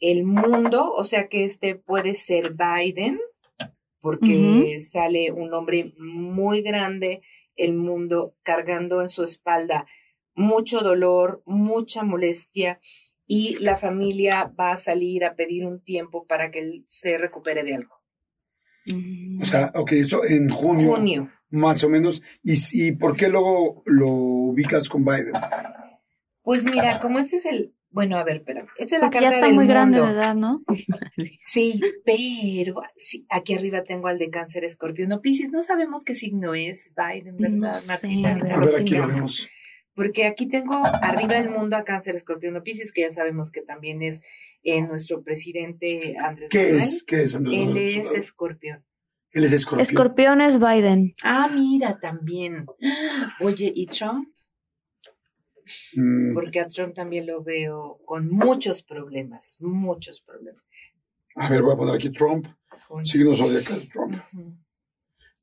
el 0.00 0.24
mundo, 0.24 0.92
o 0.92 1.04
sea 1.04 1.28
que 1.28 1.44
este 1.44 1.76
puede 1.76 2.14
ser 2.14 2.54
Biden, 2.54 3.20
porque 4.00 4.80
sale 4.80 5.30
un 5.30 5.54
hombre 5.54 5.94
muy 5.98 6.62
grande, 6.62 7.22
el 7.54 7.74
mundo 7.74 8.34
cargando 8.42 9.00
en 9.02 9.08
su 9.08 9.22
espalda 9.22 9.86
mucho 10.34 10.80
dolor, 10.80 11.42
mucha 11.46 12.02
molestia, 12.02 12.80
y 13.26 13.56
la 13.58 13.76
familia 13.76 14.52
va 14.58 14.72
a 14.72 14.76
salir 14.76 15.24
a 15.24 15.36
pedir 15.36 15.64
un 15.64 15.80
tiempo 15.80 16.26
para 16.26 16.50
que 16.50 16.58
él 16.58 16.84
se 16.88 17.16
recupere 17.18 17.62
de 17.62 17.76
algo. 17.76 18.01
O 19.40 19.44
sea, 19.44 19.72
ok, 19.74 19.92
eso 19.92 20.24
en 20.24 20.50
junio, 20.50 20.96
Junio. 20.96 21.30
más 21.50 21.82
o 21.84 21.88
menos. 21.88 22.22
¿Y, 22.42 22.54
¿Y 22.72 22.92
por 22.92 23.16
qué 23.16 23.28
luego 23.28 23.82
lo 23.86 24.08
ubicas 24.08 24.88
con 24.88 25.04
Biden? 25.04 25.32
Pues 26.42 26.64
mira, 26.64 26.98
como 27.00 27.18
este 27.20 27.36
es 27.36 27.46
el, 27.46 27.72
bueno, 27.90 28.16
a 28.16 28.24
ver, 28.24 28.38
espera, 28.38 28.66
esta 28.78 28.96
es 28.96 29.00
la 29.02 29.06
Porque 29.08 29.18
carta 29.18 29.30
ya 29.30 29.36
está 29.36 29.46
del 29.46 29.54
muy 29.54 29.66
grande 29.66 30.00
de 30.00 30.10
edad, 30.10 30.34
¿no? 30.34 30.62
Sí, 31.44 31.80
pero 32.04 32.82
sí, 32.96 33.26
aquí 33.28 33.54
arriba 33.54 33.84
tengo 33.84 34.08
al 34.08 34.18
de 34.18 34.30
cáncer 34.30 34.64
escorpión 34.64 35.12
o 35.12 35.20
Piscis. 35.20 35.50
No 35.50 35.62
sabemos 35.62 36.02
qué 36.04 36.16
signo 36.16 36.54
es 36.54 36.92
Biden, 36.96 37.36
¿verdad, 37.36 37.74
No 37.74 37.96
sé, 37.96 38.08
Martita? 38.08 38.54
a 38.56 38.60
ver. 38.60 38.76
Aquí 38.76 38.96
lo 38.96 39.06
vemos. 39.06 39.48
Porque 39.94 40.24
aquí 40.26 40.46
tengo 40.46 40.74
arriba 41.02 41.36
el 41.36 41.50
mundo 41.50 41.76
a 41.76 41.84
cáncer 41.84 42.16
escorpión 42.16 42.56
o 42.56 42.62
Piscis, 42.62 42.92
que 42.92 43.02
ya 43.02 43.12
sabemos 43.12 43.52
que 43.52 43.60
también 43.62 44.02
es 44.02 44.22
eh, 44.62 44.80
nuestro 44.82 45.22
presidente 45.22 46.16
Andrés 46.18 46.48
¿Qué 46.50 46.58
Manuel. 46.64 46.78
es? 46.80 47.04
¿Qué 47.06 47.22
es, 47.22 47.34
Andrés 47.34 47.58
Él 47.58 47.66
Manuel 47.66 47.86
es 47.88 48.14
escorpión. 48.14 48.84
Él 49.32 49.44
es 49.44 49.52
escorpión. 49.52 49.80
Escorpión 49.82 50.40
es 50.40 50.58
Biden. 50.58 51.12
Ah, 51.22 51.50
mira, 51.54 51.98
también. 52.00 52.66
Oye, 53.40 53.72
¿y 53.74 53.86
Trump? 53.86 54.28
Mm, 55.94 56.34
Porque 56.34 56.60
a 56.60 56.66
Trump 56.68 56.94
también 56.94 57.26
lo 57.26 57.42
veo 57.42 58.00
con 58.04 58.28
muchos 58.30 58.82
problemas, 58.82 59.56
muchos 59.60 60.20
problemas. 60.20 60.62
a 61.36 61.48
ver, 61.48 61.62
voy 61.62 61.72
a 61.74 61.76
poner 61.76 61.94
aquí 61.94 62.10
Trump. 62.10 62.46
Con- 62.88 63.04
Signo 63.06 63.34
zodiacal 63.34 63.88
Trump. 63.90 64.16
Ujú. 64.32 64.54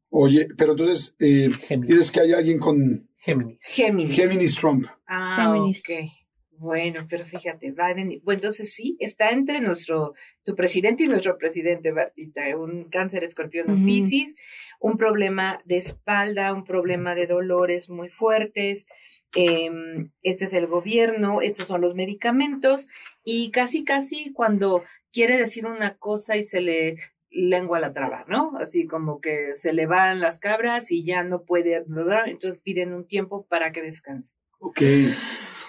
Oye, 0.10 0.48
pero 0.58 0.72
entonces 0.72 1.16
eh, 1.20 1.50
dices 1.80 2.12
que 2.12 2.20
hay 2.20 2.34
alguien 2.34 2.60
con 2.60 3.09
Géminis. 3.20 3.60
Géminis. 3.62 4.16
Géminis 4.16 4.56
Trump. 4.56 4.86
Ah, 5.08 5.52
Géminis. 5.54 5.80
ok. 5.80 6.20
Bueno, 6.60 7.08
pero 7.10 7.26
fíjate, 7.26 7.72
va 7.72 7.88
a 7.88 7.94
venir. 7.94 8.22
Bueno, 8.26 8.40
entonces 8.40 8.74
sí, 8.74 8.98
está 9.00 9.30
entre 9.30 9.62
nuestro, 9.62 10.14
tu 10.44 10.56
presidente 10.56 11.06
y 11.06 11.08
nuestro 11.08 11.38
presidente, 11.38 11.94
Martita. 11.94 12.42
Un 12.58 12.90
cáncer 12.90 13.24
escorpión 13.24 13.70
en 13.70 13.86
Pisces, 13.86 14.36
un 14.82 14.98
problema 14.98 15.62
de 15.64 15.78
espalda, 15.78 16.52
un 16.52 16.66
problema 16.66 17.16
de 17.16 17.28
dolores 17.28 17.90
muy 17.90 18.10
fuertes. 18.10 18.88
Em, 19.36 20.12
este 20.22 20.46
es 20.46 20.54
el 20.54 20.68
gobierno, 20.68 21.40
estos 21.42 21.68
son 21.68 21.80
los 21.80 21.96
medicamentos. 21.96 22.90
Y 23.24 23.52
casi, 23.52 23.86
casi 23.86 24.34
cuando 24.34 24.84
quiere 25.14 25.38
decir 25.38 25.66
una 25.66 25.96
cosa 25.98 26.36
y 26.36 26.44
se 26.44 26.60
le 26.60 26.98
lengua 27.32 27.80
la 27.80 27.94
traba, 27.94 28.26
¿no? 28.28 28.54
Así 28.58 28.88
como 28.88 29.22
que 29.22 29.54
se 29.54 29.74
le 29.74 29.88
van 29.88 30.20
las 30.20 30.40
cabras 30.40 30.92
y 30.92 31.06
ya 31.06 31.24
no 31.24 31.44
puede, 31.44 31.76
entonces 31.76 32.60
piden 32.64 32.94
un 32.94 33.06
tiempo 33.08 33.46
para 33.48 33.72
que 33.72 33.82
descanse. 33.82 34.36
Ok. 34.60 34.82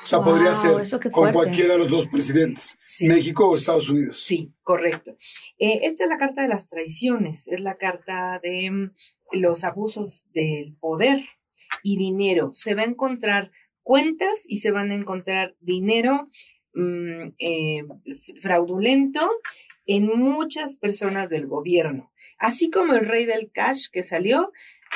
O 0.03 0.07
sea, 0.07 0.21
podría 0.23 0.55
ser 0.55 0.73
con 1.13 1.33
cualquiera 1.33 1.75
de 1.75 1.81
los 1.81 1.91
dos 1.91 2.09
presidentes, 2.09 2.79
México 3.03 3.49
o 3.49 3.55
Estados 3.55 3.91
Unidos. 3.91 4.23
Sí, 4.23 4.55
correcto. 4.63 5.11
Eh, 5.59 5.81
esta 5.83 6.05
es 6.05 6.11
la 6.11 6.17
carta 6.17 6.43
de 6.43 6.49
las 6.49 6.69
traiciones, 6.69 7.47
es 7.47 7.61
la 7.61 7.77
carta 7.77 8.41
de 8.43 8.71
mm, 8.71 8.93
los 9.33 9.63
abusos 9.63 10.25
del 10.33 10.75
poder 10.81 11.23
y 11.83 11.99
dinero. 11.99 12.51
Se 12.53 12.75
va 12.75 12.83
a 12.83 12.87
encontrar 12.87 13.51
cuentas 13.83 14.45
y 14.47 14.59
se 14.59 14.71
van 14.71 14.91
a 14.91 14.95
encontrar 14.95 15.57
dinero 15.61 16.29
mm, 16.75 17.35
eh, 17.39 17.85
fraudulento 18.41 19.21
en 19.87 20.07
muchas 20.07 20.77
personas 20.77 21.29
del 21.29 21.47
gobierno. 21.47 22.13
Así 22.39 22.71
como 22.71 22.95
el 22.95 23.07
rey 23.07 23.27
del 23.27 23.51
cash 23.51 23.87
que 23.91 24.03
salió, 24.03 24.53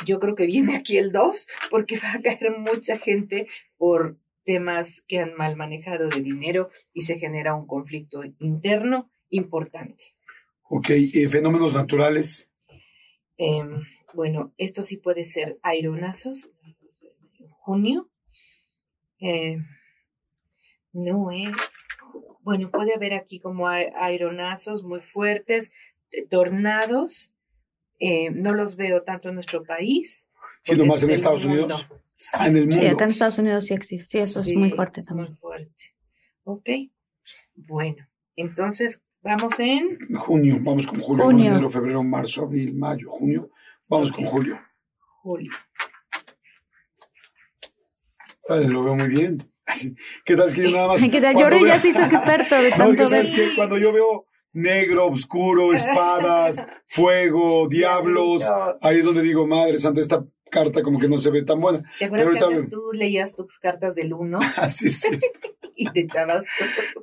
yo 0.06 0.18
creo 0.18 0.34
que 0.34 0.46
viene 0.46 0.76
aquí 0.76 0.98
el 0.98 1.12
2, 1.12 1.48
porque 1.70 1.96
va 2.04 2.12
a 2.14 2.22
caer 2.22 2.52
mucha 2.58 2.98
gente 2.98 3.48
por 3.76 4.18
temas 4.44 5.02
que 5.08 5.20
han 5.20 5.34
mal 5.34 5.56
manejado 5.56 6.08
de 6.08 6.20
dinero 6.20 6.70
y 6.92 7.02
se 7.02 7.18
genera 7.18 7.54
un 7.54 7.66
conflicto 7.66 8.22
interno 8.40 9.10
importante. 9.30 10.14
Ok, 10.68 10.90
¿Y 10.90 11.26
fenómenos 11.26 11.74
naturales. 11.74 12.50
Em, 13.36 13.82
bueno, 14.14 14.54
esto 14.58 14.82
sí 14.82 14.96
puede 14.96 15.24
ser 15.24 15.58
aeronazos 15.62 16.50
en 17.38 17.48
junio. 17.50 18.10
Eh, 19.20 19.58
no, 20.94 21.30
eh. 21.32 21.52
Bueno, 22.42 22.70
puede 22.70 22.94
haber 22.94 23.14
aquí 23.14 23.40
como 23.40 23.68
aeronazos 23.68 24.84
muy 24.84 25.00
fuertes, 25.00 25.72
eh, 26.10 26.26
tornados. 26.26 27.34
Eh, 27.98 28.30
no 28.30 28.54
los 28.54 28.76
veo 28.76 29.02
tanto 29.02 29.28
en 29.28 29.34
nuestro 29.34 29.64
país. 29.64 30.30
Sino 30.62 30.86
más 30.86 31.02
en 31.02 31.10
Estados 31.10 31.44
Unidos. 31.44 31.88
Ah, 32.34 32.48
en 32.48 32.56
el 32.56 32.68
mundo. 32.68 32.80
Sí, 32.80 32.86
acá 32.86 33.04
en 33.04 33.10
Estados 33.10 33.38
Unidos 33.38 33.66
sí 33.66 33.74
existe. 33.74 34.06
Sí, 34.06 34.18
eso 34.18 34.40
es 34.40 34.54
muy 34.54 34.70
fuerte 34.70 35.02
también. 35.02 35.30
Muy 35.30 35.36
fuerte. 35.38 35.84
Ok. 36.44 36.68
Bueno, 37.54 38.06
entonces 38.36 39.00
vamos 39.22 39.58
en. 39.58 39.98
Junio, 40.14 40.58
vamos 40.60 40.86
con 40.86 41.00
julio. 41.00 41.24
junio. 41.24 41.52
Enero, 41.52 41.70
febrero, 41.70 42.02
marzo, 42.02 42.42
abril, 42.42 42.74
mayo, 42.74 43.10
junio. 43.10 43.50
Vamos 43.88 44.12
con 44.12 44.26
julio. 44.26 44.60
Julio. 45.22 45.52
Vale, 48.48 48.68
lo 48.68 48.84
veo 48.84 48.94
muy 48.94 49.08
bien. 49.08 49.38
¿Qué 50.24 50.36
tal? 50.36 50.48
Es 50.48 50.54
que 50.54 50.62
yo 50.62 50.70
nada 50.70 50.88
más. 50.88 51.00
Que 51.10 51.20
Jordi 51.20 51.66
ya 51.66 51.78
se 51.78 51.88
hizo 51.88 52.02
experto 52.02 52.54
de 52.56 52.70
tanto 52.76 53.02
no, 53.02 53.08
¿sabes 53.08 53.30
que 53.30 53.54
Cuando 53.54 53.78
yo 53.78 53.92
veo 53.92 54.26
negro, 54.52 55.08
oscuro, 55.08 55.72
espadas, 55.72 56.64
fuego, 56.86 57.68
diablos, 57.70 58.48
ahí 58.80 58.98
es 58.98 59.04
donde 59.04 59.22
digo, 59.22 59.46
madre 59.46 59.78
santa, 59.78 60.00
esta 60.00 60.24
carta 60.50 60.82
como 60.82 60.98
que 60.98 61.08
no 61.08 61.18
se 61.18 61.30
ve 61.30 61.42
tan 61.42 61.60
buena. 61.60 61.82
¿Te 61.98 62.06
acuerdas 62.06 62.36
que 62.36 62.44
antes 62.44 62.70
tú 62.70 62.82
leías 62.92 63.34
tus 63.34 63.58
cartas 63.58 63.94
del 63.94 64.12
uno? 64.12 64.38
Así 64.56 64.90
sí. 64.90 65.18
y 65.76 65.90
te 65.90 66.00
echabas 66.00 66.44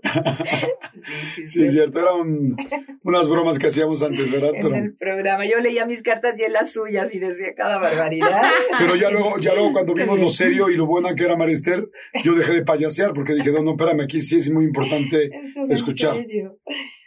sí, 1.34 1.48
sí, 1.48 1.64
es 1.64 1.72
cierto. 1.72 2.00
Eran 2.00 2.56
unas 3.04 3.28
bromas 3.28 3.60
que 3.60 3.68
hacíamos 3.68 4.02
antes, 4.04 4.32
¿verdad? 4.32 4.52
En 4.56 4.76
el 4.76 4.96
programa. 4.96 5.46
Yo 5.46 5.60
leía 5.60 5.86
mis 5.86 6.02
cartas 6.02 6.36
y 6.38 6.44
él 6.44 6.54
las 6.54 6.72
suyas 6.72 7.14
y 7.14 7.20
decía 7.20 7.54
cada 7.56 7.80
barbaridad. 7.80 8.44
Pero 8.78 8.96
ya 8.96 9.10
luego, 9.10 9.38
ya 9.39 9.54
luego 9.54 9.74
cuando 9.74 9.94
vimos 9.94 10.20
lo 10.20 10.30
serio 10.30 10.70
y 10.70 10.76
lo 10.76 10.86
buena 10.86 11.16
que 11.16 11.26
era 11.26 11.36
Marister, 11.36 11.89
yo 12.24 12.34
dejé 12.36 12.54
de 12.54 12.64
payasear 12.64 13.14
porque 13.14 13.34
dije, 13.34 13.52
no, 13.52 13.62
no, 13.62 13.72
espérame, 13.72 14.02
aquí 14.02 14.22
sí 14.22 14.38
es 14.38 14.50
muy 14.52 14.66
importante 14.66 15.30
escuchar. 15.70 16.26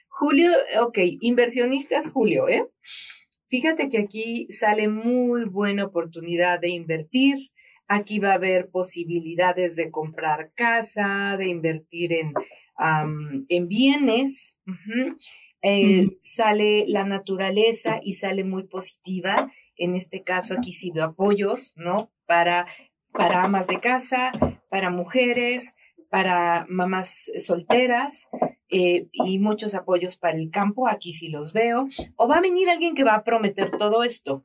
Julio, 0.08 0.50
ok, 0.80 0.98
inversionistas 1.20 2.10
Julio, 2.10 2.48
¿eh? 2.48 2.66
Fíjate 3.48 3.88
que 3.88 3.98
aquí 3.98 4.46
sale 4.50 4.88
muy 4.88 5.44
buena 5.44 5.84
oportunidad 5.84 6.60
de 6.60 6.70
invertir. 6.70 7.50
Aquí 7.86 8.18
va 8.18 8.30
a 8.30 8.34
haber 8.34 8.70
posibilidades 8.70 9.76
de 9.76 9.90
comprar 9.90 10.52
casa, 10.54 11.36
de 11.36 11.48
invertir 11.48 12.12
en, 12.14 12.32
en 13.48 13.68
bienes. 13.68 14.56
Eh, 15.62 16.08
sale 16.20 16.84
la 16.88 17.04
naturaleza 17.04 18.00
y 18.02 18.14
sale 18.14 18.44
muy 18.44 18.64
positiva. 18.64 19.52
En 19.76 19.94
este 19.94 20.22
caso, 20.22 20.54
aquí 20.54 20.72
sí 20.72 20.90
veo 20.90 21.04
apoyos, 21.04 21.72
¿no? 21.76 22.10
Para, 22.26 22.66
para 23.12 23.42
amas 23.42 23.66
de 23.66 23.80
casa, 23.80 24.32
para 24.68 24.90
mujeres, 24.90 25.74
para 26.10 26.66
mamás 26.68 27.30
solteras. 27.42 28.28
Eh, 28.76 29.06
y 29.12 29.38
muchos 29.38 29.76
apoyos 29.76 30.16
para 30.16 30.36
el 30.36 30.50
campo, 30.50 30.88
aquí 30.88 31.12
sí 31.12 31.28
los 31.28 31.52
veo, 31.52 31.86
o 32.16 32.26
va 32.26 32.38
a 32.38 32.40
venir 32.40 32.68
alguien 32.68 32.96
que 32.96 33.04
va 33.04 33.14
a 33.14 33.22
prometer 33.22 33.70
todo 33.70 34.02
esto. 34.02 34.44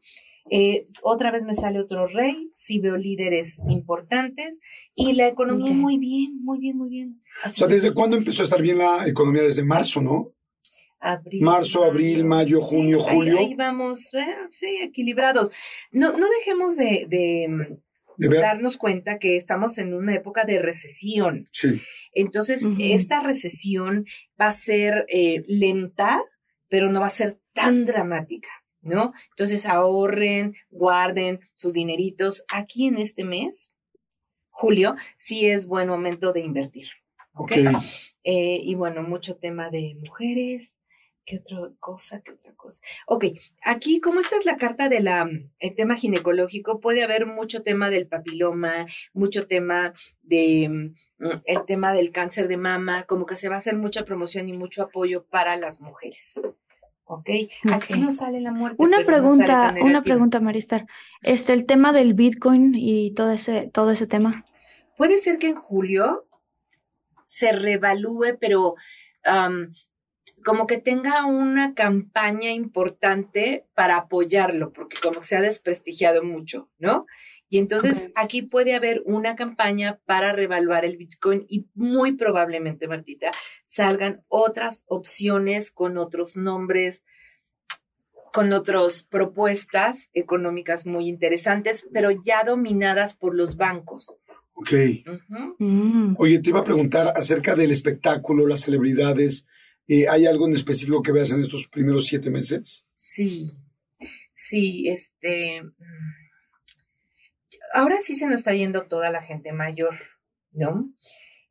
Eh, 0.52 0.86
otra 1.02 1.32
vez 1.32 1.42
me 1.42 1.56
sale 1.56 1.80
otro 1.80 2.06
rey, 2.06 2.52
sí 2.54 2.80
veo 2.80 2.96
líderes 2.96 3.60
importantes 3.68 4.60
y 4.94 5.14
la 5.14 5.28
economía 5.28 5.72
muy 5.74 5.98
bien, 5.98 6.44
muy 6.44 6.60
bien, 6.60 6.78
muy 6.78 6.90
bien. 6.90 7.22
o 7.44 7.50
sea, 7.50 7.68
¿desde 7.68 7.92
cuándo 7.92 8.18
empezó 8.18 8.44
a 8.44 8.46
estar 8.46 8.62
bien 8.62 8.78
la 8.78 9.08
economía? 9.08 9.42
Desde 9.42 9.64
marzo, 9.64 10.00
¿no? 10.00 10.36
marzo, 11.42 11.84
abril, 11.84 12.26
mayo, 12.26 12.62
junio, 12.62 13.00
julio. 13.00 13.40
Ahí, 13.40 13.56
vamos, 13.56 14.14
eh, 14.14 14.36
sí, 14.52 14.78
equilibrados. 14.82 15.50
No, 15.92 16.12
no 16.12 16.28
dejemos 16.40 16.76
de, 16.76 17.80
darnos 18.28 18.78
cuenta 18.78 19.20
que 19.20 19.38
estamos 19.38 19.78
en 19.78 19.94
una 19.94 20.16
época 20.16 20.46
de 20.46 20.60
recesión. 20.60 21.48
Sí. 21.52 21.82
Entonces, 22.14 22.68
esta 22.80 23.22
recesión 23.22 24.06
va 24.40 24.48
a 24.48 24.52
ser 24.52 25.06
eh, 25.10 25.44
lenta, 25.48 26.22
pero 26.68 26.90
no 26.92 27.00
va 27.00 27.08
a 27.08 27.12
ser 27.12 27.40
tan 27.54 27.86
dramática, 27.86 28.50
¿no? 28.82 29.14
Entonces, 29.32 29.66
ahorren, 29.66 30.56
guarden 30.70 31.40
sus 31.56 31.74
dineritos. 31.74 32.44
Aquí 32.54 32.88
en 32.88 32.98
este 32.98 33.24
mes, 33.24 33.72
julio, 34.50 34.96
sí 35.18 35.48
es 35.48 35.66
buen 35.66 35.88
momento 35.88 36.34
de 36.34 36.42
invertir. 36.42 36.88
¿ok? 37.34 37.52
okay. 37.52 37.66
Eh, 38.24 38.60
y 38.64 38.76
bueno, 38.76 39.04
mucho 39.04 39.38
tema 39.38 39.70
de 39.70 39.96
mujeres, 40.00 40.79
¿Qué 41.30 41.38
otra 41.38 41.60
cosa? 41.80 42.22
¿Qué 42.22 42.32
otra 42.32 42.54
cosa? 42.56 42.82
Ok, 43.06 43.26
aquí, 43.64 44.02
como 44.02 44.20
esta 44.20 44.38
es 44.38 44.46
la 44.46 44.58
carta 44.58 44.90
del 44.90 45.08
tema 45.76 45.94
ginecológico, 45.94 46.80
puede 46.80 47.04
haber 47.04 47.28
mucho 47.28 47.62
tema 47.62 47.92
del 47.92 48.08
papiloma, 48.08 48.88
mucho 49.14 49.46
tema 49.46 49.94
de 50.24 50.68
mm, 51.20 51.26
el 51.46 51.66
tema 51.68 51.94
del 51.94 52.12
cáncer 52.12 52.48
de 52.48 52.58
mama, 52.58 53.04
como 53.04 53.28
que 53.28 53.36
se 53.36 53.48
va 53.48 53.58
a 53.58 53.60
hacer 53.60 53.76
mucha 53.76 54.06
promoción 54.06 54.50
y 54.50 54.54
mucho 54.54 54.82
apoyo 54.82 55.24
para 55.24 55.56
las 55.56 55.80
mujeres. 55.80 56.42
¿ok? 57.04 57.30
Aquí 57.74 58.00
no 58.00 58.12
sale 58.12 58.42
la 58.42 58.52
muerte. 58.52 58.82
Una 58.82 59.06
pregunta, 59.06 59.76
una 59.80 60.02
pregunta, 60.02 60.40
Maristar. 60.40 60.88
Este, 61.22 61.54
el 61.54 61.68
tema 61.68 61.94
del 61.94 62.16
Bitcoin 62.16 62.74
y 62.74 63.14
todo 63.14 63.32
ese, 63.32 63.70
todo 63.72 63.92
ese 63.92 64.08
tema. 64.08 64.48
Puede 64.98 65.20
ser 65.20 65.38
que 65.38 65.50
en 65.50 65.56
julio 65.56 66.26
se 67.26 67.52
revalúe, 67.52 68.40
pero 68.40 68.74
como 70.44 70.68
que 70.68 70.78
tenga 70.78 71.26
una 71.26 71.74
campaña 71.74 72.52
importante 72.52 73.66
para 73.76 73.98
apoyarlo, 73.98 74.72
porque 74.74 74.98
como 75.02 75.24
se 75.24 75.36
ha 75.38 75.42
desprestigiado 75.42 76.24
mucho, 76.24 76.70
¿no? 76.80 77.06
Y 77.50 77.58
entonces 77.58 78.06
aquí 78.16 78.44
puede 78.44 78.76
haber 78.76 79.02
una 79.06 79.36
campaña 79.36 80.00
para 80.06 80.32
revaluar 80.34 80.86
el 80.86 80.98
Bitcoin 80.98 81.46
y 81.50 81.68
muy 81.74 82.12
probablemente, 82.12 82.88
Martita, 82.88 83.32
salgan 83.66 84.24
otras 84.28 84.84
opciones 84.88 85.72
con 85.72 85.98
otros 85.98 86.38
nombres, 86.38 87.04
con 88.32 88.54
otras 88.54 89.04
propuestas 89.04 90.10
económicas 90.14 90.86
muy 90.86 91.08
interesantes, 91.08 91.88
pero 91.92 92.12
ya 92.12 92.44
dominadas 92.44 93.16
por 93.16 93.36
los 93.36 93.58
bancos. 93.58 94.16
Ok. 94.54 94.72
Mm. 95.58 96.16
Oye, 96.18 96.40
te 96.40 96.50
iba 96.50 96.60
a 96.60 96.66
preguntar 96.66 97.14
acerca 97.16 97.56
del 97.56 97.72
espectáculo, 97.72 98.46
las 98.46 98.62
celebridades, 98.62 99.48
eh, 99.90 100.08
¿Hay 100.08 100.28
algo 100.28 100.48
en 100.48 100.54
específico 100.54 101.02
que 101.02 101.12
veas 101.12 101.32
en 101.32 101.42
estos 101.42 101.68
primeros 101.68 102.06
siete 102.06 102.30
meses? 102.30 102.86
Sí, 102.96 103.52
sí, 104.34 104.88
este... 104.88 105.64
Ahora 107.74 107.98
sí 108.02 108.16
se 108.16 108.28
nos 108.28 108.38
está 108.38 108.54
yendo 108.54 108.88
toda 108.88 109.10
la 109.10 109.22
gente 109.22 109.52
mayor, 109.52 109.96
¿no? 110.52 110.92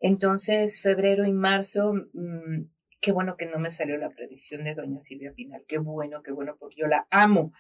Entonces, 0.01 0.81
febrero 0.81 1.27
y 1.27 1.33
marzo, 1.33 1.95
mm, 2.13 2.63
qué 3.01 3.13
bueno 3.13 3.37
que 3.37 3.47
no 3.47 3.59
me 3.59 3.71
salió 3.71 3.97
la 3.97 4.11
predicción 4.11 4.65
de 4.65 4.75
doña 4.75 5.01
Silvia 5.01 5.33
Pinal, 5.33 5.65
qué 5.67 5.79
bueno, 5.79 6.23
qué 6.23 6.33
bueno, 6.33 6.57
porque 6.59 6.77
yo 6.79 6.87
la 6.87 7.07
amo. 7.11 7.53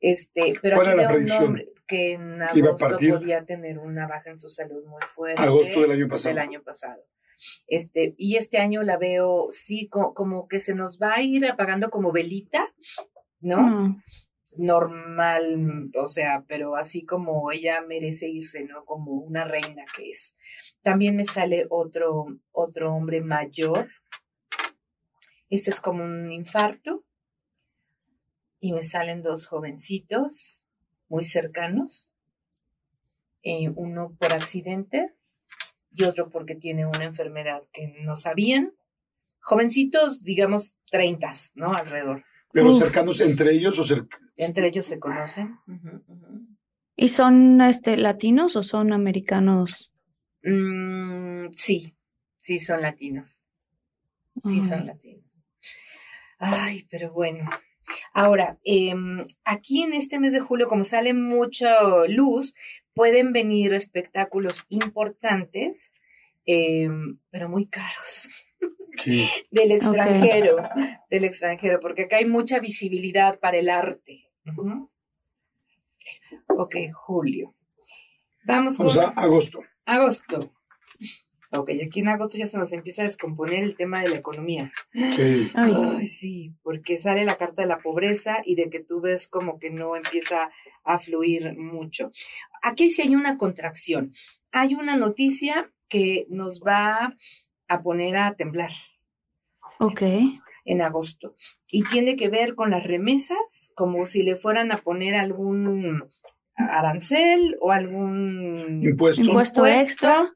Este, 0.00 0.54
pero 0.60 0.76
¿Cuál 0.76 0.88
era 0.88 1.02
la 1.02 1.08
predicción? 1.08 1.62
que 1.86 2.12
en 2.12 2.42
agosto 2.42 2.96
podía 3.10 3.44
tener 3.44 3.78
una 3.78 4.06
baja 4.06 4.30
en 4.30 4.40
su 4.40 4.48
salud 4.48 4.84
muy 4.86 5.02
fuerte. 5.06 5.42
Agosto 5.42 5.82
del 5.82 5.92
año 5.92 6.08
pasado. 6.08 6.34
Del 6.34 6.42
año 6.42 6.62
pasado. 6.62 7.02
Este, 7.66 8.14
y 8.18 8.36
este 8.36 8.58
año 8.58 8.82
la 8.82 8.96
veo, 8.96 9.48
sí, 9.50 9.88
como 9.88 10.48
que 10.48 10.60
se 10.60 10.74
nos 10.74 10.98
va 10.98 11.14
a 11.14 11.22
ir 11.22 11.46
apagando 11.46 11.90
como 11.90 12.12
velita, 12.12 12.74
¿no? 13.40 13.62
Mm. 13.62 14.02
Normal, 14.56 15.90
o 15.96 16.06
sea, 16.06 16.44
pero 16.46 16.76
así 16.76 17.04
como 17.04 17.50
ella 17.50 17.80
merece 17.82 18.28
irse, 18.28 18.64
¿no? 18.64 18.84
Como 18.84 19.12
una 19.12 19.44
reina 19.44 19.84
que 19.96 20.10
es. 20.10 20.36
También 20.82 21.16
me 21.16 21.24
sale 21.24 21.66
otro, 21.70 22.26
otro 22.52 22.94
hombre 22.94 23.20
mayor. 23.20 23.88
Este 25.50 25.70
es 25.70 25.80
como 25.80 26.04
un 26.04 26.30
infarto. 26.30 27.04
Y 28.60 28.72
me 28.72 28.84
salen 28.84 29.22
dos 29.22 29.46
jovencitos 29.46 30.64
muy 31.08 31.24
cercanos. 31.24 32.12
Eh, 33.42 33.70
uno 33.74 34.16
por 34.18 34.32
accidente 34.32 35.14
y 35.94 36.04
otro 36.04 36.28
porque 36.28 36.54
tiene 36.54 36.86
una 36.86 37.04
enfermedad 37.04 37.62
que 37.72 37.94
no 38.02 38.16
sabían. 38.16 38.74
Jovencitos, 39.40 40.22
digamos, 40.22 40.74
treintas, 40.90 41.52
¿no? 41.54 41.72
Alrededor. 41.72 42.24
¿Pero 42.52 42.72
cercanos 42.72 43.20
entre 43.20 43.52
ellos 43.52 43.78
o 43.78 44.06
Entre 44.36 44.68
ellos 44.68 44.86
se 44.86 44.98
conocen. 44.98 45.58
¿Y 46.96 47.08
son 47.08 47.60
este, 47.60 47.96
latinos 47.96 48.56
o 48.56 48.62
son 48.62 48.92
americanos? 48.92 49.92
Mm, 50.42 51.52
sí, 51.56 51.96
sí 52.40 52.58
son 52.58 52.82
latinos. 52.82 53.40
Sí 54.44 54.60
son 54.62 54.86
latinos. 54.86 55.24
Ay, 56.38 56.86
pero 56.90 57.12
bueno. 57.12 57.48
Ahora, 58.14 58.58
em, 58.64 59.24
aquí 59.44 59.82
en 59.82 59.92
este 59.92 60.20
mes 60.20 60.32
de 60.32 60.38
julio, 60.38 60.68
como 60.68 60.84
sale 60.84 61.12
mucha 61.12 62.06
luz, 62.06 62.54
pueden 62.94 63.32
venir 63.32 63.74
espectáculos 63.74 64.66
importantes, 64.68 65.92
em, 66.46 67.18
pero 67.30 67.48
muy 67.48 67.66
caros. 67.66 68.30
del 69.50 69.72
extranjero, 69.72 70.56
del 71.10 71.24
extranjero, 71.24 71.80
porque 71.80 72.04
acá 72.04 72.18
hay 72.18 72.26
mucha 72.26 72.60
visibilidad 72.60 73.40
para 73.40 73.58
el 73.58 73.68
arte. 73.68 74.30
Ok, 76.46 76.76
julio. 76.94 77.52
Vamos, 78.44 78.78
Vamos 78.78 78.96
a 78.96 79.08
agosto. 79.08 79.60
Agosto. 79.84 80.52
Ok, 81.56 81.70
aquí 81.86 82.00
en 82.00 82.08
agosto 82.08 82.36
ya 82.36 82.46
se 82.46 82.58
nos 82.58 82.72
empieza 82.72 83.02
a 83.02 83.06
descomponer 83.06 83.62
el 83.62 83.76
tema 83.76 84.02
de 84.02 84.08
la 84.08 84.16
economía. 84.16 84.72
Ay, 85.54 86.06
sí, 86.06 86.52
porque 86.62 86.98
sale 86.98 87.24
la 87.24 87.36
carta 87.36 87.62
de 87.62 87.68
la 87.68 87.78
pobreza 87.78 88.42
y 88.44 88.56
de 88.56 88.70
que 88.70 88.80
tú 88.80 89.00
ves 89.00 89.28
como 89.28 89.58
que 89.58 89.70
no 89.70 89.94
empieza 89.96 90.50
a 90.84 90.98
fluir 90.98 91.56
mucho. 91.56 92.10
Aquí 92.62 92.90
sí 92.90 93.02
hay 93.02 93.14
una 93.14 93.36
contracción. 93.38 94.12
Hay 94.50 94.74
una 94.74 94.96
noticia 94.96 95.72
que 95.88 96.26
nos 96.28 96.60
va 96.60 97.14
a 97.68 97.82
poner 97.82 98.16
a 98.16 98.34
temblar. 98.34 98.70
Ok. 99.78 100.02
En 100.64 100.82
agosto. 100.82 101.36
Y 101.68 101.84
tiene 101.84 102.16
que 102.16 102.28
ver 102.28 102.54
con 102.54 102.70
las 102.70 102.84
remesas, 102.84 103.70
como 103.74 104.06
si 104.06 104.22
le 104.22 104.36
fueran 104.36 104.72
a 104.72 104.82
poner 104.82 105.14
algún 105.14 106.08
arancel 106.56 107.56
o 107.60 107.72
algún 107.72 108.80
impuesto, 108.82 109.66
extra. 109.66 110.32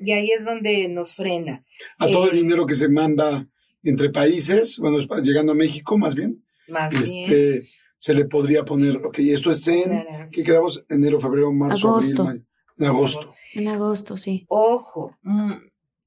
y 0.00 0.12
ahí 0.12 0.30
es 0.30 0.44
donde 0.44 0.88
nos 0.88 1.14
frena. 1.14 1.64
A 1.98 2.08
todo 2.08 2.30
el 2.30 2.38
eh, 2.38 2.42
dinero 2.42 2.66
que 2.66 2.74
se 2.74 2.88
manda 2.88 3.48
entre 3.82 4.10
países, 4.10 4.78
bueno, 4.78 4.98
llegando 5.22 5.52
a 5.52 5.56
México 5.56 5.98
más 5.98 6.14
bien. 6.14 6.44
Más 6.68 6.92
este, 6.92 7.50
bien. 7.50 7.62
Se 7.98 8.14
le 8.14 8.24
podría 8.24 8.64
poner, 8.64 8.96
ok, 8.96 9.18
esto 9.20 9.50
es 9.50 9.66
en, 9.68 10.04
¿qué 10.32 10.42
quedamos? 10.42 10.84
Enero, 10.88 11.20
febrero, 11.20 11.52
marzo, 11.52 11.88
agosto. 11.88 12.22
abril, 12.22 12.46
En 12.78 12.86
agosto. 12.86 13.32
En 13.54 13.68
agosto, 13.68 14.16
sí. 14.16 14.44
Ojo, 14.48 15.16
mm, 15.22 15.52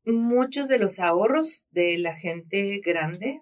muchos 0.05 0.67
de 0.67 0.77
los 0.77 0.99
ahorros 0.99 1.65
de 1.71 1.97
la 1.97 2.15
gente 2.15 2.81
grande 2.85 3.41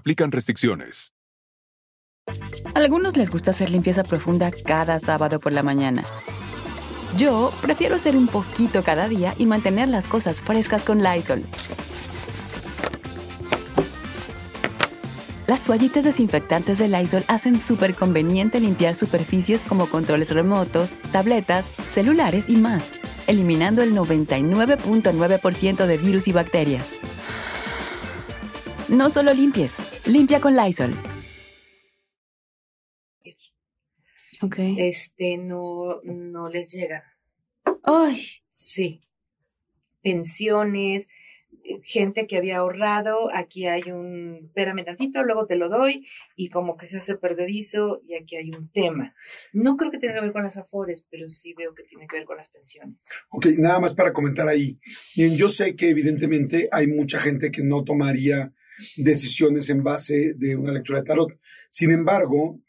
aplican 0.01 0.31
restricciones. 0.31 1.13
algunos 2.73 3.17
les 3.17 3.29
gusta 3.29 3.51
hacer 3.51 3.69
limpieza 3.69 4.03
profunda 4.03 4.49
cada 4.51 4.99
sábado 4.99 5.39
por 5.39 5.51
la 5.51 5.61
mañana. 5.61 6.03
Yo 7.17 7.51
prefiero 7.61 7.97
hacer 7.97 8.17
un 8.17 8.27
poquito 8.27 8.81
cada 8.83 9.07
día 9.07 9.35
y 9.37 9.45
mantener 9.45 9.89
las 9.89 10.07
cosas 10.07 10.41
frescas 10.41 10.85
con 10.85 11.03
Lysol. 11.03 11.45
Las 15.45 15.61
toallitas 15.61 16.03
desinfectantes 16.03 16.79
de 16.79 16.87
Lysol 16.87 17.23
hacen 17.27 17.59
súper 17.59 17.93
conveniente 17.93 18.59
limpiar 18.59 18.95
superficies 18.95 19.63
como 19.63 19.87
controles 19.89 20.31
remotos, 20.31 20.97
tabletas, 21.11 21.75
celulares 21.85 22.49
y 22.49 22.55
más, 22.55 22.91
eliminando 23.27 23.83
el 23.83 23.93
99.9% 23.93 25.85
de 25.85 25.97
virus 25.97 26.27
y 26.27 26.31
bacterias. 26.31 26.97
No 28.91 29.09
solo 29.09 29.33
limpies, 29.33 29.77
limpia 30.05 30.41
con 30.41 30.53
Lysol. 30.53 30.93
Ok. 34.41 34.55
Este, 34.77 35.37
no, 35.37 36.01
no 36.03 36.49
les 36.49 36.73
llega. 36.73 37.05
Ay. 37.83 38.27
Sí. 38.49 39.01
Pensiones, 40.01 41.07
gente 41.83 42.27
que 42.27 42.35
había 42.35 42.57
ahorrado, 42.57 43.33
aquí 43.33 43.65
hay 43.65 43.83
un, 43.91 44.47
espérame 44.47 44.83
tantito, 44.83 45.23
luego 45.23 45.45
te 45.47 45.55
lo 45.55 45.69
doy, 45.69 46.05
y 46.35 46.49
como 46.49 46.75
que 46.75 46.85
se 46.85 46.97
hace 46.97 47.15
perdedizo, 47.15 48.01
y 48.05 48.15
aquí 48.15 48.35
hay 48.35 48.49
un 48.49 48.69
tema. 48.71 49.15
No 49.53 49.77
creo 49.77 49.89
que 49.89 49.99
tenga 49.99 50.15
que 50.15 50.21
ver 50.21 50.33
con 50.33 50.43
las 50.43 50.57
afores, 50.57 51.05
pero 51.09 51.29
sí 51.29 51.53
veo 51.57 51.73
que 51.73 51.83
tiene 51.83 52.07
que 52.07 52.17
ver 52.17 52.25
con 52.25 52.35
las 52.35 52.49
pensiones. 52.49 52.97
Ok, 53.29 53.45
nada 53.57 53.79
más 53.79 53.95
para 53.95 54.11
comentar 54.11 54.49
ahí. 54.49 54.81
Bien, 55.15 55.37
yo 55.37 55.47
sé 55.47 55.77
que 55.77 55.89
evidentemente 55.89 56.67
hay 56.73 56.87
mucha 56.87 57.21
gente 57.21 57.51
que 57.51 57.63
no 57.63 57.85
tomaría 57.85 58.53
decisiones 58.97 59.69
en 59.69 59.83
base 59.83 60.33
de 60.37 60.55
una 60.55 60.73
lectura 60.73 60.99
de 60.99 61.05
tarot. 61.05 61.39
Sin 61.69 61.91
embargo, 61.91 62.59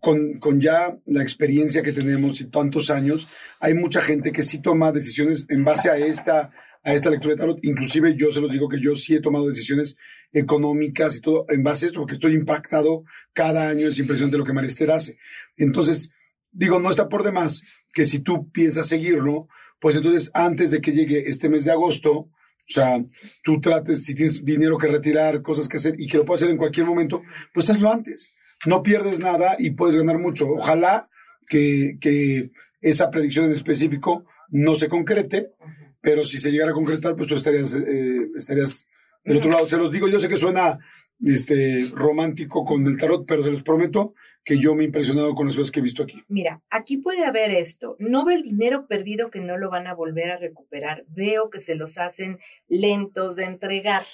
con, 0.00 0.38
con, 0.38 0.60
ya 0.60 0.96
la 1.06 1.22
experiencia 1.22 1.82
que 1.82 1.92
tenemos 1.92 2.40
y 2.40 2.46
tantos 2.46 2.90
años, 2.90 3.28
hay 3.60 3.74
mucha 3.74 4.00
gente 4.00 4.32
que 4.32 4.42
sí 4.42 4.60
toma 4.60 4.92
decisiones 4.92 5.46
en 5.48 5.64
base 5.64 5.90
a 5.90 5.96
esta, 5.96 6.52
a 6.84 6.94
esta 6.94 7.10
lectura 7.10 7.34
de 7.34 7.40
tarot. 7.40 7.58
Inclusive 7.62 8.14
yo 8.16 8.30
se 8.30 8.40
los 8.40 8.52
digo 8.52 8.68
que 8.68 8.80
yo 8.80 8.94
sí 8.94 9.14
he 9.14 9.20
tomado 9.20 9.48
decisiones 9.48 9.96
económicas 10.32 11.16
y 11.16 11.20
todo 11.20 11.46
en 11.48 11.62
base 11.62 11.86
a 11.86 11.88
esto, 11.88 12.00
porque 12.00 12.14
estoy 12.14 12.34
impactado 12.34 13.04
cada 13.32 13.68
año 13.68 13.88
esa 13.88 14.00
impresión 14.00 14.30
de 14.30 14.38
lo 14.38 14.44
que 14.44 14.52
Marister 14.52 14.90
hace. 14.90 15.18
Entonces, 15.56 16.10
digo, 16.52 16.78
no 16.78 16.90
está 16.90 17.08
por 17.08 17.22
demás 17.22 17.62
que 17.92 18.04
si 18.04 18.20
tú 18.20 18.50
piensas 18.50 18.88
seguirlo, 18.88 19.48
pues 19.80 19.96
entonces 19.96 20.30
antes 20.34 20.70
de 20.70 20.80
que 20.80 20.92
llegue 20.92 21.28
este 21.28 21.48
mes 21.48 21.64
de 21.64 21.72
agosto, 21.72 22.30
o 22.68 22.72
sea, 22.72 23.04
tú 23.44 23.60
trates, 23.60 24.04
si 24.04 24.14
tienes 24.14 24.44
dinero 24.44 24.76
que 24.76 24.88
retirar, 24.88 25.40
cosas 25.40 25.68
que 25.68 25.76
hacer 25.76 25.94
y 25.98 26.08
que 26.08 26.18
lo 26.18 26.24
puedes 26.24 26.42
hacer 26.42 26.52
en 26.52 26.58
cualquier 26.58 26.84
momento, 26.84 27.22
pues 27.54 27.70
hazlo 27.70 27.92
antes. 27.92 28.34
No 28.64 28.82
pierdes 28.82 29.20
nada 29.20 29.54
y 29.58 29.70
puedes 29.70 29.96
ganar 29.96 30.18
mucho. 30.18 30.48
Ojalá 30.48 31.08
que, 31.46 31.96
que 32.00 32.50
esa 32.80 33.10
predicción 33.10 33.44
en 33.44 33.52
específico 33.52 34.24
no 34.48 34.74
se 34.74 34.88
concrete, 34.88 35.52
pero 36.00 36.24
si 36.24 36.38
se 36.38 36.50
llegara 36.50 36.72
a 36.72 36.74
concretar, 36.74 37.14
pues 37.14 37.28
tú 37.28 37.36
estarías, 37.36 37.74
eh, 37.74 38.28
estarías 38.36 38.84
del 39.26 39.38
otro 39.38 39.50
lado. 39.50 39.66
Se 39.66 39.76
los 39.76 39.92
digo, 39.92 40.08
yo 40.08 40.18
sé 40.18 40.28
que 40.28 40.36
suena 40.36 40.78
este, 41.24 41.80
romántico 41.92 42.64
con 42.64 42.86
el 42.86 42.96
tarot, 42.96 43.26
pero 43.26 43.44
se 43.44 43.50
los 43.50 43.62
prometo 43.62 44.14
que 44.44 44.58
yo 44.58 44.74
me 44.74 44.84
he 44.84 44.86
impresionado 44.86 45.34
con 45.34 45.46
las 45.46 45.56
cosas 45.56 45.72
que 45.72 45.80
he 45.80 45.82
visto 45.82 46.04
aquí. 46.04 46.22
Mira, 46.28 46.62
aquí 46.70 46.98
puede 46.98 47.24
haber 47.24 47.50
esto. 47.50 47.96
No 47.98 48.24
ve 48.24 48.36
el 48.36 48.42
dinero 48.42 48.86
perdido 48.86 49.28
que 49.30 49.40
no 49.40 49.58
lo 49.58 49.70
van 49.70 49.88
a 49.88 49.94
volver 49.94 50.30
a 50.30 50.38
recuperar. 50.38 51.04
Veo 51.08 51.50
que 51.50 51.58
se 51.58 51.74
los 51.74 51.98
hacen 51.98 52.38
lentos 52.68 53.34
de 53.34 53.44
entregar. 53.44 54.04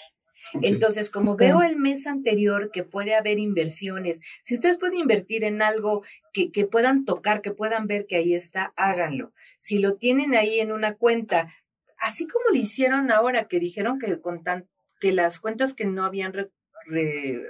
Entonces, 0.63 1.11
como 1.11 1.37
veo 1.37 1.63
el 1.63 1.77
mes 1.77 2.07
anterior 2.07 2.71
que 2.73 2.83
puede 2.83 3.15
haber 3.15 3.39
inversiones, 3.39 4.21
si 4.43 4.55
ustedes 4.55 4.79
pueden 4.79 4.99
invertir 4.99 5.45
en 5.45 5.63
algo 5.63 6.03
que, 6.33 6.51
que, 6.51 6.67
puedan 6.67 7.05
tocar, 7.05 7.43
que 7.43 7.53
puedan 7.53 7.87
ver 7.87 8.07
que 8.07 8.17
ahí 8.17 8.35
está, 8.35 8.73
háganlo. 8.77 9.33
Si 9.61 9.79
lo 9.79 9.97
tienen 9.97 10.35
ahí 10.35 10.59
en 10.59 10.73
una 10.73 10.97
cuenta, 10.97 11.53
así 11.99 12.27
como 12.27 12.47
lo 12.51 12.57
hicieron 12.57 13.11
ahora, 13.11 13.47
que 13.47 13.61
dijeron 13.61 13.99
que 13.99 14.21
con 14.21 14.43
tan, 14.43 14.69
que 15.03 15.13
las 15.13 15.41
cuentas 15.41 15.75
que 15.75 15.85
no 15.85 16.05
habían, 16.05 16.33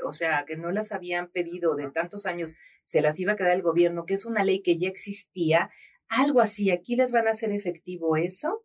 o 0.07 0.13
sea, 0.15 0.47
que 0.47 0.57
no 0.57 0.73
las 0.73 0.91
habían 0.91 1.29
pedido 1.29 1.77
de 1.77 1.91
tantos 1.91 2.25
años, 2.25 2.55
se 2.87 3.03
las 3.03 3.21
iba 3.21 3.35
a 3.35 3.37
quedar 3.37 3.55
el 3.55 3.61
gobierno, 3.63 4.07
que 4.07 4.15
es 4.15 4.25
una 4.25 4.43
ley 4.43 4.63
que 4.63 4.79
ya 4.79 4.89
existía, 4.89 5.71
algo 6.09 6.41
así, 6.41 6.71
aquí 6.71 6.97
les 6.97 7.13
van 7.13 7.29
a 7.29 7.33
hacer 7.33 7.53
efectivo 7.53 8.17
eso. 8.17 8.65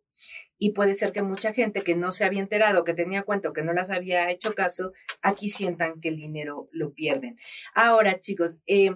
y 0.58 0.72
puede 0.72 0.94
ser 0.94 1.12
que 1.12 1.22
mucha 1.22 1.52
gente 1.52 1.82
que 1.82 1.94
no 1.94 2.10
se 2.10 2.24
había 2.24 2.40
enterado, 2.40 2.82
que 2.82 2.94
tenía 2.94 3.22
cuenta, 3.22 3.52
que 3.52 3.62
no 3.62 3.72
las 3.72 3.90
había 3.90 4.28
hecho 4.30 4.54
caso, 4.54 4.92
aquí 5.22 5.48
sientan 5.48 6.00
que 6.00 6.08
el 6.08 6.16
dinero 6.16 6.68
lo 6.72 6.92
pierden. 6.92 7.38
Ahora, 7.74 8.18
chicos, 8.18 8.56
eh, 8.66 8.90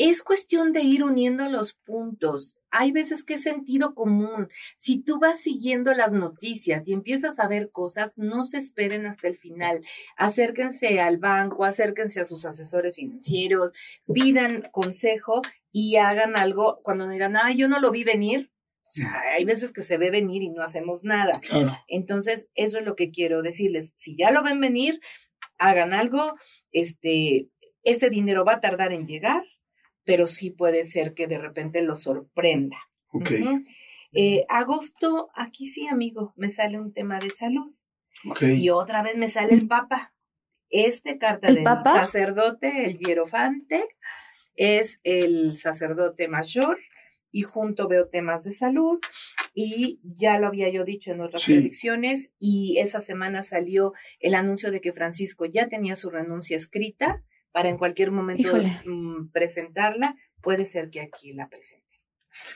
es 0.00 0.22
cuestión 0.22 0.72
de 0.72 0.80
ir 0.80 1.04
uniendo 1.04 1.46
los 1.50 1.74
puntos. 1.74 2.56
Hay 2.70 2.90
veces 2.90 3.22
que 3.22 3.34
es 3.34 3.42
sentido 3.42 3.94
común. 3.94 4.48
Si 4.78 5.02
tú 5.02 5.18
vas 5.20 5.40
siguiendo 5.40 5.92
las 5.92 6.12
noticias 6.12 6.88
y 6.88 6.94
empiezas 6.94 7.38
a 7.38 7.46
ver 7.46 7.70
cosas, 7.70 8.12
no 8.16 8.46
se 8.46 8.56
esperen 8.56 9.04
hasta 9.04 9.28
el 9.28 9.36
final. 9.36 9.82
Acérquense 10.16 11.00
al 11.00 11.18
banco, 11.18 11.66
acérquense 11.66 12.18
a 12.18 12.24
sus 12.24 12.46
asesores 12.46 12.96
financieros, 12.96 13.72
pidan 14.10 14.70
consejo 14.72 15.42
y 15.70 15.96
hagan 15.96 16.38
algo. 16.38 16.80
Cuando 16.82 17.06
digan, 17.06 17.36
ah, 17.36 17.52
yo 17.52 17.68
no 17.68 17.78
lo 17.78 17.90
vi 17.90 18.02
venir, 18.02 18.50
hay 19.34 19.44
veces 19.44 19.70
que 19.70 19.82
se 19.82 19.98
ve 19.98 20.10
venir 20.10 20.42
y 20.42 20.48
no 20.48 20.62
hacemos 20.62 21.04
nada. 21.04 21.38
Entonces, 21.88 22.48
eso 22.54 22.78
es 22.78 22.86
lo 22.86 22.96
que 22.96 23.10
quiero 23.10 23.42
decirles. 23.42 23.92
Si 23.96 24.16
ya 24.16 24.30
lo 24.30 24.42
ven 24.42 24.60
venir, 24.60 24.98
hagan 25.58 25.92
algo. 25.92 26.36
Este, 26.72 27.50
este 27.82 28.08
dinero 28.08 28.46
va 28.46 28.54
a 28.54 28.60
tardar 28.60 28.92
en 28.92 29.06
llegar, 29.06 29.44
pero 30.04 30.26
sí 30.26 30.50
puede 30.50 30.84
ser 30.84 31.14
que 31.14 31.26
de 31.26 31.38
repente 31.38 31.82
lo 31.82 31.96
sorprenda. 31.96 32.76
Ok. 33.12 33.30
Eh, 34.12 34.44
agosto, 34.48 35.30
aquí 35.34 35.66
sí, 35.66 35.86
amigo, 35.86 36.32
me 36.36 36.50
sale 36.50 36.80
un 36.80 36.92
tema 36.92 37.20
de 37.20 37.30
salud. 37.30 37.70
Y 38.40 38.70
otra 38.70 39.02
vez 39.02 39.16
me 39.16 39.28
sale 39.28 39.54
el 39.54 39.66
Papa. 39.66 40.14
Este 40.68 41.18
carta 41.18 41.52
del 41.52 41.64
sacerdote, 41.84 42.84
el 42.84 42.98
hierofante, 42.98 43.84
es 44.54 45.00
el 45.04 45.56
sacerdote 45.56 46.28
mayor 46.28 46.78
y 47.32 47.42
junto 47.42 47.88
veo 47.88 48.08
temas 48.08 48.42
de 48.42 48.52
salud 48.52 48.98
y 49.54 50.00
ya 50.02 50.38
lo 50.38 50.48
había 50.48 50.68
yo 50.68 50.84
dicho 50.84 51.12
en 51.12 51.20
otras 51.20 51.44
predicciones 51.44 52.30
y 52.38 52.78
esa 52.78 53.00
semana 53.00 53.42
salió 53.42 53.92
el 54.18 54.34
anuncio 54.34 54.70
de 54.70 54.80
que 54.80 54.92
Francisco 54.92 55.44
ya 55.44 55.68
tenía 55.68 55.96
su 55.96 56.10
renuncia 56.10 56.56
escrita 56.56 57.24
para 57.52 57.68
en 57.68 57.78
cualquier 57.78 58.10
momento 58.10 58.56
mm, 58.84 59.30
presentarla, 59.32 60.16
puede 60.40 60.66
ser 60.66 60.90
que 60.90 61.00
aquí 61.00 61.32
la 61.32 61.48
presente. 61.48 61.86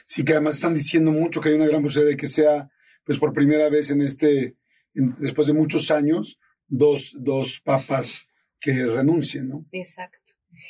Sí, 0.06 0.24
que 0.24 0.32
además 0.32 0.56
están 0.56 0.74
diciendo 0.74 1.10
mucho 1.10 1.40
que 1.40 1.48
hay 1.48 1.56
una 1.56 1.66
gran 1.66 1.82
posibilidad 1.82 2.12
de 2.12 2.16
que 2.16 2.26
sea, 2.26 2.70
pues 3.04 3.18
por 3.18 3.32
primera 3.32 3.68
vez 3.68 3.90
en 3.90 4.02
este, 4.02 4.56
después 4.92 5.46
de 5.46 5.52
muchos 5.52 5.90
años, 5.90 6.38
dos, 6.66 7.14
dos 7.18 7.60
papas 7.60 8.28
que 8.60 8.86
renuncien, 8.86 9.48
¿no? 9.48 9.66
Exacto. 9.72 10.18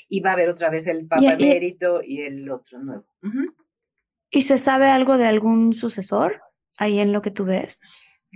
Y 0.09 0.21
va 0.21 0.31
a 0.31 0.33
haber 0.33 0.49
otra 0.49 0.71
vez 0.71 0.87
el 0.87 1.07
papa 1.07 1.35
emérito 1.35 2.01
y, 2.03 2.23
el 2.23 2.51
otro 2.51 2.79
nuevo. 2.79 3.07
¿Y 4.31 4.43
se 4.43 4.57
sabe 4.57 4.87
algo 4.87 5.19
de 5.19 5.27
algún 5.27 5.75
sucesor 5.75 6.41
ahí 6.79 6.99
en 6.99 7.13
lo 7.13 7.21
que 7.21 7.31
tú 7.31 7.45
ves? 7.45 7.81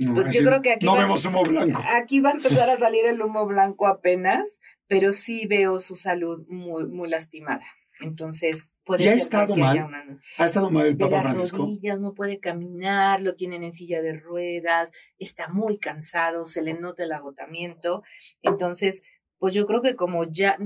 Pues 0.06 0.34
yo 0.36 0.44
creo 0.44 0.62
que 0.62 0.72
aquí 0.72 0.86
no 0.86 0.96
vemos 0.96 1.24
humo 1.24 1.42
blanco. 1.42 1.80
Aquí 1.96 2.20
va 2.20 2.30
a 2.30 2.34
empezar 2.34 2.68
a 2.70 2.76
salir 2.76 3.04
el 3.06 3.20
humo 3.20 3.46
blanco 3.46 3.86
apenas, 3.86 4.44
pero 4.86 5.12
sí 5.12 5.46
veo 5.46 5.78
su 5.78 5.96
salud 5.96 6.46
muy, 6.48 6.86
muy 6.86 7.08
lastimada. 7.08 7.64
Entonces, 8.00 8.74
puede 8.84 9.04
¿Y 9.04 9.08
ha 9.08 9.14
estado 9.14 9.56
mal? 9.56 10.20
¿Ha 10.36 10.46
estado 10.46 10.70
mal 10.70 10.86
el 10.86 10.96
Papa 10.96 11.16
las 11.16 11.22
Francisco? 11.22 11.58
Rodillas, 11.58 11.98
no 11.98 12.14
puede 12.14 12.38
caminar, 12.38 13.20
lo 13.20 13.34
tienen 13.34 13.64
en 13.64 13.74
silla 13.74 14.00
de 14.02 14.12
ruedas, 14.12 14.92
está 15.18 15.48
muy 15.48 15.78
cansado, 15.78 16.46
se 16.46 16.62
le 16.62 16.74
nota 16.74 17.02
el 17.02 17.12
agotamiento. 17.12 18.04
Entonces, 18.42 19.02
pues 19.38 19.54
yo 19.54 19.66
creo 19.66 19.82
que 19.82 19.96
como 19.96 20.24
ya, 20.24 20.56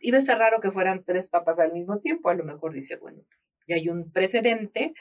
iba 0.00 0.18
a 0.18 0.22
ser 0.22 0.38
raro 0.38 0.60
que 0.60 0.70
fueran 0.70 1.04
tres 1.04 1.28
papas 1.28 1.58
al 1.58 1.72
mismo 1.72 1.98
tiempo, 2.00 2.30
a 2.30 2.34
lo 2.34 2.44
mejor 2.44 2.72
dice, 2.72 2.96
bueno, 2.96 3.22
ya 3.66 3.76
hay 3.76 3.88
un 3.88 4.10
precedente, 4.10 4.94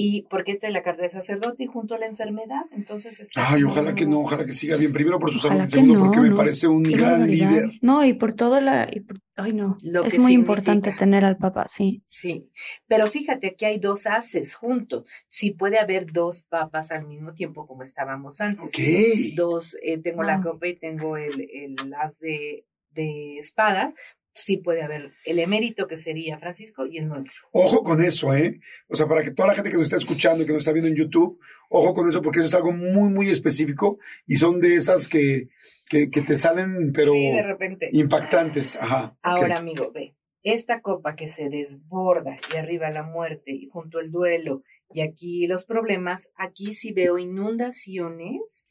y 0.00 0.22
porque 0.30 0.52
esta 0.52 0.68
es 0.68 0.72
la 0.72 0.84
carta 0.84 1.02
de 1.02 1.10
sacerdote 1.10 1.64
y 1.64 1.66
junto 1.66 1.96
a 1.96 1.98
la 1.98 2.06
enfermedad, 2.06 2.62
entonces... 2.70 3.20
Ay, 3.34 3.64
ojalá 3.64 3.96
que 3.96 4.06
no, 4.06 4.20
ojalá 4.20 4.44
que 4.44 4.52
siga 4.52 4.76
bien, 4.76 4.92
primero 4.92 5.18
por 5.18 5.32
su 5.32 5.40
salud, 5.40 5.66
segundo 5.66 5.98
porque 5.98 6.20
me 6.20 6.36
parece 6.36 6.68
un 6.68 6.84
gran 6.84 7.28
líder. 7.28 7.72
No, 7.82 8.04
y 8.04 8.12
por 8.12 8.34
todo 8.34 8.60
la... 8.60 8.88
ay, 9.34 9.52
no, 9.52 9.76
es 10.04 10.16
muy 10.20 10.34
importante 10.34 10.92
tener 10.92 11.24
al 11.24 11.36
Papa, 11.36 11.66
sí. 11.66 12.04
Sí, 12.06 12.48
pero 12.86 13.08
fíjate 13.08 13.56
que 13.56 13.66
hay 13.66 13.80
dos 13.80 14.06
haces 14.06 14.54
juntos, 14.54 15.04
sí 15.26 15.50
puede 15.50 15.80
haber 15.80 16.12
dos 16.12 16.44
papas 16.44 16.92
al 16.92 17.04
mismo 17.04 17.34
tiempo 17.34 17.66
como 17.66 17.82
estábamos 17.82 18.40
antes. 18.40 18.70
¿Qué? 18.72 19.32
Dos, 19.34 19.76
eh, 19.82 19.98
tengo 19.98 20.22
la 20.22 20.40
copa 20.40 20.68
y 20.68 20.74
tengo 20.76 21.16
el, 21.16 21.40
el 21.40 21.74
as 21.94 22.20
de, 22.20 22.66
de 22.92 23.36
espadas, 23.36 23.94
sí 24.38 24.58
puede 24.58 24.82
haber 24.82 25.12
el 25.24 25.38
emérito 25.38 25.86
que 25.86 25.96
sería 25.96 26.38
Francisco 26.38 26.86
y 26.86 26.98
el 26.98 27.08
nuevo. 27.08 27.24
Ojo 27.52 27.82
con 27.82 28.02
eso, 28.02 28.34
¿eh? 28.34 28.60
O 28.88 28.94
sea, 28.94 29.06
para 29.06 29.22
que 29.22 29.32
toda 29.32 29.48
la 29.48 29.54
gente 29.54 29.70
que 29.70 29.76
nos 29.76 29.86
está 29.86 29.96
escuchando 29.96 30.42
y 30.42 30.46
que 30.46 30.52
nos 30.52 30.60
está 30.60 30.72
viendo 30.72 30.88
en 30.88 30.96
YouTube, 30.96 31.38
ojo 31.68 31.92
con 31.92 32.08
eso 32.08 32.22
porque 32.22 32.38
eso 32.38 32.48
es 32.48 32.54
algo 32.54 32.72
muy, 32.72 33.10
muy 33.10 33.28
específico 33.28 33.98
y 34.26 34.36
son 34.36 34.60
de 34.60 34.76
esas 34.76 35.08
que, 35.08 35.48
que, 35.88 36.06
te 36.06 36.38
salen, 36.38 36.92
pero 36.92 37.12
de 37.12 37.42
repente. 37.42 37.90
impactantes. 37.92 38.76
Ajá. 38.76 39.16
Ahora, 39.22 39.58
amigo, 39.58 39.90
ve, 39.92 40.14
esta 40.42 40.80
copa 40.80 41.16
que 41.16 41.28
se 41.28 41.48
desborda 41.48 42.38
y 42.52 42.56
arriba 42.56 42.90
la 42.90 43.02
muerte 43.02 43.52
y 43.52 43.66
junto 43.66 43.98
al 43.98 44.10
duelo 44.10 44.62
y 44.90 45.02
aquí 45.02 45.46
los 45.46 45.64
problemas, 45.64 46.30
aquí 46.34 46.72
sí 46.72 46.92
veo 46.92 47.18
inundaciones, 47.18 48.68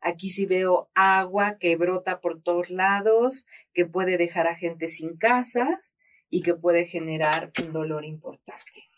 aquí 0.00 0.30
sí 0.30 0.46
veo 0.46 0.90
agua 0.94 1.58
que 1.58 1.76
brota 1.76 2.20
por 2.20 2.42
todos 2.42 2.70
lados, 2.70 3.46
que 3.72 3.86
puede 3.86 4.18
dejar 4.18 4.48
a 4.48 4.56
gente 4.56 4.88
sin 4.88 5.16
casas 5.16 5.92
y 6.28 6.42
que 6.42 6.54
puede 6.54 6.86
generar 6.86 7.52
un 7.62 7.72
dolor 7.72 8.04
importante. 8.04 8.90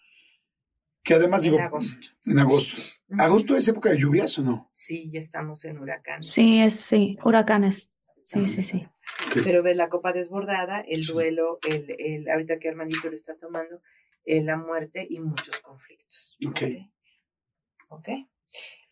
Que 1.03 1.15
además 1.15 1.45
en 1.45 1.53
digo, 1.53 1.63
agosto. 1.63 2.09
en 2.25 2.39
agosto. 2.39 2.83
¿Agosto 3.19 3.57
es 3.57 3.69
época 3.69 3.91
de 3.91 3.99
lluvias 3.99 4.39
o 4.39 4.43
no? 4.43 4.71
Sí, 4.73 5.09
ya 5.13 5.21
estamos 5.21 5.65
en 5.65 5.79
huracanes. 5.79 6.27
Sí, 6.27 6.61
es 6.61 6.75
sí, 6.75 7.17
huracanes. 7.23 7.93
Sí, 8.25 8.45
sí, 8.47 8.63
sí. 8.63 8.89
Pero 9.45 9.63
ves 9.63 9.77
la 9.77 9.89
copa 9.89 10.13
desbordada, 10.13 10.81
el 10.81 11.03
duelo, 11.07 11.61
el, 11.69 11.95
el, 11.99 12.29
ahorita 12.29 12.59
que 12.59 12.69
Armandito 12.69 13.09
lo 13.09 13.15
está 13.15 13.37
tomando, 13.37 13.81
eh, 14.27 14.43
la 14.43 14.57
muerte 14.57 15.07
y 15.09 15.20
muchos 15.20 15.61
conflictos. 15.61 16.37
Ok. 16.47 16.62
Ok. 17.89 18.09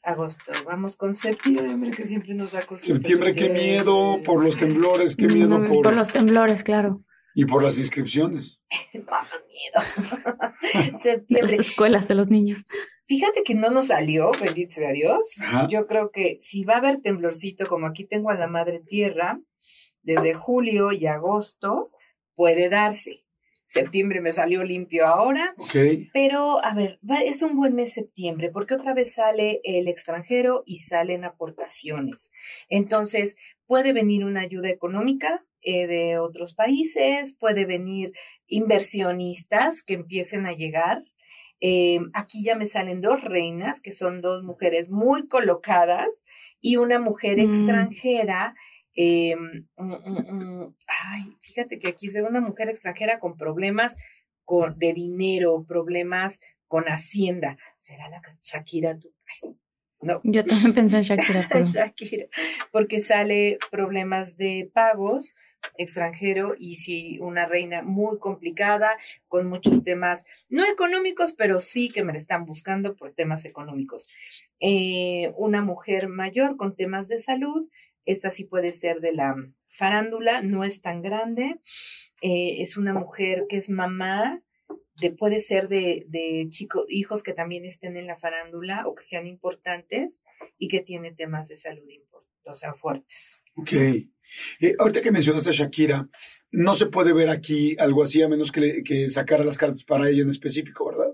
Agosto. 0.02 0.52
Vamos 0.64 0.96
con 0.96 1.14
septiembre, 1.14 1.90
que 1.90 2.06
siempre 2.06 2.34
nos 2.34 2.52
da 2.52 2.64
cosas. 2.64 2.86
Septiembre, 2.86 3.34
qué 3.34 3.48
miedo 3.48 4.22
por 4.22 4.42
los 4.44 4.56
temblores, 4.56 5.16
qué 5.16 5.26
miedo 5.26 5.58
mm, 5.58 5.66
por... 5.66 5.82
Por 5.82 5.96
los 5.96 6.12
temblores, 6.12 6.62
claro. 6.62 7.02
Y 7.34 7.46
por 7.46 7.62
las 7.62 7.78
inscripciones. 7.78 8.62
Más 9.10 9.28
miedo. 9.48 11.00
septiembre. 11.02 11.56
Las 11.56 11.66
escuelas 11.66 12.06
de 12.06 12.14
los 12.14 12.28
niños. 12.28 12.64
Fíjate 13.06 13.42
que 13.44 13.54
no 13.54 13.70
nos 13.70 13.88
salió, 13.88 14.30
bendito 14.40 14.74
sea 14.74 14.92
Dios. 14.92 15.36
Yo 15.68 15.86
creo 15.86 16.10
que 16.10 16.38
si 16.40 16.64
va 16.64 16.74
a 16.74 16.78
haber 16.78 17.02
temblorcito, 17.02 17.66
como 17.66 17.86
aquí 17.86 18.06
tengo 18.06 18.30
a 18.30 18.34
la 18.34 18.46
madre 18.46 18.80
tierra, 18.86 19.40
desde 20.02 20.32
julio 20.34 20.92
y 20.92 21.06
agosto, 21.06 21.90
puede 22.34 22.68
darse. 22.68 23.23
Septiembre 23.66 24.20
me 24.20 24.32
salió 24.32 24.62
limpio 24.62 25.06
ahora. 25.06 25.54
Pero, 26.12 26.64
a 26.64 26.74
ver, 26.74 26.98
es 27.24 27.42
un 27.42 27.56
buen 27.56 27.74
mes 27.74 27.94
septiembre 27.94 28.50
porque 28.52 28.74
otra 28.74 28.94
vez 28.94 29.14
sale 29.14 29.60
el 29.64 29.88
extranjero 29.88 30.62
y 30.66 30.78
salen 30.78 31.24
aportaciones. 31.24 32.30
Entonces, 32.68 33.36
puede 33.66 33.92
venir 33.92 34.24
una 34.24 34.42
ayuda 34.42 34.68
económica 34.68 35.44
eh, 35.62 35.86
de 35.86 36.18
otros 36.18 36.54
países, 36.54 37.32
puede 37.32 37.64
venir 37.64 38.12
inversionistas 38.46 39.82
que 39.82 39.94
empiecen 39.94 40.46
a 40.46 40.52
llegar. 40.52 41.02
Eh, 41.60 42.00
aquí 42.12 42.44
ya 42.44 42.56
me 42.56 42.66
salen 42.66 43.00
dos 43.00 43.22
reinas, 43.22 43.80
que 43.80 43.92
son 43.92 44.20
dos 44.20 44.42
mujeres 44.42 44.90
muy 44.90 45.26
colocadas, 45.26 46.08
y 46.60 46.76
una 46.76 46.98
mujer 46.98 47.38
mm. 47.38 47.40
extranjera 47.40 48.54
eh, 48.94 49.36
ay, 49.76 51.36
fíjate 51.42 51.78
que 51.78 51.88
aquí 51.88 52.10
se 52.10 52.22
ve 52.22 52.28
una 52.28 52.40
mujer 52.40 52.68
extranjera 52.68 53.18
con 53.18 53.36
problemas 53.36 53.96
con, 54.44 54.78
de 54.78 54.92
dinero, 54.92 55.64
problemas 55.66 56.38
con 56.68 56.84
Hacienda. 56.84 57.56
¿Será 57.76 58.08
la 58.08 58.20
Shakira? 58.42 58.98
no. 60.00 60.20
Yo 60.22 60.44
también 60.44 60.74
pensé 60.74 60.98
en 60.98 61.02
Shakira. 61.02 61.48
Shakira, 61.64 62.26
porque 62.72 63.00
sale 63.00 63.58
problemas 63.70 64.36
de 64.36 64.70
pagos 64.72 65.34
extranjero 65.78 66.54
y 66.58 66.76
si 66.76 67.18
una 67.20 67.46
reina 67.46 67.82
muy 67.82 68.18
complicada 68.18 68.96
con 69.28 69.46
muchos 69.46 69.82
temas 69.82 70.22
no 70.48 70.64
económicos 70.64 71.32
pero 71.32 71.60
sí 71.60 71.88
que 71.88 72.04
me 72.04 72.12
la 72.12 72.18
están 72.18 72.44
buscando 72.44 72.96
por 72.96 73.12
temas 73.14 73.44
económicos 73.44 74.08
eh, 74.60 75.32
una 75.36 75.62
mujer 75.62 76.08
mayor 76.08 76.56
con 76.56 76.76
temas 76.76 77.08
de 77.08 77.18
salud 77.18 77.68
esta 78.04 78.30
sí 78.30 78.44
puede 78.44 78.72
ser 78.72 79.00
de 79.00 79.12
la 79.12 79.34
farándula, 79.68 80.42
no 80.42 80.64
es 80.64 80.80
tan 80.80 81.02
grande. 81.02 81.60
Eh, 82.22 82.62
es 82.62 82.76
una 82.76 82.94
mujer 82.94 83.46
que 83.48 83.56
es 83.56 83.70
mamá, 83.70 84.42
de, 85.00 85.10
puede 85.10 85.40
ser 85.40 85.68
de, 85.68 86.04
de 86.08 86.46
chicos, 86.50 86.86
hijos 86.88 87.22
que 87.22 87.32
también 87.32 87.64
estén 87.64 87.96
en 87.96 88.06
la 88.06 88.16
farándula 88.16 88.86
o 88.86 88.94
que 88.94 89.02
sean 89.02 89.26
importantes 89.26 90.22
y 90.56 90.68
que 90.68 90.80
tiene 90.80 91.12
temas 91.12 91.48
de 91.48 91.56
salud 91.56 91.82
o 92.46 92.54
sea, 92.54 92.74
fuertes. 92.74 93.38
Ok. 93.56 93.72
Eh, 93.72 94.74
ahorita 94.78 95.00
que 95.00 95.12
mencionaste 95.12 95.50
a 95.50 95.52
Shakira, 95.52 96.08
no 96.50 96.74
se 96.74 96.86
puede 96.86 97.12
ver 97.12 97.30
aquí 97.30 97.76
algo 97.78 98.02
así 98.02 98.22
a 98.22 98.28
menos 98.28 98.52
que, 98.52 98.82
que 98.84 99.10
sacara 99.10 99.44
las 99.44 99.58
cartas 99.58 99.84
para 99.84 100.08
ella 100.08 100.22
en 100.22 100.30
específico, 100.30 100.86
¿verdad? 100.86 101.13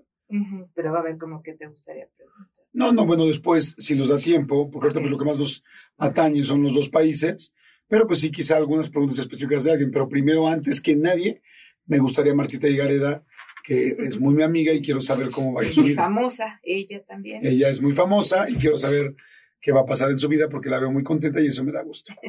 Pero 0.75 0.93
va 0.93 1.01
a 1.01 1.03
ver 1.03 1.19
como 1.19 1.43
que 1.43 1.55
te 1.55 1.67
gustaría 1.67 2.07
preguntar. 2.17 2.47
No, 2.73 2.93
no, 2.93 3.05
bueno, 3.05 3.27
después, 3.27 3.75
si 3.79 3.97
nos 3.97 4.09
da 4.09 4.19
tiempo, 4.19 4.71
porque 4.71 4.87
ahorita 4.87 5.01
pues, 5.01 5.11
lo 5.11 5.19
que 5.19 5.25
más 5.25 5.39
nos 5.39 5.65
atañe 5.99 6.45
son 6.45 6.63
los 6.63 6.73
dos 6.75 6.89
países, 6.89 7.53
pero 7.89 8.07
pues 8.07 8.21
sí, 8.21 8.31
quizá 8.31 8.57
algunas 8.57 8.89
preguntas 8.91 9.19
específicas 9.19 9.65
de 9.65 9.73
alguien, 9.73 9.91
pero 9.91 10.09
primero, 10.09 10.47
antes 10.47 10.81
que 10.81 10.95
nadie, 10.95 11.43
me 11.87 11.99
gustaría 11.99 12.33
Martita 12.35 12.69
Higareda, 12.69 13.25
que 13.65 13.89
es 13.99 14.21
muy 14.21 14.35
mi 14.35 14.45
amiga 14.45 14.73
y 14.73 14.81
quiero 14.81 15.01
saber 15.01 15.31
cómo 15.31 15.53
va 15.53 15.63
a 15.63 15.65
ir 15.65 15.73
su 15.73 15.81
Es 15.81 15.89
vida. 15.89 16.03
famosa, 16.05 16.61
ella 16.63 17.03
también. 17.05 17.45
Ella 17.45 17.69
es 17.69 17.83
muy 17.83 17.95
famosa 17.95 18.49
y 18.49 18.55
quiero 18.55 18.77
saber 18.79 19.17
qué 19.61 19.73
va 19.73 19.81
a 19.81 19.85
pasar 19.87 20.11
en 20.11 20.19
su 20.19 20.29
vida 20.29 20.49
porque 20.49 20.71
la 20.71 20.79
veo 20.79 20.91
muy 20.93 21.03
contenta 21.03 21.41
y 21.41 21.49
eso 21.49 21.65
me 21.65 21.73
da 21.73 21.83
gusto. 21.83 22.15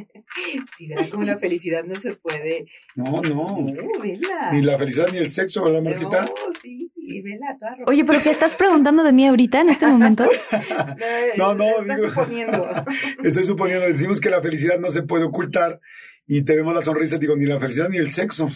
Sí, 0.78 0.88
verás 0.88 1.10
como 1.10 1.24
la 1.24 1.38
felicidad 1.38 1.84
no 1.84 1.96
se 1.98 2.14
puede. 2.16 2.66
No, 2.96 3.22
no, 3.22 3.58
No, 3.60 4.02
vela. 4.02 4.52
ni 4.54 4.62
la 4.62 4.78
felicidad 4.78 5.10
ni 5.12 5.18
el 5.20 5.30
sexo, 5.30 5.64
¿verdad, 5.64 5.82
Martita? 5.82 6.22
No, 6.22 6.32
sí, 6.62 6.91
y 7.12 7.22
vela, 7.22 7.58
toda 7.60 7.72
roja. 7.76 7.84
Oye, 7.88 8.04
pero 8.06 8.22
¿qué 8.22 8.30
estás 8.30 8.56
preguntando 8.56 9.04
de 9.04 9.12
mí 9.14 9.28
ahorita 9.28 9.62
en 9.62 9.70
este 9.70 9.86
momento? 9.88 10.24
No, 11.38 11.54
no, 11.56 11.64
Estás 11.82 11.98
digo- 11.98 12.10
suponiendo. 12.10 12.68
Estoy 13.24 13.44
suponiendo, 13.44 13.86
decimos 13.88 14.20
que 14.22 14.30
la 14.30 14.42
felicidad 14.42 14.80
no 14.80 14.90
se 14.90 15.04
puede 15.04 15.24
ocultar 15.26 15.80
y 16.28 16.44
te 16.44 16.56
vemos 16.56 16.74
la 16.74 16.82
sonrisa, 16.82 17.18
digo, 17.18 17.36
ni 17.36 17.46
la 17.46 17.60
felicidad 17.60 17.90
ni 17.90 17.98
el 17.98 18.12
sexo. 18.12 18.48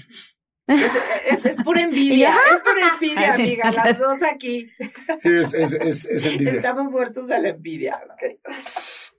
Es, 0.67 0.91
es, 1.29 1.45
es 1.45 1.57
pura 1.57 1.81
envidia, 1.81 2.35
es 2.53 2.61
pura 2.61 2.93
envidia, 2.95 3.33
Ay, 3.33 3.37
sí. 3.37 3.41
amiga. 3.43 3.71
Las 3.71 3.99
dos 3.99 4.17
aquí 4.23 4.67
Sí, 5.21 5.29
es, 5.29 5.53
es, 5.53 5.73
es, 5.73 6.05
es 6.05 6.25
envidia. 6.25 6.53
estamos 6.53 6.89
muertos 6.89 7.29
a 7.31 7.39
la 7.39 7.49
envidia. 7.49 7.99
ok. 8.13 8.39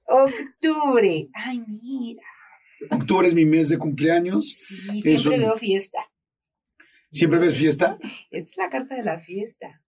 Octubre. 0.08 1.28
Ay, 1.34 1.62
mira. 1.66 2.22
Octubre 2.90 3.26
es 3.28 3.34
mi 3.34 3.44
mes 3.46 3.68
de 3.68 3.78
cumpleaños. 3.78 4.48
Sí, 4.68 5.02
siempre 5.02 5.36
un- 5.36 5.40
veo 5.42 5.56
fiesta. 5.56 5.98
¿Siempre 7.16 7.38
ves 7.38 7.56
fiesta? 7.56 7.98
Esta 8.30 8.50
es 8.50 8.56
la 8.56 8.68
carta 8.68 8.94
de 8.94 9.02
la 9.02 9.18
fiesta. 9.18 9.82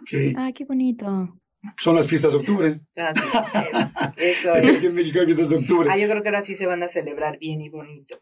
Ok. 0.00 0.34
Ay, 0.36 0.52
qué 0.54 0.64
bonito. 0.64 1.36
Son 1.78 1.94
las 1.94 2.08
fiestas 2.08 2.32
de 2.32 2.38
octubre. 2.38 2.80
Ah, 2.96 3.12
Eso 4.16 4.54
Es 4.54 4.64
es. 4.64 4.76
aquí 4.76 4.86
en 4.86 4.94
México 4.94 5.18
hay 5.20 5.26
fiestas 5.26 5.50
de 5.50 5.56
octubre. 5.56 5.90
Ah, 5.92 5.98
yo 5.98 6.08
creo 6.08 6.22
que 6.22 6.28
ahora 6.30 6.42
sí 6.42 6.54
se 6.54 6.66
van 6.66 6.82
a 6.82 6.88
celebrar 6.88 7.38
bien 7.38 7.60
y 7.60 7.68
bonito. 7.68 8.18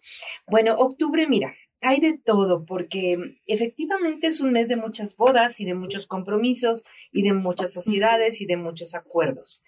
Bueno, 0.48 0.74
octubre, 0.74 1.28
mira, 1.28 1.54
hay 1.80 2.00
de 2.00 2.18
todo, 2.18 2.64
porque 2.66 3.16
efectivamente 3.46 4.26
es 4.26 4.40
un 4.40 4.50
mes 4.50 4.66
de 4.66 4.76
muchas 4.76 5.14
bodas 5.16 5.61
y 5.61 5.64
de 5.64 5.74
muchos 5.74 6.09
compromisos 6.09 6.82
y 7.12 7.22
de 7.22 7.32
muchas 7.32 7.72
sociedades 7.72 8.40
y 8.40 8.46
de 8.46 8.56
muchos 8.56 8.96
acuerdos. 8.96 9.62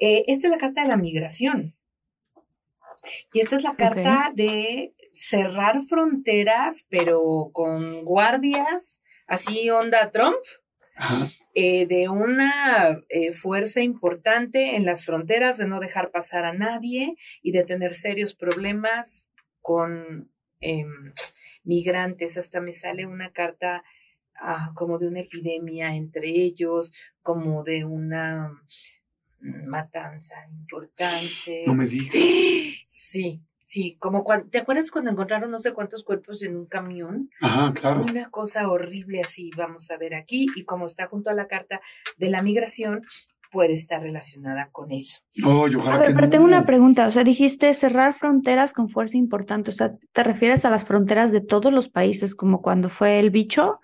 Eh, 0.00 0.24
esta 0.28 0.46
es 0.46 0.50
la 0.50 0.58
carta 0.58 0.82
de 0.82 0.88
la 0.88 0.96
migración. 0.96 1.76
Y 3.34 3.40
esta 3.40 3.56
es 3.56 3.62
la 3.62 3.76
carta 3.76 4.32
de 4.34 4.93
cerrar 5.14 5.82
fronteras, 5.82 6.86
pero 6.88 7.50
con 7.52 8.04
guardias, 8.04 9.02
así 9.26 9.70
onda 9.70 10.10
Trump 10.10 10.36
eh, 11.54 11.86
de 11.86 12.08
una 12.08 13.02
eh, 13.08 13.32
fuerza 13.32 13.80
importante 13.80 14.76
en 14.76 14.84
las 14.84 15.04
fronteras, 15.04 15.58
de 15.58 15.66
no 15.66 15.80
dejar 15.80 16.10
pasar 16.10 16.44
a 16.44 16.52
nadie 16.52 17.16
y 17.42 17.52
de 17.52 17.64
tener 17.64 17.94
serios 17.94 18.34
problemas 18.34 19.28
con 19.60 20.30
em, 20.60 21.12
migrantes. 21.62 22.36
Hasta 22.36 22.60
me 22.60 22.72
sale 22.72 23.06
una 23.06 23.32
carta 23.32 23.84
ah, 24.40 24.72
como 24.74 24.98
de 24.98 25.08
una 25.08 25.20
epidemia 25.20 25.94
entre 25.94 26.28
ellos, 26.28 26.92
como 27.22 27.64
de 27.64 27.84
una 27.84 28.52
matanza 29.40 30.34
importante. 30.50 31.64
No 31.66 31.74
me 31.74 31.86
digas. 31.86 32.12
Sí, 32.84 33.42
sí, 33.66 33.96
como 33.98 34.24
cuando, 34.24 34.48
¿te 34.48 34.58
acuerdas 34.58 34.90
cuando 34.90 35.10
encontraron 35.10 35.50
no 35.50 35.58
sé 35.58 35.72
cuántos 35.72 36.04
cuerpos 36.04 36.42
en 36.42 36.56
un 36.56 36.66
camión? 36.66 37.30
Ajá, 37.40 37.72
claro. 37.72 38.04
Una 38.10 38.30
cosa 38.30 38.68
horrible 38.68 39.20
así, 39.20 39.50
vamos 39.56 39.90
a 39.90 39.96
ver 39.96 40.14
aquí, 40.14 40.46
y 40.56 40.64
como 40.64 40.86
está 40.86 41.06
junto 41.06 41.30
a 41.30 41.34
la 41.34 41.46
carta 41.48 41.80
de 42.18 42.30
la 42.30 42.42
migración, 42.42 43.02
puede 43.50 43.72
estar 43.74 44.02
relacionada 44.02 44.68
con 44.72 44.90
eso. 44.90 45.20
Ay, 45.36 45.76
ojalá 45.76 45.94
A 45.94 45.98
ver, 46.00 46.08
que 46.08 46.14
pero 46.14 46.26
no. 46.26 46.30
tengo 46.30 46.44
una 46.44 46.66
pregunta. 46.66 47.06
O 47.06 47.10
sea, 47.12 47.22
dijiste 47.22 47.72
cerrar 47.72 48.12
fronteras 48.12 48.72
con 48.72 48.88
fuerza 48.88 49.16
importante. 49.16 49.70
O 49.70 49.72
sea, 49.72 49.94
¿te 50.12 50.24
refieres 50.24 50.64
a 50.64 50.70
las 50.70 50.84
fronteras 50.84 51.30
de 51.30 51.40
todos 51.40 51.72
los 51.72 51.88
países, 51.88 52.34
como 52.34 52.60
cuando 52.62 52.88
fue 52.88 53.20
el 53.20 53.30
bicho? 53.30 53.78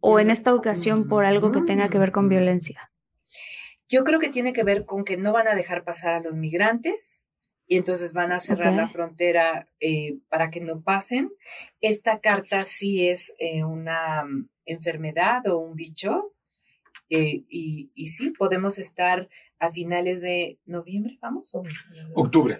¿O 0.00 0.18
en 0.20 0.30
esta 0.30 0.54
ocasión 0.54 1.08
por 1.08 1.24
algo 1.24 1.50
que 1.50 1.62
tenga 1.62 1.88
que 1.88 1.98
ver 1.98 2.12
con 2.12 2.28
violencia? 2.28 2.80
Yo 3.88 4.04
creo 4.04 4.18
que 4.20 4.28
tiene 4.28 4.52
que 4.52 4.64
ver 4.64 4.84
con 4.84 5.04
que 5.04 5.16
no 5.16 5.32
van 5.32 5.48
a 5.48 5.54
dejar 5.54 5.84
pasar 5.84 6.12
a 6.14 6.20
los 6.20 6.34
migrantes 6.34 7.24
y 7.66 7.76
entonces 7.76 8.12
van 8.12 8.32
a 8.32 8.40
cerrar 8.40 8.72
la 8.74 8.88
frontera 8.88 9.68
eh, 9.80 10.18
para 10.28 10.50
que 10.50 10.60
no 10.60 10.82
pasen. 10.82 11.32
Esta 11.80 12.20
carta 12.20 12.64
sí 12.64 13.08
es 13.08 13.34
eh, 13.38 13.64
una 13.64 14.24
mm, 14.24 14.48
enfermedad 14.66 15.46
o 15.48 15.58
un 15.58 15.74
bicho 15.74 16.32
eh, 17.10 17.44
y, 17.48 17.90
y 17.94 18.08
sí, 18.08 18.30
podemos 18.30 18.78
estar 18.78 19.28
a 19.58 19.70
finales 19.72 20.20
de 20.20 20.58
noviembre, 20.66 21.18
¿vamos? 21.20 21.54
¿O- 21.54 21.62
Octubre. 22.14 22.58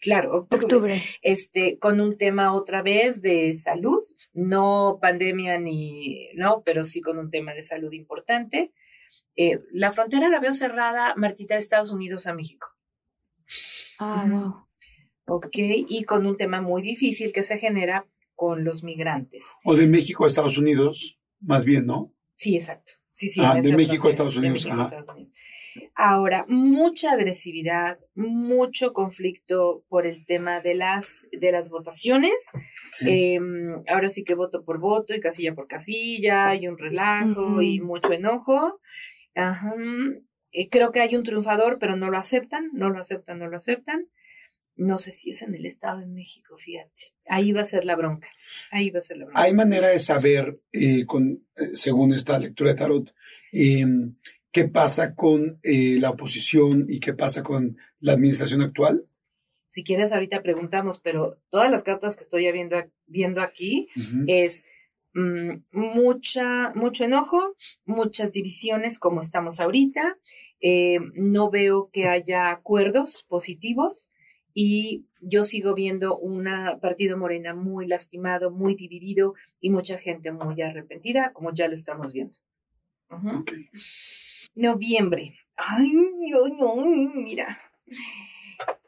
Claro, 0.00 0.34
octubre. 0.36 0.64
Octubre. 0.66 1.02
este, 1.22 1.78
con 1.78 1.98
un 2.00 2.18
tema 2.18 2.52
otra 2.54 2.82
vez 2.82 3.22
de 3.22 3.56
salud, 3.56 4.02
no 4.34 4.98
pandemia 5.00 5.58
ni, 5.58 6.28
no, 6.34 6.62
pero 6.62 6.84
sí 6.84 7.00
con 7.00 7.18
un 7.18 7.30
tema 7.30 7.54
de 7.54 7.62
salud 7.62 7.90
importante. 7.92 8.72
Eh, 9.36 9.60
la 9.72 9.92
frontera 9.92 10.28
la 10.28 10.40
veo 10.40 10.52
cerrada, 10.52 11.14
Martita, 11.16 11.54
de 11.54 11.60
Estados 11.60 11.90
Unidos 11.90 12.26
a 12.26 12.34
México. 12.34 12.66
Ah, 13.98 14.26
wow. 14.28 14.64
Ok, 15.26 15.56
y 15.56 16.04
con 16.04 16.26
un 16.26 16.36
tema 16.36 16.60
muy 16.60 16.82
difícil 16.82 17.32
que 17.32 17.42
se 17.42 17.58
genera 17.58 18.06
con 18.34 18.64
los 18.64 18.82
migrantes. 18.84 19.52
O 19.64 19.74
de 19.74 19.86
México 19.86 20.24
a 20.24 20.26
Estados 20.26 20.58
Unidos, 20.58 21.18
más 21.40 21.64
bien, 21.64 21.86
¿no? 21.86 22.12
Sí, 22.36 22.56
exacto. 22.56 22.92
Sí, 23.12 23.30
sí, 23.30 23.40
Ah, 23.42 23.60
de 23.60 23.76
México 23.76 24.08
Estados 24.08 24.34
de 24.34 24.40
Unidos, 24.40 24.64
México 24.64 24.80
a. 24.80 24.84
Estados 24.84 25.08
Unidos. 25.08 25.38
Ahora, 25.94 26.44
mucha 26.48 27.12
agresividad, 27.12 27.98
mucho 28.14 28.92
conflicto 28.92 29.84
por 29.88 30.06
el 30.06 30.24
tema 30.26 30.60
de 30.60 30.74
las, 30.74 31.24
de 31.32 31.52
las 31.52 31.68
votaciones. 31.68 32.34
Eh, 33.06 33.38
ahora 33.88 34.08
sí 34.08 34.24
que 34.24 34.34
voto 34.34 34.64
por 34.64 34.78
voto 34.78 35.14
y 35.14 35.20
casilla 35.20 35.54
por 35.54 35.66
casilla 35.66 36.54
y 36.54 36.68
un 36.68 36.78
relajo 36.78 37.62
y 37.62 37.80
mucho 37.80 38.12
enojo. 38.12 38.80
Ajá. 39.34 39.74
Eh, 40.54 40.68
creo 40.70 40.92
que 40.92 41.00
hay 41.00 41.14
un 41.16 41.24
triunfador, 41.24 41.78
pero 41.78 41.96
no 41.96 42.10
lo 42.10 42.16
aceptan, 42.16 42.70
no 42.72 42.88
lo 42.88 43.00
aceptan, 43.02 43.38
no 43.38 43.48
lo 43.48 43.58
aceptan. 43.58 44.08
No 44.76 44.98
sé 44.98 45.12
si 45.12 45.30
es 45.30 45.42
en 45.42 45.54
el 45.54 45.66
Estado 45.66 46.00
de 46.00 46.06
México, 46.06 46.56
fíjate. 46.58 47.12
Ahí 47.28 47.52
va 47.52 47.60
a 47.60 47.66
ser 47.66 47.84
la 47.84 47.94
bronca. 47.94 48.28
Ahí 48.70 48.90
va 48.90 49.00
a 49.00 49.02
ser 49.02 49.18
la 49.18 49.26
bronca. 49.26 49.40
Hay 49.40 49.52
manera 49.52 49.88
de 49.88 49.98
saber, 49.98 50.60
eh, 50.72 51.04
con, 51.06 51.46
eh, 51.56 51.70
según 51.74 52.14
esta 52.14 52.38
lectura 52.38 52.70
de 52.70 52.76
tarot, 52.76 53.14
eh, 53.52 53.84
qué 54.54 54.68
pasa 54.68 55.16
con 55.16 55.58
eh, 55.64 55.98
la 56.00 56.10
oposición 56.10 56.86
y 56.88 57.00
qué 57.00 57.12
pasa 57.12 57.42
con 57.42 57.76
la 57.98 58.12
administración 58.12 58.62
actual. 58.62 59.04
Si 59.68 59.82
quieres, 59.82 60.12
ahorita 60.12 60.42
preguntamos, 60.42 61.00
pero 61.00 61.40
todas 61.48 61.68
las 61.72 61.82
cartas 61.82 62.14
que 62.14 62.22
estoy 62.22 62.50
viendo, 62.52 62.76
viendo 63.06 63.42
aquí 63.42 63.88
es 64.28 64.62
mm, 65.14 65.64
mucha, 65.72 66.72
mucho 66.74 67.04
enojo, 67.04 67.56
muchas 67.84 68.32
divisiones 68.32 68.98
como 68.98 69.20
estamos 69.20 69.60
ahorita. 69.60 70.18
Eh, 70.60 70.98
no 71.14 71.50
veo 71.50 71.90
que 71.92 72.06
haya 72.08 72.50
acuerdos 72.50 73.24
positivos 73.28 74.10
y 74.54 75.06
yo 75.20 75.44
sigo 75.44 75.74
viendo 75.74 76.16
un 76.16 76.48
partido 76.80 77.18
morena 77.18 77.54
muy 77.54 77.86
lastimado, 77.86 78.50
muy 78.50 78.74
dividido 78.76 79.34
y 79.60 79.70
mucha 79.70 79.98
gente 79.98 80.30
muy 80.30 80.62
arrepentida, 80.62 81.32
como 81.32 81.52
ya 81.52 81.68
lo 81.68 81.74
estamos 81.74 82.12
viendo. 82.12 82.38
Noviembre. 84.54 85.36
Ay, 85.56 85.92
no, 85.92 86.48
no, 86.48 86.86
mira. 87.14 87.60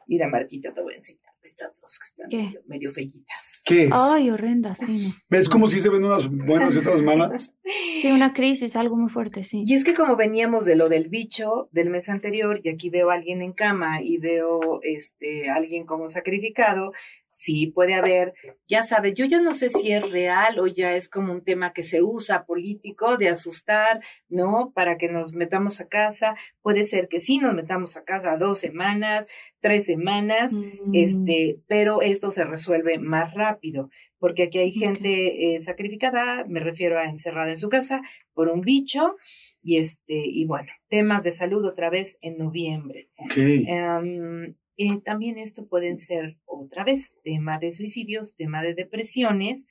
Mira, 0.07 0.29
Martita, 0.29 0.73
te 0.73 0.81
voy 0.81 0.93
a 0.93 0.97
enseñar 0.97 1.26
estas 1.47 1.79
dos 1.81 1.99
que 1.99 2.05
están 2.05 2.29
¿Qué? 2.29 2.37
medio, 2.37 2.61
medio 2.67 2.91
fellitas. 2.91 3.61
¿Qué 3.65 3.85
es? 3.85 3.91
Ay, 3.93 4.29
horrenda, 4.29 4.75
sí. 4.75 5.13
¿Ves 5.29 5.49
cómo 5.49 5.67
si 5.69 5.79
se 5.79 5.89
ven 5.89 6.03
unas 6.03 6.29
buenas 6.29 6.75
y 6.75 6.79
otras 6.79 7.01
malas? 7.01 7.53
Sí, 8.01 8.11
una 8.11 8.33
crisis, 8.33 8.75
algo 8.75 8.95
muy 8.95 9.09
fuerte, 9.09 9.43
sí. 9.43 9.63
Y 9.65 9.73
es 9.73 9.83
que 9.83 9.95
como 9.95 10.15
veníamos 10.15 10.65
de 10.65 10.75
lo 10.75 10.87
del 10.87 11.09
bicho 11.09 11.67
del 11.71 11.89
mes 11.89 12.09
anterior 12.09 12.61
y 12.63 12.69
aquí 12.69 12.91
veo 12.91 13.09
a 13.09 13.15
alguien 13.15 13.41
en 13.41 13.53
cama 13.53 14.01
y 14.03 14.17
veo 14.19 14.79
este 14.83 15.49
alguien 15.49 15.87
como 15.87 16.07
sacrificado, 16.07 16.91
sí 17.37 17.67
puede 17.67 17.93
haber, 17.93 18.33
ya 18.67 18.81
sabes, 18.81 19.13
yo 19.13 19.25
ya 19.25 19.39
no 19.39 19.53
sé 19.53 19.69
si 19.69 19.91
es 19.91 20.09
real 20.09 20.59
o 20.59 20.65
ya 20.65 20.95
es 20.95 21.07
como 21.07 21.31
un 21.31 21.43
tema 21.43 21.71
que 21.71 21.83
se 21.83 22.01
usa 22.01 22.45
político 22.45 23.17
de 23.17 23.29
asustar, 23.29 24.01
¿no? 24.27 24.71
Para 24.73 24.97
que 24.97 25.07
nos 25.07 25.33
metamos 25.33 25.79
a 25.79 25.87
casa. 25.87 26.35
Puede 26.63 26.83
ser 26.83 27.07
que 27.07 27.19
sí 27.19 27.37
nos 27.37 27.53
metamos 27.53 27.95
a 27.95 28.03
casa 28.03 28.37
dos 28.37 28.57
semanas, 28.57 29.27
tres 29.59 29.85
semanas, 29.85 30.55
Mm, 30.55 30.95
este, 30.95 31.59
pero 31.67 32.01
esto 32.01 32.31
se 32.31 32.43
resuelve 32.43 32.97
más 32.97 33.33
rápido, 33.33 33.89
porque 34.19 34.43
aquí 34.43 34.59
hay 34.59 34.71
gente 34.71 35.55
eh, 35.55 35.61
sacrificada, 35.61 36.45
me 36.47 36.59
refiero 36.59 36.97
a 36.99 37.05
encerrada 37.05 37.51
en 37.51 37.57
su 37.57 37.69
casa 37.69 38.01
por 38.33 38.49
un 38.49 38.61
bicho, 38.61 39.15
y 39.61 39.77
este, 39.77 40.15
y 40.15 40.45
bueno, 40.45 40.71
temas 40.87 41.23
de 41.23 41.31
salud 41.31 41.65
otra 41.65 41.89
vez 41.89 42.17
en 42.21 42.37
noviembre. 42.37 43.09
Ok. 43.17 43.37
Em, 43.37 44.55
eh, 44.77 44.99
también 45.03 45.37
esto 45.37 45.67
pueden 45.67 45.97
ser 45.97 46.37
otra 46.45 46.83
vez 46.83 47.15
tema 47.23 47.57
de 47.57 47.71
suicidios, 47.71 48.35
tema 48.35 48.61
de 48.61 48.73
depresiones, 48.73 49.67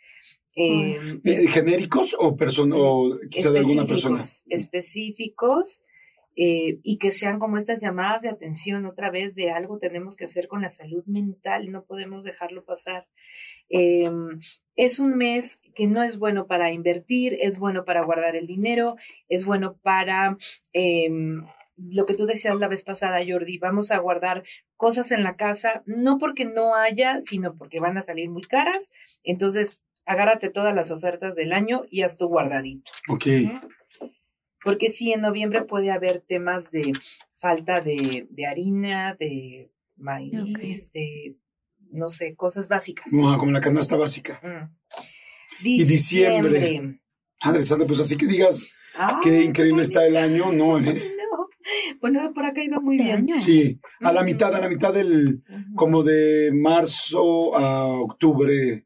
em, 0.54 1.20
Eh, 1.24 1.48
¿Genéricos 1.48 2.14
o, 2.18 2.28
o 2.28 3.18
quizá 3.30 3.50
de 3.50 3.58
alguna 3.60 3.84
persona? 3.86 4.20
específicos, 4.20 4.44
específicos, 4.48 5.82
eh, 6.38 6.80
y 6.82 6.98
que 6.98 7.12
sean 7.12 7.38
como 7.38 7.56
estas 7.56 7.80
llamadas 7.80 8.20
de 8.20 8.28
atención 8.28 8.84
otra 8.84 9.10
vez 9.10 9.34
de 9.34 9.52
algo 9.52 9.78
tenemos 9.78 10.16
que 10.16 10.26
hacer 10.26 10.48
con 10.48 10.60
la 10.60 10.68
salud 10.68 11.02
mental, 11.06 11.72
no 11.72 11.84
podemos 11.84 12.24
dejarlo 12.24 12.62
pasar. 12.62 13.06
Em, 13.70 14.38
es 14.76 14.98
un 14.98 15.16
mes 15.16 15.60
que 15.74 15.86
no 15.86 16.02
es 16.02 16.18
bueno 16.18 16.46
para 16.46 16.70
invertir, 16.72 17.38
es 17.40 17.58
bueno 17.58 17.86
para 17.86 18.04
guardar 18.04 18.36
el 18.36 18.46
dinero, 18.46 18.96
es 19.30 19.46
bueno 19.46 19.78
para 19.82 20.36
em, 20.74 21.42
lo 21.76 22.06
que 22.06 22.14
tú 22.14 22.26
decías 22.26 22.56
la 22.56 22.68
vez 22.68 22.84
pasada, 22.84 23.18
Jordi, 23.26 23.58
vamos 23.58 23.90
a 23.90 23.98
guardar 23.98 24.44
cosas 24.76 25.12
en 25.12 25.22
la 25.22 25.36
casa, 25.36 25.82
no 25.86 26.18
porque 26.18 26.44
no 26.44 26.74
haya, 26.74 27.20
sino 27.20 27.56
porque 27.56 27.80
van 27.80 27.98
a 27.98 28.02
salir 28.02 28.30
muy 28.30 28.42
caras. 28.42 28.90
Entonces, 29.22 29.82
agárrate 30.06 30.50
todas 30.50 30.74
las 30.74 30.90
ofertas 30.90 31.34
del 31.34 31.52
año 31.52 31.82
y 31.90 32.02
haz 32.02 32.16
tu 32.16 32.28
guardadito. 32.28 32.90
Ok. 33.08 33.26
Porque 34.62 34.90
sí, 34.90 35.12
en 35.12 35.20
noviembre 35.20 35.62
puede 35.62 35.90
haber 35.90 36.20
temas 36.20 36.70
de 36.70 36.92
falta 37.38 37.80
de, 37.80 38.26
de 38.30 38.46
harina, 38.46 39.14
de 39.18 39.70
maíz, 39.96 40.90
de, 40.92 41.36
no 41.90 42.10
sé, 42.10 42.34
cosas 42.34 42.68
básicas. 42.68 43.06
Ah, 43.12 43.36
como 43.38 43.52
la 43.52 43.60
canasta 43.60 43.96
básica. 43.96 44.40
Mm. 44.42 44.74
Y 45.62 45.84
diciembre. 45.84 47.00
Santa, 47.60 47.86
pues 47.86 48.00
así 48.00 48.16
que 48.16 48.26
digas 48.26 48.72
qué 49.22 49.42
increíble 49.42 49.82
está 49.82 50.06
el 50.06 50.16
año, 50.16 50.52
¿no? 50.52 50.78
¿eh? 50.78 51.15
No. 52.10 52.20
Bueno, 52.20 52.34
por 52.34 52.46
acá 52.46 52.62
iba 52.62 52.80
muy 52.80 52.98
bien. 52.98 53.26
Sí, 53.40 53.80
a 54.00 54.12
la 54.12 54.22
mitad, 54.22 54.54
a 54.54 54.60
la 54.60 54.68
mitad 54.68 54.92
del, 54.94 55.42
como 55.74 56.02
de 56.02 56.50
marzo 56.54 57.56
a 57.56 57.86
octubre, 57.86 58.84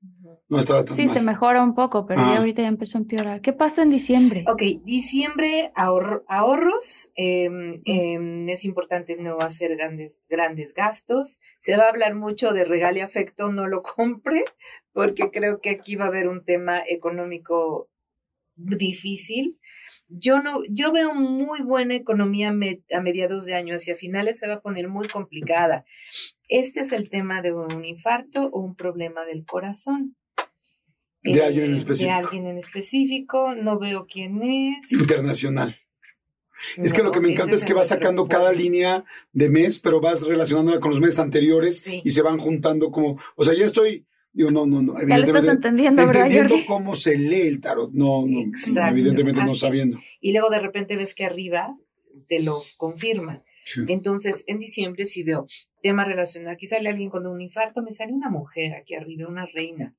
no 0.49 0.59
estaba 0.59 0.85
tan 0.85 0.97
Sí, 0.97 1.03
mal. 1.05 1.11
se 1.11 1.21
mejora 1.21 1.63
un 1.63 1.75
poco, 1.75 2.07
pero 2.07 2.23
Ah. 2.23 2.33
ya 2.33 2.39
ahorita 2.39 2.63
ya 2.63 2.69
empezó 2.69 2.99
a 2.99 3.03
empeorar. 3.03 3.41
¿Qué 3.41 3.53
pasa 3.53 3.83
en 3.83 3.91
diciembre? 3.91 4.45
Ok, 4.49 4.63
diciembre, 4.85 5.71
ahorro- 5.77 6.25
ahorros. 6.29 7.11
em, 7.15 7.83
em, 7.85 8.49
es 8.49 8.65
importante 8.65 9.17
no 9.17 9.39
hacer 9.39 9.77
grandes, 9.77 10.23
grandes 10.29 10.75
gastos. 10.75 11.39
Se 11.59 11.77
va 11.77 11.85
a 11.85 11.89
hablar 11.91 12.15
mucho 12.17 12.53
de 12.53 12.65
regale 12.65 13.03
afecto, 13.03 13.53
no 13.53 13.69
lo 13.69 13.83
compre, 13.97 14.45
porque 14.93 15.31
creo 15.31 15.61
que 15.61 15.71
aquí 15.71 15.95
va 15.95 16.07
a 16.07 16.09
haber 16.09 16.27
un 16.27 16.45
tema 16.45 16.81
económico 16.89 17.89
difícil. 18.57 19.59
Yo 20.13 20.43
no, 20.43 20.63
yo 20.69 20.93
veo 20.93 21.15
muy 21.15 21.63
buena 21.63 21.95
economía 21.95 22.53
me- 22.53 22.83
a 22.93 23.01
mediados 23.01 23.47
de 23.47 23.55
año, 23.55 23.75
hacia 23.77 23.95
finales 23.95 24.39
se 24.39 24.49
va 24.49 24.55
a 24.55 24.61
poner 24.61 24.89
muy 24.89 25.07
complicada. 25.09 25.85
Este 26.49 26.81
es 26.81 26.93
el 26.93 27.09
tema 27.11 27.43
de 27.43 27.53
un 27.53 27.85
infarto 27.85 28.47
o 28.53 28.61
un 28.61 28.75
problema 28.75 29.25
del 29.25 29.45
corazón. 29.45 30.17
De 31.23 31.43
alguien 31.45 31.67
en 31.67 31.73
Eh, 31.75 31.77
específico. 31.77 32.11
De 32.13 32.19
alguien 32.19 32.47
en 32.47 32.59
específico, 32.59 33.55
no 33.55 33.79
veo 33.79 34.07
quién 34.11 34.43
es. 34.43 34.91
Internacional. 34.93 35.77
Es 36.77 36.93
que 36.93 37.03
lo 37.03 37.11
que 37.13 37.21
me 37.21 37.33
encanta 37.33 37.55
es 37.55 37.65
que 37.65 37.73
vas 37.73 37.89
sacando 37.89 38.27
cada 38.29 38.53
línea 38.53 39.05
de 39.33 39.49
mes, 39.49 39.79
pero 39.79 40.01
vas 40.01 40.23
relacionándola 40.27 40.81
con 40.81 40.91
los 40.91 41.01
meses 41.01 41.19
anteriores 41.21 41.79
Sí. 41.79 42.03
y 42.05 42.11
se 42.11 42.21
van 42.23 42.39
juntando 42.39 42.91
como, 42.91 43.19
o 43.37 43.45
sea, 43.45 43.55
ya 43.55 43.65
estoy, 43.65 44.07
digo, 44.33 44.51
no, 44.51 44.67
no, 44.67 44.83
no, 44.83 44.95
Ya 45.07 45.19
le 45.19 45.27
estás 45.27 45.49
entendiendo, 45.49 46.07
¿verdad, 46.07 46.23
entendiendo 46.27 46.55
Jordi? 46.55 46.67
cómo 46.67 46.95
se 46.95 47.17
lee 47.17 47.49
el 47.49 47.61
tarot, 47.61 47.93
no, 47.93 48.27
no, 48.27 48.41
Exacto. 48.43 48.93
evidentemente 48.93 49.45
no 49.45 49.55
sabiendo. 49.55 49.99
Y 50.21 50.33
luego 50.33 50.51
de 50.51 50.61
repente 50.61 50.97
ves 50.97 51.15
que 51.15 51.25
arriba 51.25 51.77
te 52.29 52.43
lo 52.43 52.63
confirma. 52.77 53.43
Sí. 53.65 53.83
Entonces, 53.89 54.45
en 54.47 54.59
diciembre 54.59 55.07
si 55.07 55.23
veo 55.23 55.47
tema 55.83 56.05
relacionado, 56.05 56.53
aquí 56.53 56.67
sale 56.67 56.89
alguien 56.89 57.11
con 57.11 57.27
un 57.27 57.41
infarto, 57.41 57.83
me 57.83 57.93
sale 57.93 58.13
una 58.13 58.31
mujer 58.31 58.75
aquí 58.75 58.95
arriba, 58.95 59.29
una 59.29 59.47
reina. 59.47 59.95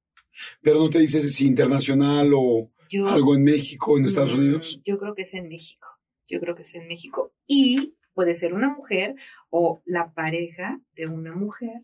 Pero 0.61 0.79
no 0.79 0.89
te 0.89 0.99
dices 0.99 1.35
si 1.35 1.45
internacional 1.45 2.31
o 2.35 2.71
Yo, 2.89 3.07
algo 3.07 3.35
en 3.35 3.43
México, 3.43 3.97
en 3.97 4.05
Estados 4.05 4.33
Unidos. 4.33 4.81
Yo 4.83 4.97
creo 4.97 5.13
que 5.13 5.23
es 5.23 5.33
en 5.33 5.47
México. 5.47 5.87
Yo 6.27 6.39
creo 6.39 6.55
que 6.55 6.63
es 6.63 6.75
en 6.75 6.87
México. 6.87 7.33
Y 7.47 7.95
puede 8.13 8.35
ser 8.35 8.53
una 8.53 8.69
mujer 8.69 9.15
o 9.49 9.81
la 9.85 10.13
pareja 10.13 10.79
de 10.95 11.07
una 11.07 11.35
mujer 11.35 11.81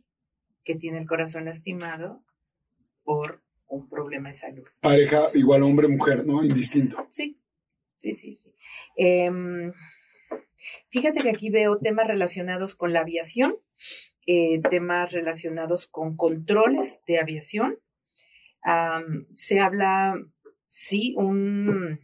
que 0.63 0.75
tiene 0.75 0.99
el 0.99 1.07
corazón 1.07 1.45
lastimado 1.45 2.23
por 3.07 3.41
un 3.67 3.87
problema 3.87 4.27
de 4.27 4.35
salud. 4.35 4.67
Pareja 4.81 5.27
igual 5.33 5.63
hombre, 5.63 5.87
mujer, 5.87 6.25
¿no? 6.25 6.43
Indistinto. 6.43 7.07
Sí, 7.09 7.39
sí, 7.99 8.13
sí, 8.13 8.35
sí. 8.35 8.53
Em, 8.97 9.71
fíjate 10.89 11.21
que 11.21 11.29
aquí 11.29 11.49
veo 11.49 11.77
temas 11.77 12.05
relacionados 12.05 12.75
con 12.75 12.91
la 12.91 12.99
aviación, 12.99 13.55
eh, 14.25 14.59
temas 14.69 15.13
relacionados 15.13 15.87
con 15.87 16.17
controles 16.17 17.01
de 17.07 17.21
aviación. 17.21 17.79
Se 19.35 19.61
habla, 19.61 20.15
sí, 20.65 21.13
un, 21.15 22.01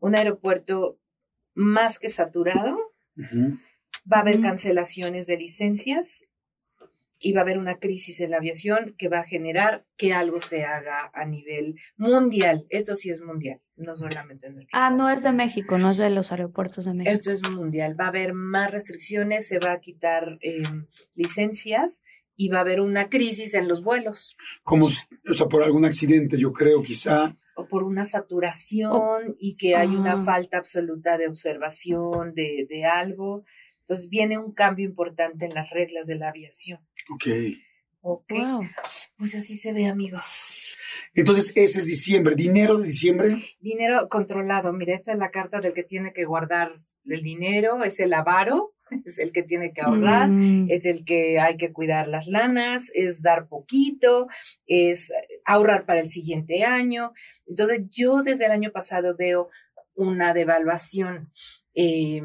un 0.00 0.14
aeropuerto 0.14 1.00
más 1.54 1.98
que 1.98 2.10
saturado. 2.10 2.76
Va 3.16 4.18
a 4.18 4.20
haber 4.20 4.42
cancelaciones 4.42 5.26
de 5.26 5.38
licencias 5.38 6.29
y 7.22 7.32
va 7.32 7.40
a 7.40 7.44
haber 7.44 7.58
una 7.58 7.78
crisis 7.78 8.20
en 8.20 8.30
la 8.30 8.38
aviación 8.38 8.94
que 8.98 9.08
va 9.08 9.20
a 9.20 9.24
generar 9.24 9.84
que 9.98 10.12
algo 10.14 10.40
se 10.40 10.64
haga 10.64 11.10
a 11.12 11.26
nivel 11.26 11.76
mundial. 11.96 12.64
Esto 12.70 12.96
sí 12.96 13.10
es 13.10 13.20
mundial, 13.20 13.60
no 13.76 13.94
solamente 13.94 14.46
en 14.46 14.54
nuestro 14.54 14.70
Ah, 14.72 14.90
no 14.90 15.10
es 15.10 15.22
de 15.22 15.32
México, 15.32 15.76
no 15.78 15.90
es 15.90 15.98
de 15.98 16.08
los 16.10 16.32
aeropuertos 16.32 16.86
de 16.86 16.94
México. 16.94 17.12
Esto 17.12 17.30
es 17.32 17.48
mundial. 17.50 17.94
Va 18.00 18.06
a 18.06 18.08
haber 18.08 18.32
más 18.32 18.70
restricciones, 18.70 19.46
se 19.46 19.58
va 19.58 19.72
a 19.72 19.80
quitar 19.80 20.38
eh, 20.40 20.62
licencias 21.14 22.02
y 22.36 22.48
va 22.48 22.58
a 22.58 22.60
haber 22.62 22.80
una 22.80 23.10
crisis 23.10 23.52
en 23.52 23.68
los 23.68 23.82
vuelos 23.84 24.34
Como, 24.62 24.86
o 24.86 25.34
sea, 25.34 25.46
por 25.46 25.62
algún 25.62 25.84
accidente, 25.84 26.38
yo 26.38 26.52
creo, 26.54 26.82
quizá. 26.82 27.36
o 27.54 27.66
por 27.68 27.82
una 27.82 28.06
saturación 28.06 29.36
y 29.38 29.56
que 29.56 29.76
hay 29.76 29.88
una 29.88 30.12
Ah. 30.14 30.24
falta 30.24 30.56
absoluta 30.56 31.18
de 31.18 31.28
observación 31.28 32.32
de, 32.34 32.66
de 32.68 32.84
algo. 32.86 33.44
Entonces 33.80 34.08
viene 34.08 34.38
un 34.38 34.52
cambio 34.52 34.84
importante 34.86 35.44
en 35.46 35.54
las 35.54 35.68
reglas 35.70 36.06
de 36.06 36.16
la 36.16 36.28
aviación. 36.28 36.80
Ok. 37.12 37.26
Ok, 38.02 38.32
Wow. 38.32 38.62
pues 39.18 39.34
así 39.34 39.56
se 39.58 39.74
ve, 39.74 39.86
amigos. 39.86 40.78
Entonces, 41.14 41.52
ese 41.54 41.80
es 41.80 41.86
diciembre. 41.86 42.34
¿Dinero 42.34 42.78
de 42.78 42.86
diciembre? 42.86 43.36
Dinero 43.60 44.08
controlado. 44.08 44.72
Mira, 44.72 44.94
esta 44.94 45.12
es 45.12 45.18
la 45.18 45.30
carta 45.30 45.60
del 45.60 45.74
que 45.74 45.82
tiene 45.82 46.12
que 46.14 46.24
guardar 46.24 46.72
el 47.04 47.22
dinero, 47.22 47.82
es 47.84 48.00
el 48.00 48.14
avaro, 48.14 48.72
es 49.04 49.18
el 49.18 49.32
que 49.32 49.42
tiene 49.42 49.72
que 49.74 49.82
ahorrar. 49.82 50.28
Mm, 50.30 50.70
es 50.70 50.84
el 50.86 51.04
que 51.04 51.40
hay 51.40 51.56
que 51.58 51.72
cuidar 51.74 52.08
las 52.08 52.26
lanas, 52.26 52.90
es 52.94 53.20
dar 53.20 53.48
poquito, 53.48 54.28
es 54.66 55.12
ahorrar 55.44 55.84
para 55.84 56.00
el 56.00 56.08
siguiente 56.08 56.64
año. 56.64 57.12
Entonces 57.46 57.82
yo 57.90 58.22
desde 58.22 58.46
el 58.46 58.52
año 58.52 58.72
pasado 58.72 59.14
veo 59.14 59.50
una 59.94 60.32
devaluación 60.32 61.30
eh, 61.74 62.22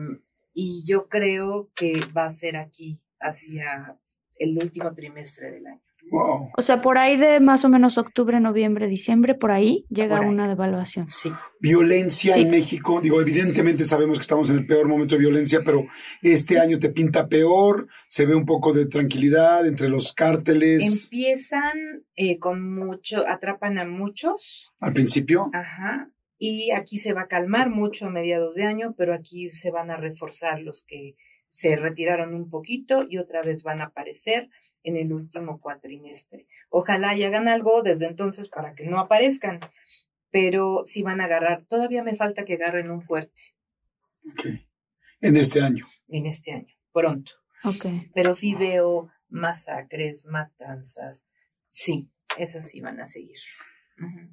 y 0.55 0.83
yo 0.87 1.07
creo 1.07 1.69
que 1.75 1.99
va 2.17 2.25
a 2.25 2.31
ser 2.31 2.55
aquí 2.55 2.99
hacia 3.19 3.99
el 4.37 4.57
último 4.57 4.93
trimestre 4.95 5.51
del 5.51 5.67
año. 5.67 5.81
Wow. 6.11 6.51
O 6.55 6.61
sea, 6.61 6.81
por 6.83 6.99
ahí 6.99 7.17
de 7.17 7.39
más 7.39 7.65
o 7.65 7.69
menos 7.69 7.97
octubre, 7.97 8.39
noviembre, 8.39 8.87
diciembre, 8.87 9.33
por 9.33 9.51
ahí 9.51 9.85
llega 9.89 10.17
Por 10.17 10.25
ahí. 10.25 10.31
una 10.31 10.47
devaluación. 10.47 11.09
Sí. 11.09 11.31
Violencia 11.59 12.35
Sí. 12.35 12.41
en 12.41 12.51
México. 12.51 13.01
Digo, 13.01 13.19
evidentemente 13.19 13.83
sabemos 13.85 14.19
que 14.19 14.21
estamos 14.21 14.51
en 14.51 14.57
el 14.59 14.67
peor 14.67 14.87
momento 14.87 15.15
de 15.15 15.21
violencia, 15.21 15.61
pero 15.65 15.87
este 16.21 16.59
año 16.59 16.77
te 16.77 16.89
pinta 16.91 17.27
peor. 17.27 17.87
Se 18.07 18.27
ve 18.27 18.35
un 18.35 18.45
poco 18.45 18.71
de 18.71 18.85
tranquilidad 18.85 19.65
entre 19.65 19.89
los 19.89 20.13
cárteles 20.13 21.05
Empiezan 21.05 22.05
eh, 22.15 22.37
con 22.37 22.75
mucho, 22.75 23.27
atrapan 23.27 23.79
a 23.79 23.85
muchos, 23.85 24.73
al 24.79 24.93
principio. 24.93 25.49
Ajá. 25.53 26.11
Y 26.37 26.71
aquí 26.71 26.99
se 26.99 27.13
va 27.13 27.21
a 27.21 27.27
calmar 27.27 27.69
mucho 27.69 28.07
a 28.07 28.09
mediados 28.09 28.55
de 28.55 28.65
año, 28.65 28.93
pero 28.97 29.13
aquí 29.13 29.51
se 29.51 29.71
van 29.71 29.89
a 29.91 29.97
reforzar 29.97 30.61
los 30.61 30.83
que 30.83 31.15
se 31.49 31.77
retiraron 31.77 32.33
un 32.33 32.49
poquito 32.49 33.05
y 33.09 33.17
otra 33.17 33.39
vez 33.41 33.63
van 33.63 33.79
a 33.81 33.85
aparecer 33.85 34.49
en 34.83 34.97
el 34.97 35.13
último 35.13 35.61
cuatrimestre. 35.61 36.47
Ojalá 36.69 37.15
y 37.15 37.23
hagan 37.23 37.47
algo 37.47 37.81
desde 37.81 38.07
entonces 38.07 38.49
para 38.49 38.75
que 38.75 38.85
no 38.85 38.99
aparezcan, 38.99 39.61
pero 40.31 40.83
sí 40.85 41.01
van 41.01 41.21
a 41.21 41.25
agarrar. 41.25 41.65
Todavía 41.65 42.03
me 42.03 42.17
falta 42.17 42.43
que 42.43 42.55
agarren 42.55 42.91
un 42.91 43.01
fuerte 43.01 43.41
Ok. 44.31 44.45
En 45.21 45.37
este 45.37 45.61
año. 45.61 45.85
en 46.09 46.25
este 46.25 46.51
año, 46.51 46.73
pronto. 46.91 47.31
Ok. 47.63 47.85
Pero 48.13 48.33
sí 48.33 48.53
veo 48.55 49.09
masacres, 49.29 50.25
matanzas. 50.25 51.25
Sí, 51.67 52.09
esas 52.37 52.67
sí 52.69 52.81
van 52.81 52.99
a 52.99 53.05
seguir. 53.05 53.39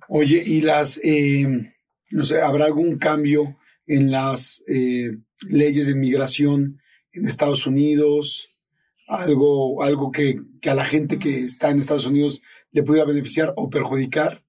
Oye, 0.08 0.42
y 0.44 0.60
las, 0.60 1.00
eh, 1.04 1.72
no 2.12 2.24
sé, 2.24 2.40
¿habrá 2.40 2.66
algún 2.66 2.98
cambio 2.98 3.56
en 3.86 4.10
las 4.10 4.62
eh, 4.68 5.18
leyes 5.48 5.86
de 5.86 5.92
inmigración 5.92 6.80
en 7.12 7.26
Estados 7.26 7.66
Unidos? 7.66 8.60
Algo, 9.08 9.82
algo 9.82 10.10
que, 10.10 10.40
que 10.60 10.70
a 10.70 10.74
la 10.74 10.84
gente 10.84 11.18
que 11.18 11.44
está 11.44 11.70
en 11.70 11.78
Estados 11.78 12.06
Unidos 12.06 12.42
le 12.70 12.82
pudiera 12.82 13.06
beneficiar 13.06 13.52
o 13.56 13.68
perjudicar. 13.68 14.42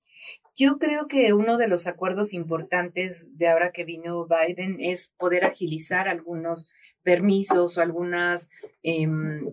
Yo 0.56 0.78
creo 0.78 1.08
que 1.08 1.34
uno 1.34 1.58
de 1.58 1.68
los 1.68 1.88
acuerdos 1.88 2.34
importantes 2.34 3.36
de 3.38 3.50
ahora 3.50 3.72
que 3.72 3.86
vino 3.86 4.28
Biden 4.28 4.78
es 4.80 5.12
poder 5.18 5.46
agilizar 5.46 6.08
algunos 6.08 6.70
permisos 7.02 7.78
o 7.78 7.82
algunas, 7.82 8.50
em, 8.84 9.46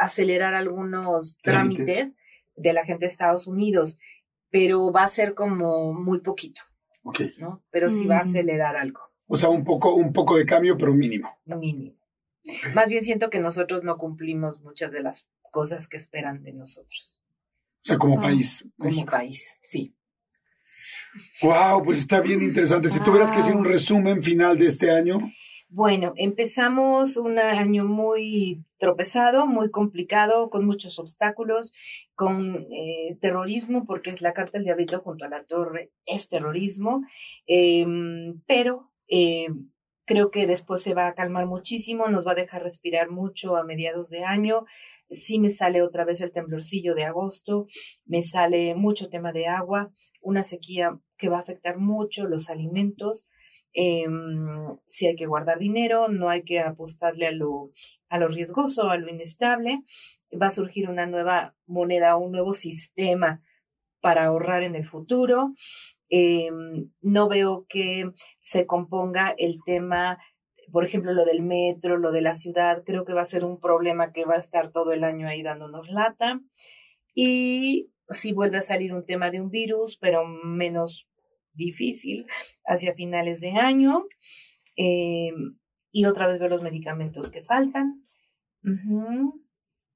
acelerar 0.00 0.54
algunos 0.54 1.38
Trámites. 1.42 1.86
trámites 1.86 2.14
de 2.56 2.72
la 2.72 2.84
gente 2.84 3.06
de 3.06 3.10
Estados 3.10 3.46
Unidos, 3.46 3.98
pero 4.50 4.92
va 4.92 5.04
a 5.04 5.08
ser 5.08 5.34
como 5.34 5.92
muy 5.92 6.20
poquito, 6.20 6.60
Ok. 7.04 7.20
¿no? 7.38 7.62
Pero 7.70 7.88
sí 7.88 8.06
va 8.06 8.18
a 8.20 8.24
Mm. 8.24 8.28
acelerar 8.28 8.76
algo. 8.76 9.00
O 9.26 9.36
sea, 9.36 9.48
un 9.48 9.62
poco, 9.64 9.94
un 9.94 10.12
poco 10.12 10.36
de 10.36 10.44
cambio, 10.44 10.76
pero 10.76 10.92
mínimo. 10.92 11.30
Mínimo. 11.46 11.96
Más 12.74 12.88
bien 12.88 13.04
siento 13.04 13.30
que 13.30 13.38
nosotros 13.38 13.84
no 13.84 13.96
cumplimos 13.96 14.60
muchas 14.60 14.92
de 14.92 15.02
las 15.02 15.26
cosas 15.50 15.86
que 15.88 15.96
esperan 15.96 16.42
de 16.42 16.52
nosotros. 16.52 17.22
O 17.82 17.86
sea, 17.86 17.96
como 17.98 18.18
Ah. 18.18 18.22
país. 18.22 18.66
Como 18.76 18.90
México. 18.90 19.10
país, 19.12 19.58
sí. 19.62 19.94
Wow, 21.42 21.84
pues 21.84 21.98
está 21.98 22.20
bien 22.20 22.42
interesante. 22.42 22.90
Si 22.90 23.00
tuvieras 23.00 23.32
que 23.32 23.38
hacer 23.38 23.54
un 23.54 23.64
resumen 23.64 24.22
final 24.22 24.58
de 24.58 24.66
este 24.66 24.90
año, 24.90 25.18
Bueno, 25.76 26.12
empezamos 26.16 27.16
un 27.16 27.40
año 27.40 27.84
muy 27.84 28.64
tropezado, 28.78 29.44
muy 29.48 29.72
complicado, 29.72 30.48
con 30.48 30.64
muchos 30.64 31.00
obstáculos, 31.00 31.72
con 32.14 32.68
eh, 32.70 33.18
terrorismo, 33.20 33.84
porque 33.84 34.10
es 34.10 34.22
la 34.22 34.34
carta 34.34 34.58
del 34.58 34.66
diablito 34.66 35.00
junto 35.00 35.24
a 35.24 35.28
la 35.28 35.42
torre, 35.42 35.90
es 36.06 36.28
terrorismo, 36.28 37.02
em, 37.48 38.40
pero 38.46 38.92
eh, 39.08 39.48
creo 40.04 40.30
que 40.30 40.46
después 40.46 40.80
se 40.80 40.94
va 40.94 41.08
a 41.08 41.14
calmar 41.14 41.46
muchísimo, 41.46 42.06
nos 42.06 42.24
va 42.24 42.32
a 42.32 42.36
dejar 42.36 42.62
respirar 42.62 43.10
mucho 43.10 43.56
a 43.56 43.64
mediados 43.64 44.10
de 44.10 44.22
año. 44.22 44.66
Sí 45.10 45.40
me 45.40 45.50
sale 45.50 45.82
otra 45.82 46.04
vez 46.04 46.20
el 46.20 46.30
temblorcillo 46.30 46.94
de 46.94 47.04
agosto, 47.04 47.66
me 48.06 48.22
sale 48.22 48.76
mucho 48.76 49.08
tema 49.08 49.32
de 49.32 49.48
agua, 49.48 49.90
una 50.22 50.44
sequía 50.44 51.00
que 51.16 51.28
va 51.28 51.38
a 51.38 51.40
afectar 51.40 51.78
mucho 51.78 52.28
los 52.28 52.48
alimentos. 52.48 53.26
Eh, 53.72 54.06
si 54.86 55.06
hay 55.06 55.16
que 55.16 55.26
guardar 55.26 55.58
dinero, 55.58 56.08
no 56.08 56.28
hay 56.28 56.42
que 56.42 56.60
apostarle 56.60 57.26
a 57.26 57.32
lo, 57.32 57.70
a 58.08 58.18
lo 58.18 58.28
riesgoso, 58.28 58.90
a 58.90 58.96
lo 58.96 59.08
inestable. 59.08 59.82
Va 60.40 60.46
a 60.46 60.50
surgir 60.50 60.88
una 60.88 61.06
nueva 61.06 61.54
moneda, 61.66 62.16
un 62.16 62.32
nuevo 62.32 62.52
sistema 62.52 63.42
para 64.00 64.24
ahorrar 64.24 64.62
en 64.62 64.74
el 64.74 64.84
futuro. 64.84 65.54
Eh, 66.10 66.50
no 67.00 67.28
veo 67.28 67.66
que 67.68 68.10
se 68.40 68.66
componga 68.66 69.34
el 69.38 69.60
tema, 69.64 70.18
por 70.70 70.84
ejemplo, 70.84 71.12
lo 71.12 71.24
del 71.24 71.42
metro, 71.42 71.96
lo 71.96 72.12
de 72.12 72.20
la 72.20 72.34
ciudad. 72.34 72.82
Creo 72.84 73.04
que 73.04 73.14
va 73.14 73.22
a 73.22 73.26
ser 73.26 73.44
un 73.44 73.58
problema 73.58 74.12
que 74.12 74.26
va 74.26 74.34
a 74.34 74.38
estar 74.38 74.70
todo 74.72 74.92
el 74.92 75.04
año 75.04 75.26
ahí 75.26 75.42
dándonos 75.42 75.88
lata. 75.88 76.40
Y 77.14 77.90
si 78.08 78.32
vuelve 78.32 78.58
a 78.58 78.62
salir 78.62 78.92
un 78.92 79.04
tema 79.04 79.30
de 79.30 79.40
un 79.40 79.50
virus, 79.50 79.96
pero 79.96 80.26
menos 80.26 81.08
difícil 81.54 82.26
hacia 82.64 82.94
finales 82.94 83.40
de 83.40 83.52
año. 83.52 84.04
Eh, 84.76 85.32
y 85.92 86.06
otra 86.06 86.26
vez 86.26 86.38
ver 86.38 86.50
los 86.50 86.62
medicamentos 86.62 87.30
que 87.30 87.42
faltan. 87.42 88.06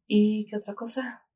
¿Y 0.06 0.46
qué 0.46 0.56
otra 0.56 0.74
cosa? 0.74 1.27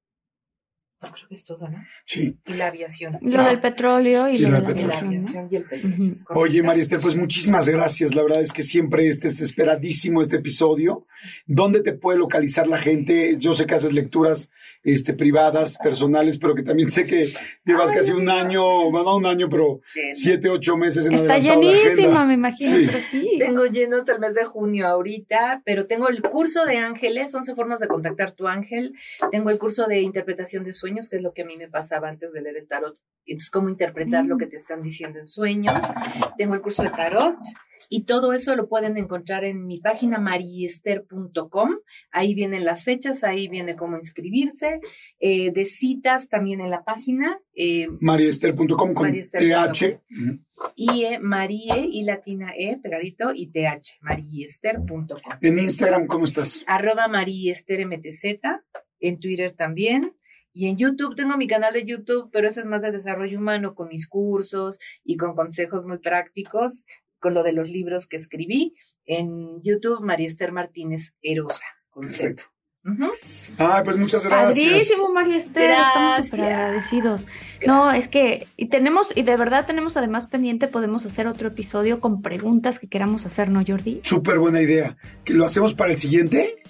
Pues 1.03 1.13
creo 1.13 1.29
que 1.29 1.35
es 1.35 1.43
todo, 1.43 1.69
¿no? 1.69 1.83
sí. 2.05 2.37
Y 2.47 2.53
la 2.55 2.69
aviación. 2.69 3.19
Lo 3.23 3.43
del 3.45 3.59
petróleo 3.59 4.29
y, 4.29 4.37
Y 4.37 4.39
lo 4.47 4.61
de 4.61 4.85
la 4.85 4.99
aviación, 4.99 5.49
y 5.51 5.57
el 5.57 5.65
petróleo. 5.65 6.15
Oye, 6.29 6.63
Marister, 6.63 7.01
pues 7.01 7.17
muchísimas 7.17 7.69
gracias. 7.69 8.15
La 8.15 8.23
verdad 8.23 8.41
es 8.41 8.53
que 8.53 8.63
siempre 8.63 9.09
este 9.09 9.27
es 9.27 9.41
esperadísimo 9.41 10.23
este 10.23 10.37
episodio. 10.37 11.07
¿Dónde 11.47 11.81
te 11.83 11.93
puede 11.93 12.19
localizar 12.19 12.69
la 12.69 12.79
gente? 12.79 13.37
Yo 13.39 13.53
sé 13.53 13.67
que 13.67 13.75
haces 13.75 13.93
lecturas 13.93 14.51
este, 14.85 15.13
privadas, 15.15 15.77
personales, 15.83 16.39
pero 16.39 16.55
que 16.55 16.63
también 16.63 16.89
sé 16.91 17.05
que 17.05 17.27
llevas 17.65 17.91
Ay, 17.91 17.97
casi 17.99 18.13
un 18.13 18.29
año, 18.29 18.91
bueno, 18.91 19.05
no 19.05 19.17
un 19.17 19.27
año, 19.27 19.49
pero 19.49 19.81
Lleno. 19.95 20.15
siete, 20.15 20.49
ocho 20.51 20.77
meses 20.77 21.07
en 21.07 21.15
Está 21.15 21.39
llenísima, 21.39 22.25
me 22.25 22.35
imagino, 22.35 22.71
Sí. 22.71 22.85
pero 22.87 22.99
sí. 23.01 23.37
Tengo 23.39 23.67
lleno 23.67 23.97
hasta 23.99 24.13
el 24.15 24.21
mes 24.21 24.35
de 24.35 24.45
junio 24.45 24.87
ahorita, 24.87 25.63
pero 25.65 25.87
tengo 25.87 26.09
el 26.09 26.23
curso 26.23 26.65
de 26.65 26.79
ángeles, 26.79 27.35
11 27.35 27.55
formas 27.55 27.81
de 27.81 27.89
contactar 27.89 28.33
tu 28.33 28.47
ángel. 28.49 28.95
Tengo 29.31 29.51
el 29.51 29.59
curso 29.59 29.87
de 29.87 30.01
interpretación 30.01 30.65
de 30.65 30.73
sueños, 30.73 30.92
que 30.95 31.17
es 31.17 31.23
lo 31.23 31.33
que 31.33 31.43
a 31.43 31.47
mí 31.47 31.57
me 31.57 31.69
pasaba 31.69 32.09
antes 32.09 32.33
de 32.33 32.43
leer 32.43 32.57
el 32.57 32.69
tarot. 32.69 32.99
Entonces, 33.25 33.51
cómo 33.51 33.69
interpretar 33.69 34.25
lo 34.25 34.37
que 34.37 34.47
te 34.47 34.57
están 34.57 34.83
diciendo 34.83 35.21
en 35.21 35.29
sueños. 35.29 35.75
Tengo 36.37 36.55
el 36.55 36.61
curso 36.61 36.83
de 36.83 36.91
tarot 36.91 37.37
y 37.89 38.05
todo 38.05 38.33
eso 38.33 38.57
lo 38.57 38.69
pueden 38.69 38.97
encontrar 38.97 39.45
en 39.45 39.67
mi 39.67 39.79
página 39.79 40.19
mariester.com. 40.19 41.71
Ahí 42.11 42.35
vienen 42.35 42.65
las 42.65 42.85
fechas, 42.85 43.23
ahí 43.23 43.49
viene 43.49 43.77
cómo 43.77 43.97
inscribirse. 43.97 44.81
Eh, 45.21 45.53
de 45.53 45.65
citas 45.67 46.29
también 46.29 46.61
en 46.61 46.71
la 46.71 46.85
página. 46.85 47.39
Eh, 47.55 47.87
Mariester.com 48.01 48.95
con 48.95 49.09
Mariester.com. 49.09 49.73
TH. 49.73 50.01
IE, 50.77 51.19
Marie 51.21 51.89
y 51.91 52.05
latina 52.05 52.53
E, 52.57 52.79
pegadito, 52.79 53.33
y 53.35 53.49
TH, 53.49 53.99
mariester.com. 54.01 55.33
En 55.41 55.59
Instagram, 55.59 56.07
¿cómo 56.07 56.25
estás? 56.25 56.65
Arroba 56.67 57.09
Mariester 57.09 57.85
MTZ, 57.87 58.41
en 59.01 59.19
Twitter 59.19 59.55
también. 59.57 60.15
Y 60.53 60.69
en 60.69 60.77
YouTube 60.77 61.17
tengo 61.17 61.37
mi 61.37 61.47
canal 61.47 61.73
de 61.73 61.85
YouTube, 61.85 62.29
pero 62.33 62.49
ese 62.49 62.61
es 62.61 62.67
más 62.67 62.83
de 62.83 62.93
desarrollo 62.93 63.39
humano, 63.39 63.75
con 63.75 63.89
mis 63.89 64.07
cursos 64.07 64.79
y 65.05 65.17
con 65.17 65.35
consejos 65.35 65.87
muy 65.87 65.99
prácticos, 65.99 66.85
con 67.19 67.35
lo 67.35 67.43
de 67.43 67.53
los 67.53 67.71
libros 67.71 68.07
que 68.07 68.17
escribí. 68.17 68.75
En 69.05 69.63
YouTube, 69.63 70.01
Mariester 70.03 70.53
Martínez 70.53 71.15
Erosa. 71.23 71.65
con 71.91 72.11
Z. 72.11 72.23
Perfecto. 72.23 72.53
Ujú. 72.85 73.13
Ay, 73.59 73.83
pues 73.85 73.97
muchas 73.97 74.25
gracias. 74.25 74.67
Padrísimo, 74.67 75.09
María 75.13 75.37
Esther. 75.37 75.71
Estamos 75.71 76.27
súper 76.27 76.45
agradecidos. 76.53 77.27
No, 77.65 77.93
es 77.93 78.09
que, 78.09 78.49
y 78.57 78.67
tenemos, 78.67 79.13
y 79.15 79.23
de 79.23 79.37
verdad 79.37 79.67
tenemos 79.67 79.97
además 79.97 80.27
pendiente, 80.27 80.67
podemos 80.67 81.07
hacer 81.07 81.29
otro 81.29 81.49
episodio 81.49 82.01
con 82.01 82.23
preguntas 82.23 82.81
que 82.81 82.89
queramos 82.89 83.25
hacer, 83.25 83.51
¿no, 83.51 83.63
Jordi? 83.65 84.01
Súper 84.03 84.41
buena 84.41 84.61
idea. 84.61 84.97
¿Que 85.25 85.33
¿Lo 85.33 85.45
hacemos 85.45 85.75
para 85.75 85.93
el 85.93 85.99
siguiente? 85.99 86.62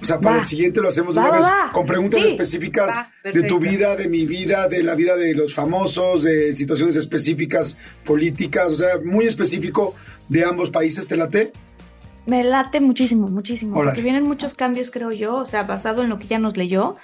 O 0.00 0.04
sea, 0.04 0.20
para 0.20 0.36
Va. 0.36 0.40
el 0.42 0.46
siguiente 0.46 0.80
lo 0.80 0.88
hacemos 0.88 1.14
de 1.14 1.20
Va, 1.22 1.28
una 1.28 1.36
vez 1.38 1.46
va. 1.46 1.72
con 1.72 1.86
preguntas 1.86 2.20
Sí. 2.20 2.26
específicas 2.26 2.94
de 3.24 3.42
tu 3.44 3.58
vida, 3.58 3.96
de 3.96 4.08
mi 4.08 4.26
vida, 4.26 4.68
de 4.68 4.82
la 4.82 4.94
vida 4.94 5.16
de 5.16 5.34
los 5.34 5.54
famosos, 5.54 6.22
de 6.22 6.52
situaciones 6.54 6.96
específicas, 6.96 7.76
políticas, 8.04 8.72
o 8.72 8.76
sea, 8.76 8.98
muy 9.04 9.24
específico 9.26 9.94
de 10.28 10.44
ambos 10.44 10.70
países. 10.70 11.08
¿Te 11.08 11.16
late? 11.16 11.52
Me 12.26 12.42
late 12.42 12.80
muchísimo, 12.80 13.28
muchísimo. 13.28 13.76
Órale. 13.76 13.90
Porque 13.90 14.02
vienen 14.02 14.24
muchos 14.24 14.54
cambios, 14.54 14.90
creo 14.90 15.12
yo, 15.12 15.36
o 15.36 15.44
sea, 15.44 15.62
basado 15.62 16.02
en 16.02 16.08
lo 16.08 16.18
que 16.18 16.26
ya 16.26 16.38
nos 16.38 16.56
leyó. 16.56 16.96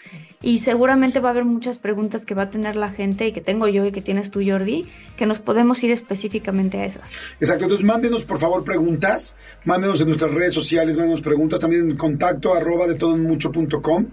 Y 0.42 0.58
seguramente 0.58 1.20
va 1.20 1.28
a 1.28 1.32
haber 1.32 1.44
muchas 1.44 1.78
preguntas 1.78 2.26
que 2.26 2.34
va 2.34 2.42
a 2.42 2.50
tener 2.50 2.74
la 2.74 2.90
gente 2.90 3.28
y 3.28 3.32
que 3.32 3.40
tengo 3.40 3.68
yo 3.68 3.86
y 3.86 3.92
que 3.92 4.02
tienes 4.02 4.32
tú, 4.32 4.42
Jordi, 4.44 4.88
que 5.16 5.24
nos 5.24 5.38
podemos 5.38 5.82
ir 5.84 5.92
específicamente 5.92 6.78
a 6.78 6.84
esas. 6.84 7.12
Exacto. 7.40 7.64
Entonces, 7.64 7.86
mándenos 7.86 8.24
por 8.24 8.40
favor 8.40 8.64
preguntas, 8.64 9.36
mándenos 9.64 10.00
en 10.00 10.08
nuestras 10.08 10.34
redes 10.34 10.54
sociales, 10.54 10.96
mándenos 10.96 11.22
preguntas, 11.22 11.60
también 11.60 11.88
en 11.90 11.96
contacto 11.96 12.54
arroba 12.54 12.88
de 12.88 12.96
todo 12.96 13.14
en 13.14 13.22
mucho.com. 13.22 14.06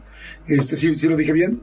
Este, 0.48 0.76
¿sí, 0.76 0.94
sí 0.96 1.08
lo 1.08 1.18
dije 1.18 1.34
bien? 1.34 1.62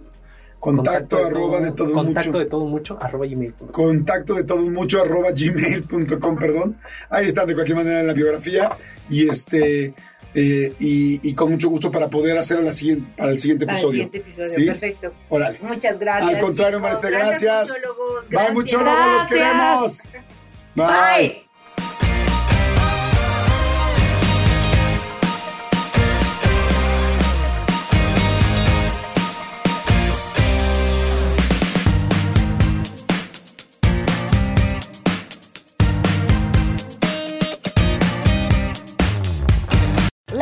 Contacto, 0.61 1.25
arroba 1.25 1.61
de 1.61 1.71
todo 1.73 1.93
contacto 1.93 2.29
mucho. 2.31 2.39
de 2.41 2.47
todo 2.47 2.65
mucho 2.65 2.99
arroba 3.01 3.27
gmail.com. 3.27 3.69
contacto 3.69 4.35
de 4.35 4.45
todo 4.45 4.63
mucho 4.63 5.01
arroba 5.03 5.31
gmail.com, 5.31 6.37
perdón. 6.39 6.79
Ahí 7.11 7.27
están 7.27 7.47
de 7.47 7.55
cualquier 7.55 7.77
manera 7.77 8.01
en 8.01 8.07
la 8.07 8.13
biografía. 8.15 8.77
Y 9.09 9.29
este 9.29 9.95
eh, 10.35 10.75
y, 10.81 11.21
y 11.29 11.35
con 11.35 11.51
mucho 11.51 11.69
gusto 11.71 11.91
para 11.91 12.09
poder 12.11 12.37
hacer 12.37 12.63
la 12.63 12.73
siguiente, 12.73 13.11
para 13.17 13.31
el 13.31 13.39
siguiente 13.39 13.65
Para 13.65 13.79
el 13.79 13.85
episodio. 13.85 14.05
siguiente 14.05 14.19
episodio, 14.31 14.49
¿Sí? 14.55 14.65
perfecto. 14.67 15.13
Órale. 15.29 15.59
Muchas 15.63 15.99
gracias. 15.99 16.35
Al 16.35 16.41
contrario. 16.41 16.81
Mariste, 16.81 17.11
gracias. 17.11 17.69
muchólogos, 17.71 18.29
Bye, 18.29 18.31
gracias. 18.31 18.55
muchólogos, 18.55 19.07
los 19.15 19.27
queremos. 19.27 20.03
Bye. 20.75 21.46